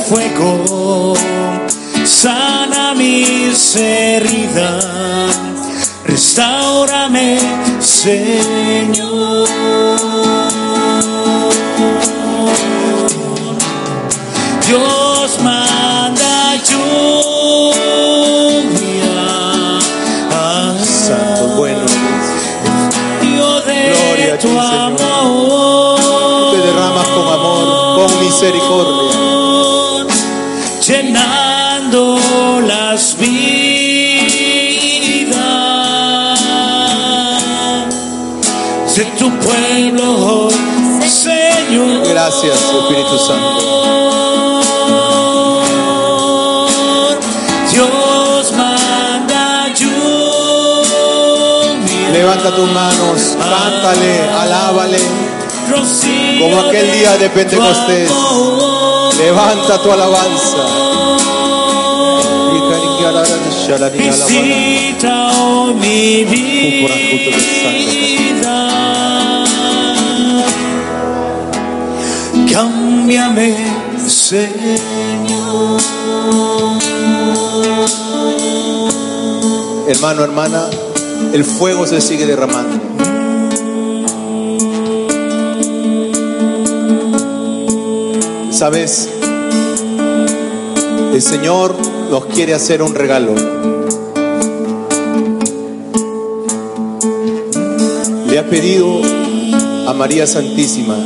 [0.00, 1.14] Fuego,
[2.04, 4.86] sana mis heridas,
[6.06, 7.38] restaurame,
[7.80, 9.48] Señor.
[14.66, 17.80] Dios manda lluvia.
[20.84, 21.80] Santo, bueno.
[23.20, 24.64] Dios de Gloria a ti, tu Señor.
[24.64, 26.50] amor.
[26.52, 27.66] Te derramas con amor,
[27.96, 28.99] con misericordia.
[42.30, 44.62] Gracias, Espíritu Santo.
[47.72, 50.90] Dios manda lluvia.
[52.12, 55.00] Levanta tus manos, cántale, alábale.
[56.38, 58.12] Como aquel día de Pentecostés.
[59.18, 60.64] Levanta tu alabanza.
[63.92, 67.80] Visita hoy mi vida.
[72.52, 73.54] Cámbiame,
[74.08, 75.80] Señor.
[79.86, 80.64] Hermano, hermana,
[81.32, 82.76] el fuego se sigue derramando.
[88.50, 89.08] ¿Sabes?
[91.12, 91.76] El Señor
[92.10, 93.34] nos quiere hacer un regalo.
[98.26, 99.00] Le ha pedido
[99.86, 100.96] a María Santísima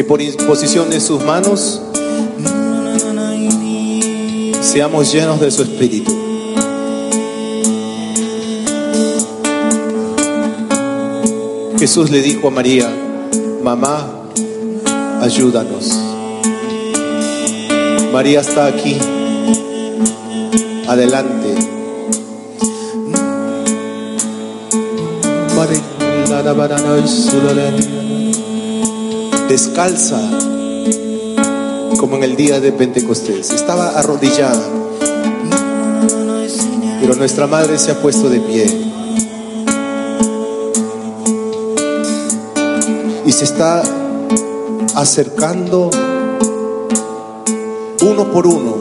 [0.00, 1.78] que por imposición de sus manos
[4.62, 6.10] seamos llenos de su espíritu.
[11.78, 12.88] Jesús le dijo a María,
[13.62, 14.10] mamá,
[15.20, 15.94] ayúdanos.
[18.10, 18.96] María está aquí,
[20.88, 21.70] adelante.
[29.50, 30.16] Descalza
[31.98, 33.50] como en el día de Pentecostés.
[33.50, 34.62] Estaba arrodillada,
[37.00, 38.66] pero nuestra madre se ha puesto de pie
[43.26, 43.82] y se está
[44.94, 45.90] acercando
[48.02, 48.76] uno por uno,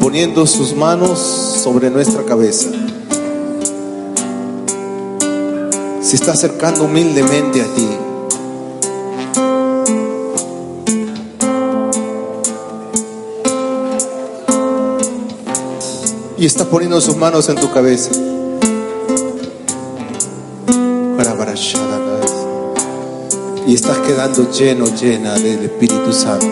[0.00, 2.68] poniendo sus manos sobre nuestra cabeza.
[6.02, 8.03] Se está acercando humildemente a ti.
[16.44, 18.10] Y está poniendo sus manos en tu cabeza.
[23.66, 26.46] Y estás quedando lleno, llena del Espíritu Santo.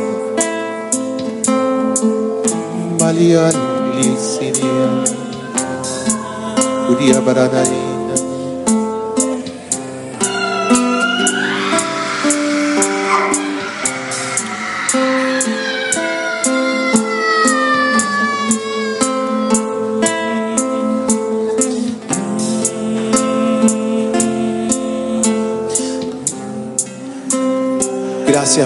[3.98, 5.05] Lisinia.
[6.89, 7.20] Uria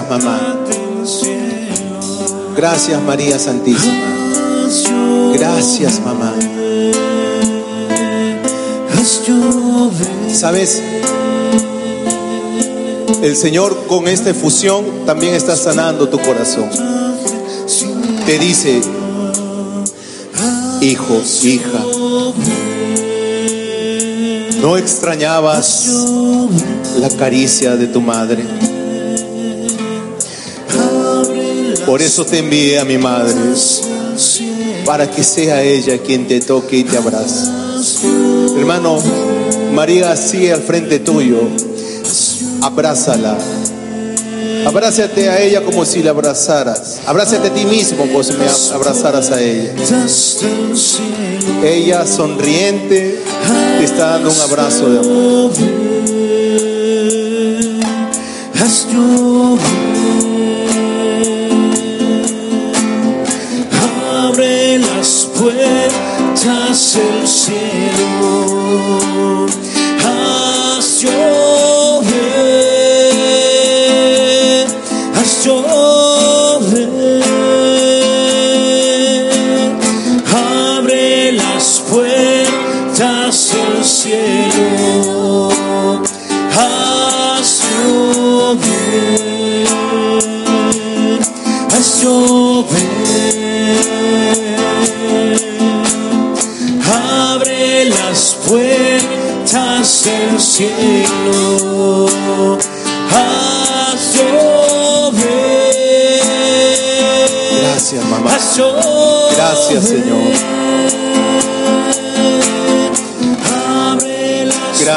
[0.07, 0.57] Gracias, mamá.
[2.55, 4.05] Gracias, María Santísima.
[5.33, 6.33] Gracias, mamá.
[10.33, 10.81] ¿Sabes?
[13.21, 16.69] El Señor con esta efusión también está sanando tu corazón.
[18.25, 18.81] Te dice,
[20.81, 21.83] hijo, hija,
[24.61, 25.87] no extrañabas
[26.99, 28.56] la caricia de tu madre.
[31.87, 33.33] Por eso te envié a mi madre,
[34.85, 37.49] para que sea ella quien te toque y te abrace.
[38.57, 39.01] Hermano,
[39.73, 41.47] María sigue al frente tuyo.
[42.61, 43.37] Abrázala,
[44.65, 46.99] Abrázate a ella como si la abrazaras.
[47.05, 49.73] Abrázate a ti mismo como si me abrazaras a ella.
[51.63, 53.17] Ella sonriente
[53.77, 55.51] te está dando un abrazo de amor.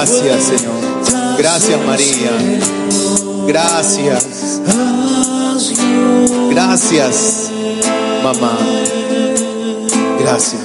[0.01, 1.37] Gracias, Señor.
[1.37, 2.31] Gracias, María.
[3.47, 4.63] Gracias.
[6.51, 7.51] Gracias,
[8.23, 8.59] mamá.
[10.21, 10.63] Gracias.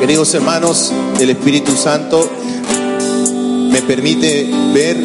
[0.00, 2.28] Queridos hermanos, el Espíritu Santo
[3.70, 4.96] me permite ver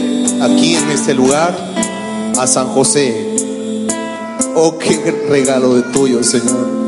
[0.41, 1.55] aquí en este lugar
[2.35, 3.35] a San José.
[4.55, 6.78] Oh, qué regalo de tuyo, Señor.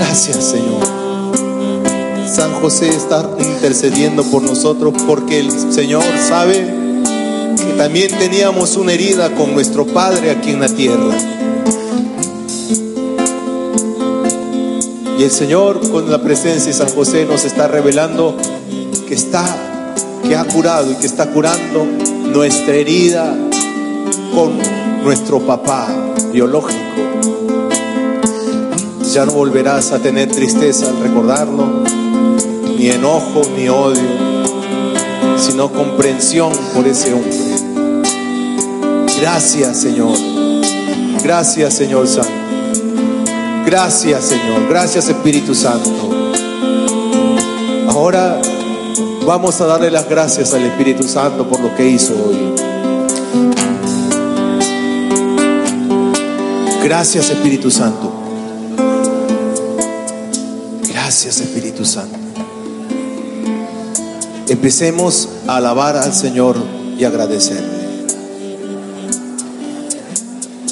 [0.00, 0.82] Gracias, Señor.
[2.26, 6.54] San José está intercediendo por nosotros porque el Señor sabe
[7.54, 11.14] que también teníamos una herida con nuestro Padre aquí en la tierra.
[15.18, 18.38] Y el Señor con la presencia de San José nos está revelando
[19.06, 19.44] que está,
[20.26, 21.84] que ha curado y que está curando
[22.32, 23.36] nuestra herida
[24.34, 24.58] con
[25.04, 25.88] nuestro papá
[26.32, 26.79] biológico.
[29.12, 31.82] Ya no volverás a tener tristeza al recordarlo,
[32.78, 34.00] ni enojo, ni odio,
[35.36, 37.36] sino comprensión por ese hombre.
[39.20, 40.16] Gracias, Señor.
[41.24, 42.30] Gracias, Señor Santo.
[43.66, 44.68] Gracias, Señor.
[44.68, 45.90] Gracias, Espíritu Santo.
[47.88, 48.40] Ahora
[49.26, 52.54] vamos a darle las gracias al Espíritu Santo por lo que hizo hoy.
[56.84, 58.19] Gracias, Espíritu Santo.
[61.22, 62.18] Gracias, Espíritu Santo.
[64.48, 66.56] Empecemos a alabar al Señor
[66.98, 67.68] y agradecerle.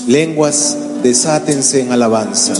[0.06, 2.54] Lenguas, desátense en alabanza.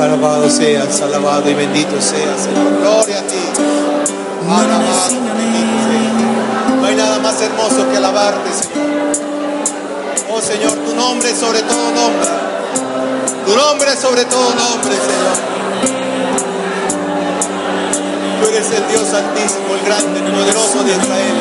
[0.00, 2.80] Alabado seas, alabado y bendito seas, Señor.
[2.80, 3.36] Gloria a ti.
[4.48, 6.76] Alabado bendito.
[6.80, 8.80] No hay nada más hermoso que alabarte, Señor.
[10.32, 12.28] Oh Señor, tu nombre sobre todo nombre.
[13.44, 15.49] Tu nombre sobre todo nombre, Señor.
[18.60, 21.34] Eres el Dios altísimo, el grande, el poderoso de Israel.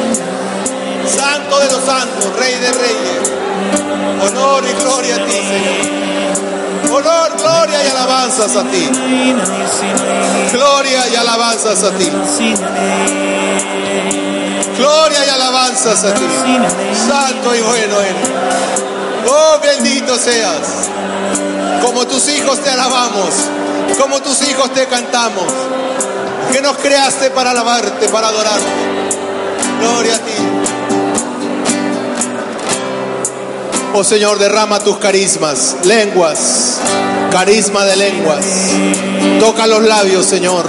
[1.06, 3.32] Santo de los santos, Rey de reyes.
[4.24, 6.98] Honor y gloria a ti, Señor.
[6.98, 8.90] Honor, gloria y alabanzas a ti.
[10.54, 12.10] Gloria y alabanzas a ti.
[14.78, 16.26] Gloria y alabanzas a ti.
[17.06, 18.30] Santo y bueno eres.
[19.28, 20.88] Oh, bendito seas.
[21.82, 23.34] Como tus hijos te alabamos.
[24.00, 25.44] Como tus hijos te cantamos.
[26.52, 28.66] Que nos creaste para alabarte, para adorarte.
[29.80, 30.32] Gloria a ti.
[33.94, 36.78] Oh Señor, derrama tus carismas, lenguas,
[37.32, 38.46] carisma de lenguas.
[39.40, 40.66] Toca los labios, Señor.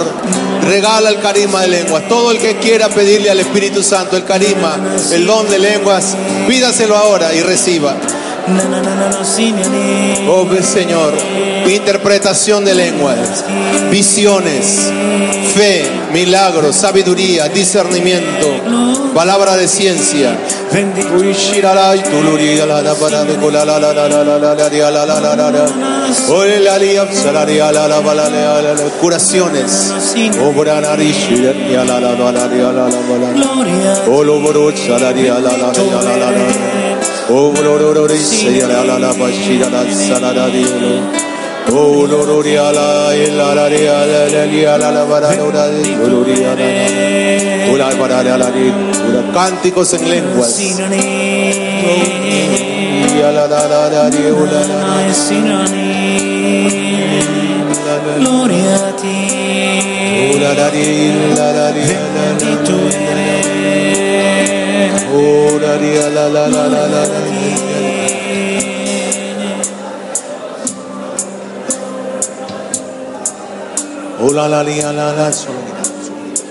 [0.63, 2.07] Regala el carisma de lenguas.
[2.07, 4.77] Todo el que quiera pedirle al Espíritu Santo el carisma,
[5.11, 6.15] el don de lenguas,
[6.47, 7.95] pídaselo ahora y reciba.
[10.27, 11.13] Oh Señor,
[11.67, 13.45] interpretación de lenguas,
[13.89, 14.91] visiones,
[15.53, 18.47] fe, milagros, sabiduría, discernimiento,
[19.13, 20.37] palabra de ciencia.
[28.99, 29.93] Curaciones.
[33.33, 34.03] Gloria.
[37.33, 38.17] Oh, Lorori,
[38.67, 39.13] la la
[39.89, 40.49] Salada,
[41.71, 42.25] Oh, la
[48.37, 48.51] la
[49.33, 50.59] cánticos en lenguas.
[64.81, 65.03] Bendito eres.
[65.13, 67.21] Oh, la, ri, la, la, la, la, la, la.
[74.19, 76.41] Oh, la, la, ri, la, la, la, solo mira, solo mira.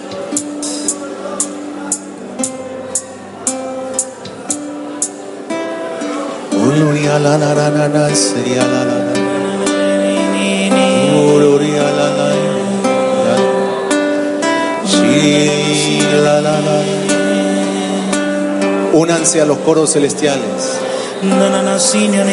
[6.53, 9.13] Oh, gloria, la, la, la, la, la, sería la, la, la.
[11.15, 12.29] Oh, gloria, la, la,
[13.27, 13.37] la.
[14.87, 17.10] Sí, la, la, la.
[18.93, 20.81] Únanse a los coros celestiales.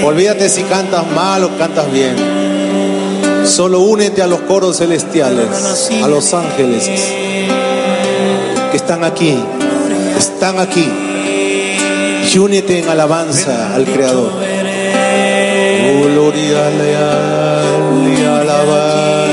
[0.03, 2.15] Olvídate si cantas mal o cantas bien.
[3.45, 5.47] Solo únete a los coros celestiales,
[6.03, 6.89] a los ángeles
[8.71, 9.37] que están aquí,
[10.17, 10.89] están aquí.
[12.33, 14.31] Y únete en alabanza al Creador.
[16.03, 19.27] Gloria le le alaba.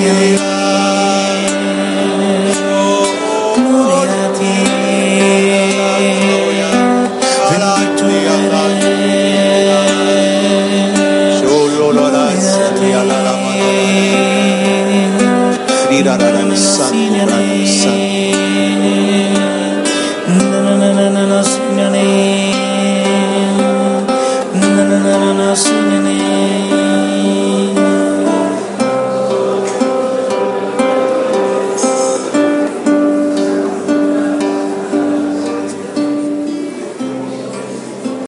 [0.00, 0.57] yeah.